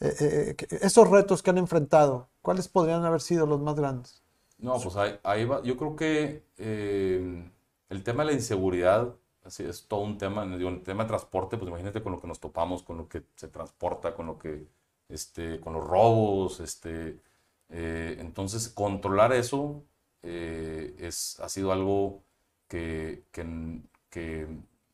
eh, 0.00 0.54
eh, 0.60 0.78
esos 0.82 1.10
retos 1.10 1.42
que 1.42 1.50
han 1.50 1.58
enfrentado, 1.58 2.28
¿cuáles 2.42 2.68
podrían 2.68 3.04
haber 3.04 3.20
sido 3.20 3.46
los 3.46 3.60
más 3.60 3.76
grandes? 3.76 4.22
No, 4.58 4.78
pues 4.80 4.96
ahí, 4.96 5.44
va. 5.44 5.62
Yo 5.62 5.76
creo 5.76 5.96
que 5.96 6.44
eh, 6.58 7.50
el 7.88 8.02
tema 8.02 8.24
de 8.24 8.30
la 8.32 8.36
inseguridad 8.36 9.14
así 9.44 9.64
es 9.64 9.86
todo 9.86 10.00
un 10.00 10.18
tema. 10.18 10.42
el 10.44 10.82
tema 10.82 11.04
de 11.04 11.08
transporte, 11.08 11.56
pues 11.56 11.68
imagínate 11.68 12.02
con 12.02 12.12
lo 12.12 12.20
que 12.20 12.26
nos 12.26 12.40
topamos, 12.40 12.82
con 12.82 12.98
lo 12.98 13.08
que 13.08 13.22
se 13.36 13.48
transporta, 13.48 14.14
con 14.14 14.26
lo 14.26 14.38
que, 14.38 14.66
este, 15.08 15.60
con 15.60 15.72
los 15.74 15.86
robos, 15.86 16.60
este, 16.60 17.20
entonces 17.70 18.68
controlar 18.68 19.32
eso 19.32 19.84
es, 20.22 21.38
ha 21.40 21.48
sido 21.48 21.72
algo 21.72 22.22
que, 22.68 23.24
que, 23.32 23.80
que 24.10 24.46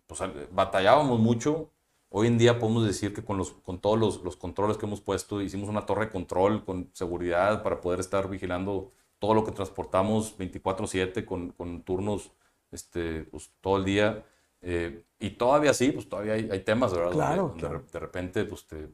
pues, 0.07 0.21
batallábamos 0.53 1.19
mucho 1.21 1.71
Hoy 2.17 2.29
en 2.29 2.39
día 2.39 2.61
podemos 2.61 2.87
decir 2.87 3.13
que 3.13 3.25
con, 3.25 3.39
los, 3.39 3.51
con 3.51 3.81
todos 3.81 3.99
los, 3.99 4.23
los, 4.23 4.37
controles 4.37 4.77
que 4.77 4.87
hemos 4.87 5.01
puesto, 5.01 5.43
hicimos 5.43 5.69
una 5.69 5.85
torre 5.85 6.07
de 6.07 6.13
control 6.13 6.65
con 6.65 6.89
seguridad 6.93 7.65
para 7.65 7.81
poder 7.81 7.99
estar 7.99 8.29
vigilando 8.31 8.93
todo 9.25 9.33
lo 9.33 9.43
que 9.43 9.53
transportamos 9.53 10.37
24/7 10.37 11.25
con, 11.25 11.53
con, 11.53 11.81
turnos 11.81 12.31
este, 12.71 13.25
pues, 13.25 13.51
todo 13.63 13.79
el 13.79 13.85
día. 13.87 14.23
Eh, 14.61 15.03
y 15.19 15.31
todavía 15.31 15.73
sí, 15.73 15.93
pues 15.93 16.07
todavía 16.11 16.35
hay, 16.35 16.47
hay 16.51 16.61
temas, 16.61 16.93
¿verdad? 16.93 17.13
Claro, 17.13 17.55
donde, 17.59 17.81
De, 17.91 17.99
repente 17.99 18.45
pues, 18.45 18.67
te, 18.67 18.91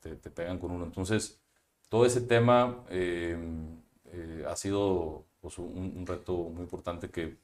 te, 0.00 0.16
te, 0.16 0.30
pegan 0.30 0.58
con 0.58 0.70
uno. 0.70 0.86
Entonces, 0.86 1.38
todo 1.90 2.06
ese 2.06 2.22
tema 2.22 2.82
eh, 2.88 3.36
eh, 4.06 4.44
ha 4.48 4.56
sido 4.56 5.26
pues, 5.42 5.58
un, 5.58 5.92
un, 5.98 6.06
reto 6.06 6.32
muy 6.32 6.62
importante 6.62 7.10
que, 7.10 7.36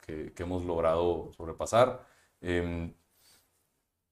que, 0.00 0.32
que 0.32 0.42
hemos 0.44 0.64
logrado 0.64 1.32
sobrepasar. 1.36 2.06
Em, 2.40 2.94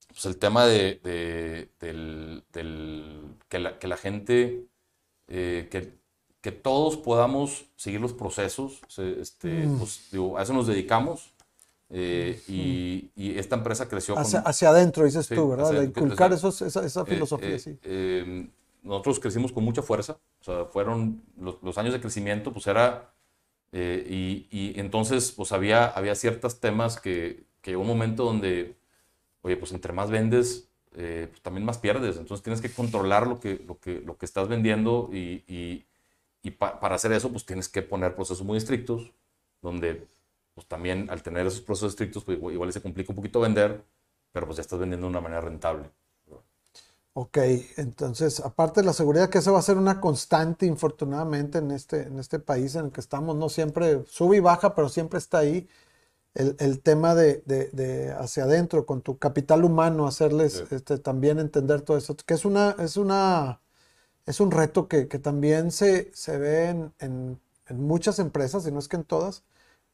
pues 0.08 0.26
el 0.26 0.36
tema 0.36 0.66
de, 0.66 1.70
del, 1.78 2.42
que, 3.48 3.58
la, 3.60 3.78
que, 3.78 3.86
la, 3.86 3.96
gente, 3.96 4.66
que, 5.28 6.01
que, 6.42 6.52
todos 6.52 6.96
podamos 6.96 7.64
seguir 7.76 8.00
los 8.00 8.12
procesos, 8.12 8.80
este, 8.98 9.66
mm. 9.66 9.78
pues, 9.78 10.08
digo, 10.10 10.36
a 10.36 10.42
eso 10.42 10.52
nos 10.52 10.66
dedicamos. 10.66 11.32
Eh, 11.94 12.40
y, 12.48 13.10
y, 13.14 13.38
esta 13.38 13.56
empresa 13.56 13.86
creció 13.86 14.18
hacia, 14.18 14.40
hacia 14.40 14.70
adentro, 14.70 15.04
dices 15.04 15.28
tú, 15.28 15.50
¿verdad? 15.50 15.72
de 15.72 15.84
inculcar 15.84 16.32
esa, 16.32 16.48
esa, 16.48 17.02
eh, 17.02 17.04
filosofía, 17.06 17.58
sí. 17.58 17.78
Em, 17.82 18.50
nosotros 18.82 19.20
crecimos 19.20 19.52
con 19.52 19.62
mucha 19.62 19.82
fuerza, 19.82 20.16
o 20.40 20.44
sea, 20.44 20.64
fueron 20.64 21.22
los, 21.38 21.62
los 21.62 21.76
años 21.76 21.92
de 21.92 22.00
crecimiento, 22.00 22.50
pues 22.50 22.66
era, 22.66 23.12
y, 23.72 24.46
y, 24.50 24.72
entonces, 24.80 25.32
pues 25.32 25.52
había, 25.52 25.86
había 25.86 26.14
ciertos 26.14 26.60
temas 26.60 26.98
que, 26.98 27.44
que 27.60 27.76
un 27.76 27.86
momento 27.86 28.24
donde 28.24 28.74
oye, 29.42 29.56
pues 29.56 29.72
entre 29.72 29.92
más 29.92 30.10
vendes, 30.10 30.68
eh, 30.94 31.26
pues 31.30 31.42
también 31.42 31.64
más 31.64 31.78
pierdes. 31.78 32.16
Entonces 32.16 32.42
tienes 32.42 32.60
que 32.60 32.70
controlar 32.70 33.26
lo 33.26 33.40
que, 33.40 33.62
lo 33.66 33.78
que, 33.78 34.00
lo 34.00 34.16
que 34.16 34.26
estás 34.26 34.48
vendiendo 34.48 35.10
y, 35.12 35.44
y, 35.46 35.84
y 36.42 36.50
para 36.50 36.94
hacer 36.94 37.12
eso, 37.12 37.30
pues 37.30 37.46
tienes 37.46 37.68
que 37.68 37.82
poner 37.82 38.14
procesos 38.14 38.44
muy 38.44 38.58
estrictos, 38.58 39.12
donde 39.60 40.06
pues 40.54 40.66
también 40.66 41.08
al 41.10 41.22
tener 41.22 41.46
esos 41.46 41.60
procesos 41.60 41.92
estrictos, 41.92 42.24
pues 42.24 42.38
igual 42.38 42.72
se 42.72 42.82
complica 42.82 43.12
un 43.12 43.16
poquito 43.16 43.40
vender, 43.40 43.82
pero 44.32 44.46
pues 44.46 44.56
ya 44.56 44.62
estás 44.62 44.78
vendiendo 44.78 45.06
de 45.06 45.10
una 45.10 45.20
manera 45.20 45.40
rentable. 45.40 45.90
Ok, 47.14 47.38
entonces, 47.76 48.40
aparte 48.40 48.80
de 48.80 48.86
la 48.86 48.94
seguridad, 48.94 49.28
que 49.28 49.38
eso 49.38 49.52
va 49.52 49.58
a 49.58 49.62
ser 49.62 49.76
una 49.76 50.00
constante, 50.00 50.64
infortunadamente, 50.64 51.58
en 51.58 51.70
este, 51.70 52.04
en 52.04 52.18
este 52.18 52.38
país 52.38 52.74
en 52.74 52.86
el 52.86 52.90
que 52.90 53.02
estamos, 53.02 53.36
no 53.36 53.50
siempre 53.50 54.02
sube 54.06 54.38
y 54.38 54.40
baja, 54.40 54.74
pero 54.74 54.88
siempre 54.88 55.18
está 55.18 55.38
ahí 55.38 55.68
el, 56.34 56.80
tema 56.80 57.14
de, 57.14 58.16
hacia 58.18 58.44
adentro, 58.44 58.86
con 58.86 59.02
tu 59.02 59.18
capital 59.18 59.64
humano, 59.64 60.06
hacerles 60.06 60.64
este, 60.70 60.98
también 60.98 61.38
entender 61.38 61.82
todo 61.82 61.98
eso, 61.98 62.16
que 62.16 62.32
es 62.32 62.46
una, 62.46 62.76
es 62.78 62.96
una, 62.96 63.60
es 64.26 64.40
un 64.40 64.50
reto 64.50 64.88
que, 64.88 65.04
también 65.06 65.70
se, 65.70 66.10
se 66.14 66.38
ve 66.38 66.90
en, 66.98 67.40
muchas 67.70 68.18
empresas, 68.18 68.66
y 68.66 68.72
no 68.72 68.78
es 68.78 68.88
que 68.88 68.96
en 68.96 69.04
todas, 69.04 69.44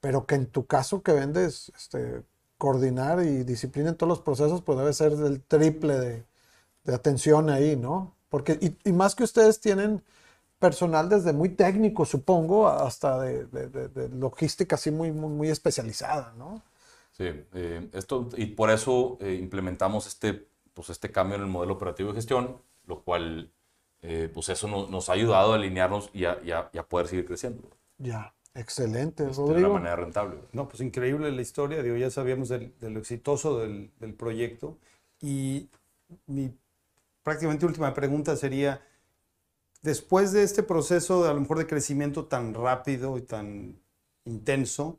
pero 0.01 0.27
que 0.27 0.35
en 0.35 0.47
tu 0.47 0.67
caso 0.67 1.03
que 1.03 1.13
vendes, 1.13 1.73
este, 1.77 2.23
coordinar 2.59 3.23
y 3.25 3.45
disciplina 3.45 3.91
en 3.91 3.97
todos 3.97 4.09
los 4.09 4.21
procesos, 4.21 4.63
pues 4.63 4.79
debe 4.79 4.93
ser 4.93 5.13
el 5.13 5.43
triple 5.43 5.99
de, 5.99 6.95
atención 6.95 7.51
ahí, 7.51 7.77
¿no? 7.77 8.17
Porque, 8.31 8.75
y 8.83 8.93
más 8.93 9.15
que 9.15 9.25
ustedes 9.25 9.61
tienen 9.61 10.03
personal 10.59 11.09
desde 11.09 11.33
muy 11.33 11.51
técnico, 11.51 12.05
supongo, 12.05 12.69
hasta 12.69 13.21
de, 13.21 14.09
logística 14.13 14.77
así 14.77 14.91
muy, 14.91 15.13
muy, 15.13 15.49
especializada, 15.49 16.35
¿no? 16.37 16.63
Sí, 17.13 17.25
eh, 17.55 17.89
esto, 17.93 18.29
y 18.37 18.47
por 18.47 18.71
eso 18.71 19.19
eh, 19.21 19.35
implementamos 19.35 20.07
este, 20.07 20.49
pues 20.75 20.91
este 20.91 21.11
cambio 21.11 21.37
en 21.37 21.43
el 21.43 21.49
modelo 21.49 21.75
operativo 21.75 22.11
de 22.11 22.17
gestión, 22.17 22.61
lo 22.87 23.03
cual, 23.03 23.53
eh, 24.03 24.31
pues 24.33 24.49
eso 24.49 24.69
nos 24.69 25.09
ha 25.09 25.13
ayudado 25.13 25.53
a 25.53 25.57
alinearnos 25.57 26.11
y 26.13 26.25
a, 26.25 26.71
poder 26.89 27.09
seguir 27.09 27.27
creciendo. 27.27 27.69
Ya, 27.99 28.35
excelente, 28.55 29.29
este, 29.29 29.43
De 29.43 29.65
una 29.65 29.69
manera 29.69 29.97
rentable. 29.97 30.39
No, 30.53 30.69
pues 30.69 30.81
increíble 30.81 31.33
la 31.33 31.43
historia, 31.43 31.83
digo, 31.83 31.97
ya 31.97 32.11
sabíamos 32.11 32.49
de 32.49 32.73
lo 32.81 33.01
exitoso 33.01 33.59
del, 33.59 33.91
del 33.99 34.15
proyecto 34.15 34.79
y 35.21 35.69
mi 36.27 36.55
prácticamente 37.23 37.67
última 37.67 37.93
pregunta 37.93 38.37
sería, 38.37 38.81
después 39.83 40.33
de 40.33 40.45
este 40.45 40.63
proceso 40.63 41.25
de 41.25 41.31
a 41.31 41.35
lo 41.35 41.41
mejor 41.41 41.59
de 41.59 41.67
crecimiento 41.67 42.27
tan 42.27 42.55
rápido 42.55 43.19
y 43.19 43.23
tan 43.23 43.81
intenso, 44.25 44.99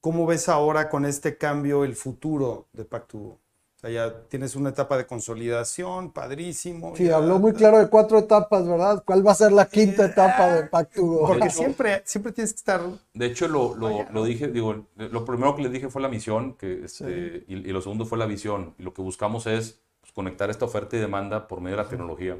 ¿cómo 0.00 0.26
ves 0.26 0.48
ahora 0.48 0.88
con 0.88 1.04
este 1.04 1.36
cambio 1.36 1.84
el 1.84 1.94
futuro 1.94 2.68
de 2.72 2.84
Pactubo? 2.84 3.41
Sea, 3.82 3.90
ya 3.90 4.22
tienes 4.28 4.54
una 4.54 4.70
etapa 4.70 4.96
de 4.96 5.06
consolidación, 5.06 6.12
padrísimo. 6.12 6.94
Sí, 6.94 7.10
habló 7.10 7.40
muy 7.40 7.52
claro 7.52 7.80
de 7.80 7.88
cuatro 7.88 8.16
etapas, 8.16 8.66
¿verdad? 8.66 9.02
¿Cuál 9.04 9.26
va 9.26 9.32
a 9.32 9.34
ser 9.34 9.50
la 9.50 9.66
quinta 9.66 10.06
etapa 10.06 10.54
de 10.54 10.68
Pactubo? 10.68 11.26
Porque 11.26 11.50
siempre, 11.50 12.00
siempre 12.04 12.30
tienes 12.32 12.52
que 12.52 12.58
estar... 12.58 12.80
De 13.12 13.26
hecho, 13.26 13.48
lo, 13.48 13.74
lo, 13.74 14.24
dije, 14.24 14.46
digo, 14.46 14.86
lo 14.96 15.24
primero 15.24 15.56
que 15.56 15.62
les 15.62 15.72
dije 15.72 15.90
fue 15.90 16.00
la 16.00 16.08
misión, 16.08 16.54
que 16.54 16.84
este, 16.84 17.44
y, 17.48 17.56
lo 17.56 17.82
segundo 17.82 18.06
fue 18.06 18.18
la 18.18 18.26
visión. 18.26 18.74
Y 18.78 18.84
lo 18.84 18.94
que 18.94 19.02
buscamos 19.02 19.48
es 19.48 19.80
pues, 20.00 20.12
conectar 20.12 20.48
esta 20.48 20.64
oferta 20.64 20.96
y 20.96 21.00
demanda 21.00 21.48
por 21.48 21.60
medio 21.60 21.76
de 21.76 21.82
la 21.82 21.88
tecnología 21.88 22.38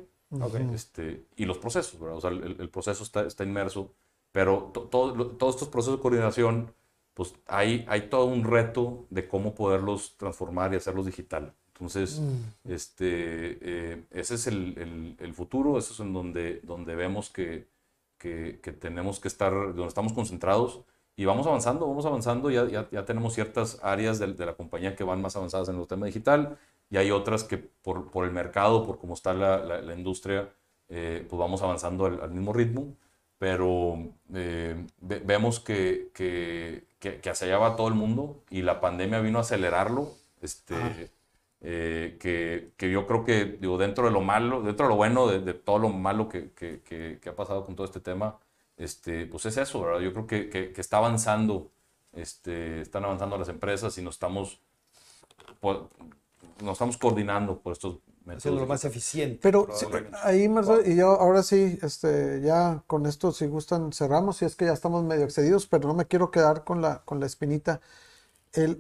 este, 0.72 1.26
y 1.36 1.45
los 1.45 1.59
procesos, 1.59 1.99
¿verdad? 2.01 2.18
O 2.18 2.20
sea, 2.20 2.30
el, 2.30 2.68
proceso 2.70 3.03
está, 3.03 3.26
está, 3.26 3.43
inmerso, 3.43 3.93
pero 4.30 4.70
todos 4.72 5.55
estos 5.55 5.68
procesos 5.68 5.99
de 5.99 6.03
coordinación, 6.03 6.72
pues 7.14 7.34
hay, 7.46 7.84
hay 7.88 8.08
todo 8.08 8.26
un 8.26 8.44
reto 8.44 9.06
de 9.10 9.28
cómo 9.28 9.54
poderlos 9.54 10.16
transformar 10.16 10.72
y 10.72 10.76
hacerlos 10.76 11.06
digital. 11.06 11.54
Entonces, 11.68 12.20
mm. 12.20 12.72
este, 12.72 13.58
eh, 13.60 14.04
ese 14.10 14.34
es 14.36 14.46
el, 14.46 15.16
el, 15.18 15.34
futuro, 15.34 15.78
eso 15.78 15.92
es 15.92 16.00
en 16.00 16.12
donde, 16.12 16.60
donde 16.62 16.94
vemos 16.94 17.30
que, 17.30 17.66
que, 18.18 18.60
que, 18.62 18.72
tenemos 18.72 19.18
que 19.18 19.28
estar, 19.28 19.52
donde 19.52 19.88
estamos 19.88 20.12
concentrados 20.12 20.82
y 21.16 21.24
vamos 21.24 21.46
avanzando, 21.46 21.86
vamos 21.88 22.06
avanzando, 22.06 22.50
ya, 22.50 22.68
ya, 22.68 22.88
ya 22.90 23.04
tenemos 23.04 23.34
ciertas 23.34 23.80
áreas 23.82 24.18
de, 24.18 24.32
de, 24.32 24.46
la 24.46 24.54
compañía 24.54 24.94
que 24.94 25.04
van 25.04 25.20
más 25.20 25.34
avanzadas 25.36 25.68
en 25.68 25.80
el 25.80 25.86
tema 25.86 26.06
digital 26.06 26.56
y 26.92 26.98
hay 26.98 27.10
otras 27.10 27.44
que 27.44 27.58
por, 27.58 28.10
por 28.10 28.26
el 28.26 28.32
mercado, 28.32 28.86
por 28.86 28.98
cómo 28.98 29.14
está 29.14 29.34
la, 29.34 29.58
la, 29.58 29.94
industria, 29.94 30.48
eh, 30.88 31.26
pues 31.28 31.38
vamos 31.40 31.62
avanzando 31.62 32.04
al, 32.04 32.30
mismo 32.30 32.52
ritmo, 32.52 32.94
pero 33.38 33.96
eh, 34.34 34.86
vemos 35.00 35.58
que, 35.58 36.10
que, 36.12 36.84
que, 37.03 37.30
hacia 37.30 37.48
allá 37.48 37.59
va 37.59 37.76
todo 37.76 37.88
el 37.88 37.94
mundo 37.94 38.44
y 38.48 38.62
la 38.62 38.80
pandemia 38.80 39.20
vino 39.20 39.38
a 39.38 39.40
acelerarlo, 39.40 40.12
este, 40.40 40.76
ah. 40.76 40.96
eh, 41.61 42.16
que, 42.20 42.72
que, 42.76 42.90
yo 42.90 43.09
creo 43.09 43.24
que 43.24 43.44
digo, 43.44 43.76
dentro 43.76 44.05
de 44.05 44.12
lo 44.12 44.20
malo, 44.20 44.62
dentro 44.62 44.86
de 44.86 44.90
lo 44.90 44.96
bueno, 44.96 45.26
de, 45.26 45.53
todo 45.55 45.78
lo 45.78 45.88
malo 45.88 46.28
que, 46.28 46.53
que, 46.53 47.20
ha 47.28 47.34
pasado 47.34 47.66
con 47.66 47.74
todo 47.74 47.86
este 47.86 47.98
tema, 47.98 48.38
este, 48.76 49.26
pues 49.26 49.44
es 49.46 49.57
eso, 49.57 49.82
¿verdad? 49.82 50.00
Yo 50.00 50.12
creo 50.12 50.26
que, 50.28 50.48
que, 50.48 50.80
está 50.80 50.98
avanzando, 50.98 51.72
este, 52.12 52.82
están 52.82 53.05
avanzando 53.05 53.36
las 53.36 53.48
empresas 53.48 53.98
y 53.98 54.03
nos 54.03 54.14
estamos 54.14 54.61
nos 55.61 56.72
estamos 56.72 56.96
coordinando 56.96 57.59
por 57.59 57.72
estos 57.72 57.96
métodos. 58.24 58.60
lo 58.60 58.66
más 58.66 58.84
eficiente. 58.84 59.38
Pero 59.42 59.68
ahí, 60.22 60.48
Marcelo, 60.48 60.82
y 60.84 60.96
yo 60.96 61.08
ahora 61.20 61.42
sí, 61.42 61.78
este, 61.82 62.40
ya 62.42 62.82
con 62.86 63.06
esto, 63.06 63.32
si 63.32 63.46
gustan, 63.46 63.92
cerramos, 63.92 64.38
si 64.38 64.44
es 64.44 64.56
que 64.56 64.66
ya 64.66 64.72
estamos 64.72 65.04
medio 65.04 65.24
excedidos, 65.24 65.66
pero 65.66 65.88
no 65.88 65.94
me 65.94 66.06
quiero 66.06 66.30
quedar 66.30 66.64
con 66.64 66.80
la, 66.82 67.02
con 67.04 67.20
la 67.20 67.26
espinita. 67.26 67.80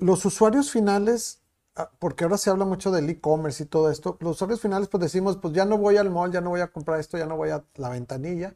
los 0.00 0.24
usuarios 0.24 0.70
finales, 0.70 1.40
ah, 1.76 1.90
porque 1.98 2.24
ahora 2.24 2.38
se 2.38 2.50
habla 2.50 2.64
mucho 2.64 2.90
del 2.90 3.08
e-commerce 3.10 3.64
y 3.64 3.66
todo 3.66 3.90
esto, 3.90 4.16
los 4.20 4.36
usuarios 4.36 4.60
finales 4.60 4.88
pues 4.88 5.02
decimos, 5.02 5.36
pues 5.38 5.54
ya 5.54 5.64
no 5.64 5.78
voy 5.78 5.96
al 5.96 6.10
mall, 6.10 6.32
ya 6.32 6.40
no 6.40 6.50
voy 6.50 6.60
a 6.60 6.68
comprar 6.72 7.00
esto, 7.00 7.18
ya 7.18 7.26
no 7.26 7.36
voy 7.36 7.50
a 7.50 7.64
la 7.76 7.88
ventanilla. 7.90 8.54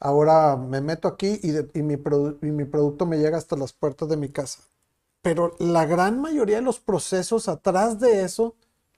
ahora 0.00 0.56
me 0.56 0.80
meto 0.82 1.08
aquí 1.08 1.40
y, 1.42 1.50
y, 1.78 1.82
mi 1.82 1.96
y 2.42 2.52
mi 2.52 2.64
producto 2.66 3.06
me 3.06 3.18
llega 3.18 3.38
hasta 3.38 3.56
las 3.56 3.72
puertas 3.72 4.08
de 4.08 4.16
mi 4.16 4.30
casa. 4.30 4.60
Pero 5.22 5.56
la 5.58 5.86
gran 5.86 6.20
mayoría 6.20 6.56
de 6.56 6.62
los 6.62 6.80
procesos 6.80 7.48
atrás 7.48 7.98
de 8.00 8.22
eso 8.24 8.56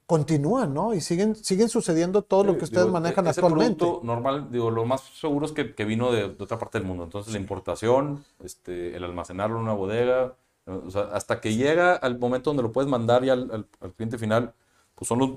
continúan, 0.08 0.72
¿no? 0.72 0.94
Y 0.94 1.02
siguen, 1.02 1.36
siguen 1.36 1.68
sucediendo 1.68 2.22
todo 2.22 2.42
lo 2.42 2.56
que 2.56 2.64
ustedes 2.64 2.86
manejan 2.86 3.26
ese 3.26 3.40
actualmente. 3.40 3.84
Producto 3.84 4.06
normal, 4.06 4.50
digo, 4.50 4.70
lo 4.70 4.86
más 4.86 5.02
seguro 5.02 5.44
es 5.44 5.52
que, 5.52 5.74
que 5.74 5.84
vino 5.84 6.10
de, 6.10 6.24
otra 6.24 6.58
parte 6.58 6.78
del 6.78 6.88
mundo. 6.88 7.04
Entonces, 7.04 7.30
la 7.34 7.38
importación, 7.38 8.24
este, 8.42 8.96
el 8.96 9.04
almacenarlo 9.04 9.56
en 9.56 9.64
una 9.64 9.74
bodega, 9.74 10.34
o 10.64 10.90
sea, 10.90 11.02
hasta 11.12 11.42
que 11.42 11.54
llega 11.54 11.94
al 11.94 12.18
momento 12.18 12.48
donde 12.48 12.62
lo 12.62 12.72
puedes 12.72 12.88
mandar 12.88 13.22
ya 13.22 13.34
al, 13.34 13.68
al, 13.80 13.92
cliente 13.92 14.16
final, 14.16 14.54
pues 14.94 15.08
son 15.08 15.18
los, 15.18 15.30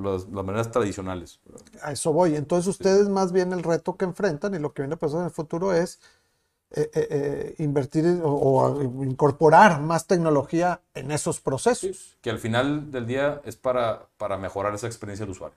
las, 0.00 0.28
maneras 0.28 0.70
tradicionales. 0.70 1.40
A 1.82 1.90
eso 1.90 2.12
voy. 2.12 2.36
Entonces, 2.36 2.68
ustedes 2.68 3.08
más 3.08 3.32
bien 3.32 3.52
el 3.52 3.64
reto 3.64 3.96
que 3.96 4.04
enfrentan 4.04 4.54
y 4.54 4.60
lo 4.60 4.72
que 4.72 4.82
viene 4.82 4.94
a 4.94 4.98
pasar 4.98 5.18
en 5.18 5.26
el 5.26 5.32
futuro 5.32 5.72
es 5.72 5.98
eh, 6.72 6.90
eh, 6.92 7.06
eh, 7.10 7.54
invertir 7.58 8.20
o, 8.24 8.82
incorporar 9.04 9.80
más 9.80 10.06
tecnología 10.06 10.80
en 10.94 11.12
esos 11.12 11.40
procesos. 11.40 12.16
que 12.20 12.28
al 12.28 12.40
final 12.40 12.90
del 12.90 13.06
día 13.06 13.40
es 13.44 13.54
para, 13.54 14.08
para 14.16 14.36
mejorar 14.36 14.74
esa 14.74 14.88
experiencia 14.88 15.24
del 15.24 15.30
usuario. 15.30 15.56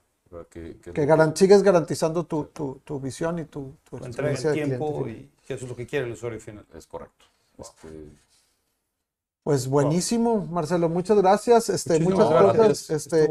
Que, 0.51 0.77
que, 0.77 0.93
sigues 1.33 1.63
garantizando 1.63 2.25
tu, 2.25 2.45
tu, 2.45 2.81
tu, 2.83 2.99
visión 2.99 3.39
y 3.39 3.45
tu, 3.45 3.73
tu 3.89 3.97
experiencia 3.97 4.51
de 4.51 4.55
tiempo 4.55 5.07
y 5.07 5.27
que 5.47 5.55
eso 5.55 5.65
es 5.65 5.69
lo 5.71 5.75
que 5.75 5.87
quiere 5.87 6.05
el 6.05 6.11
usuario 6.11 6.39
final. 6.39 6.63
Es 6.75 6.85
correcto. 6.85 7.25
Este, 7.57 7.87
pues 9.41 9.67
buenísimo, 9.67 10.45
Marcelo, 10.45 10.89
muchas 10.89 11.17
gracias. 11.17 11.69
Este, 11.69 11.99
muchas 11.99 12.29
gracias. 12.29 12.89
Este, 12.91 13.23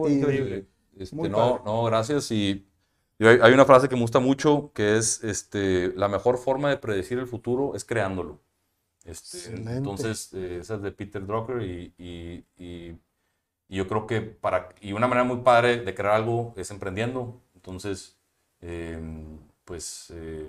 este, 0.98 1.28
no, 1.28 1.62
no, 1.64 1.84
gracias. 1.84 2.32
Y 2.32 2.66
hay, 3.26 3.52
una 3.52 3.64
frase 3.64 3.88
que 3.88 3.96
me 3.96 4.02
gusta 4.02 4.20
mucho 4.20 4.70
que 4.74 4.96
es 4.96 5.24
este, 5.24 5.92
la 5.96 6.08
mejor 6.08 6.38
forma 6.38 6.70
de 6.70 6.76
predecir 6.76 7.18
el 7.18 7.26
futuro 7.26 7.74
es 7.74 7.84
creándolo. 7.84 8.40
Este, 9.04 9.54
entonces, 9.56 10.32
eh, 10.34 10.58
esa 10.60 10.74
es 10.76 10.82
de 10.82 10.92
Peter 10.92 11.26
Drucker 11.26 11.62
y, 11.62 11.94
y, 11.98 12.44
y, 12.58 12.96
yo 13.68 13.88
creo 13.88 14.06
que 14.06 14.20
para, 14.20 14.68
y 14.80 14.92
una 14.92 15.08
manera 15.08 15.24
muy 15.24 15.38
padre 15.38 15.80
de 15.80 15.94
crear 15.94 16.14
algo 16.14 16.54
es 16.56 16.70
emprendiendo. 16.70 17.40
Entonces, 17.54 18.16
em, 18.60 19.38
pues 19.64 20.12
eh, 20.14 20.48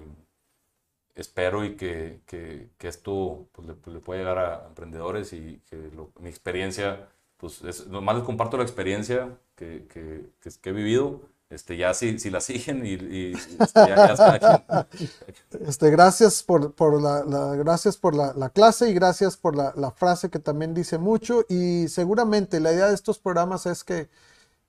espero 1.15 1.65
y 1.65 1.75
que, 1.75 2.21
que, 2.25 2.69
que 2.77 2.87
esto 2.87 3.47
pues, 3.51 3.67
le, 3.67 3.73
pues, 3.75 3.93
le, 3.95 3.99
pueda 4.01 4.19
llegar 4.19 4.37
a 4.37 4.67
emprendedores 4.67 5.33
y 5.33 5.61
que 5.69 5.77
mi 6.19 6.29
experiencia, 6.29 7.09
pues 7.37 7.63
es, 7.63 7.87
nomás 7.87 8.15
les 8.17 8.25
comparto 8.25 8.57
la 8.57 8.63
experiencia 8.63 9.37
que, 9.55 9.85
que, 9.89 10.25
que 10.61 10.69
he 10.69 10.73
vivido 10.73 11.21
este, 11.49 11.77
ya 11.77 11.95
si, 11.95 12.19
si 12.19 12.29
la 12.29 12.41
siguen 12.41 12.85
y, 12.85 13.33
este, 13.33 13.73
ya, 13.73 14.15
ya 14.15 14.87
Este, 15.65 15.89
gracias 15.89 16.43
por, 16.43 16.73
por 16.73 17.01
la, 17.01 17.23
gracias 17.55 17.97
por 17.97 18.13
la, 18.13 18.33
la, 18.33 18.49
clase 18.49 18.89
y 18.89 18.93
gracias 18.93 19.35
por 19.35 19.55
la, 19.55 19.73
la, 19.75 19.89
frase 19.89 20.29
que 20.29 20.37
también 20.37 20.75
dice 20.75 20.99
mucho 20.99 21.45
y 21.49 21.87
seguramente 21.87 22.59
la 22.59 22.71
idea 22.71 22.87
de 22.87 22.93
estos 22.93 23.17
programas 23.17 23.65
es 23.65 23.83
que, 23.83 24.09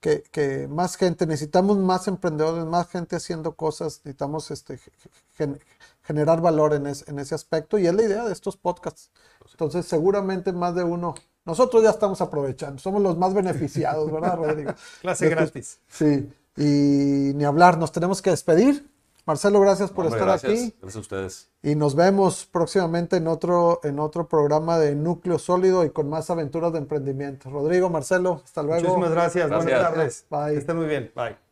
que, 0.01 0.23
que 0.31 0.69
más 0.69 0.97
gente, 0.97 1.27
necesitamos 1.27 1.77
más 1.77 2.09
emprendedores, 2.09 2.65
más 2.65 2.89
gente 2.89 3.17
haciendo 3.17 3.53
cosas, 3.57 4.01
necesitamos 4.05 4.51
este, 4.51 4.81
generar 6.03 6.41
valor 6.41 6.73
en, 6.73 6.87
en 6.87 7.19
ese 7.19 7.35
aspecto 7.35 7.79
y 7.79 7.87
es 7.87 7.95
la 7.95 8.05
idea 8.05 8.25
de 8.25 8.33
estos 8.33 8.57
podcasts. 8.57 9.11
Entonces 9.51 9.85
seguramente 9.85 10.53
más 10.53 10.75
de 10.75 10.85
uno 10.85 11.15
nosotros 11.45 11.83
ya 11.83 11.91
estamos 11.91 12.21
aprovechando, 12.21 12.79
somos 12.79 13.03
los 13.03 13.19
más 13.19 13.35
beneficiados, 13.35 14.11
¿verdad, 14.11 14.37
Rodrigo? 14.37 14.73
Clase 15.01 15.29
gratis. 15.29 15.81
Sí. 15.89 16.31
Y 16.57 17.33
ni 17.35 17.45
hablar, 17.45 17.79
nos 17.79 17.93
tenemos 17.93 18.23
que 18.23 18.31
despedir. 18.31 18.91
Marcelo, 19.27 19.61
gracias 19.61 19.91
por 19.91 20.07
estar 20.07 20.29
aquí. 20.29 20.75
Gracias 20.81 20.97
a 20.97 21.01
ustedes. 21.01 21.51
Y 21.63 21.75
nos 21.75 21.95
vemos 21.95 22.47
próximamente 22.47 23.17
en 23.17 23.29
otro, 23.29 23.81
en 23.85 23.99
otro 23.99 24.29
programa 24.29 24.79
de 24.79 24.95
Núcleo 24.95 25.39
Sólido 25.39 25.85
y 25.85 25.91
con 25.91 26.09
más 26.09 26.31
aventuras 26.31 26.73
de 26.73 26.79
emprendimiento. 26.79 27.51
Rodrigo, 27.51 27.91
Marcelo, 27.91 28.41
hasta 28.45 28.63
luego. 28.63 28.83
Muchísimas 28.83 29.11
gracias. 29.11 29.49
Buenas 29.49 29.67
tardes. 29.67 30.27
Bye. 30.31 30.53
Que 30.53 30.59
estén 30.59 30.77
muy 30.77 30.87
bien. 30.87 31.13
Bye. 31.15 31.50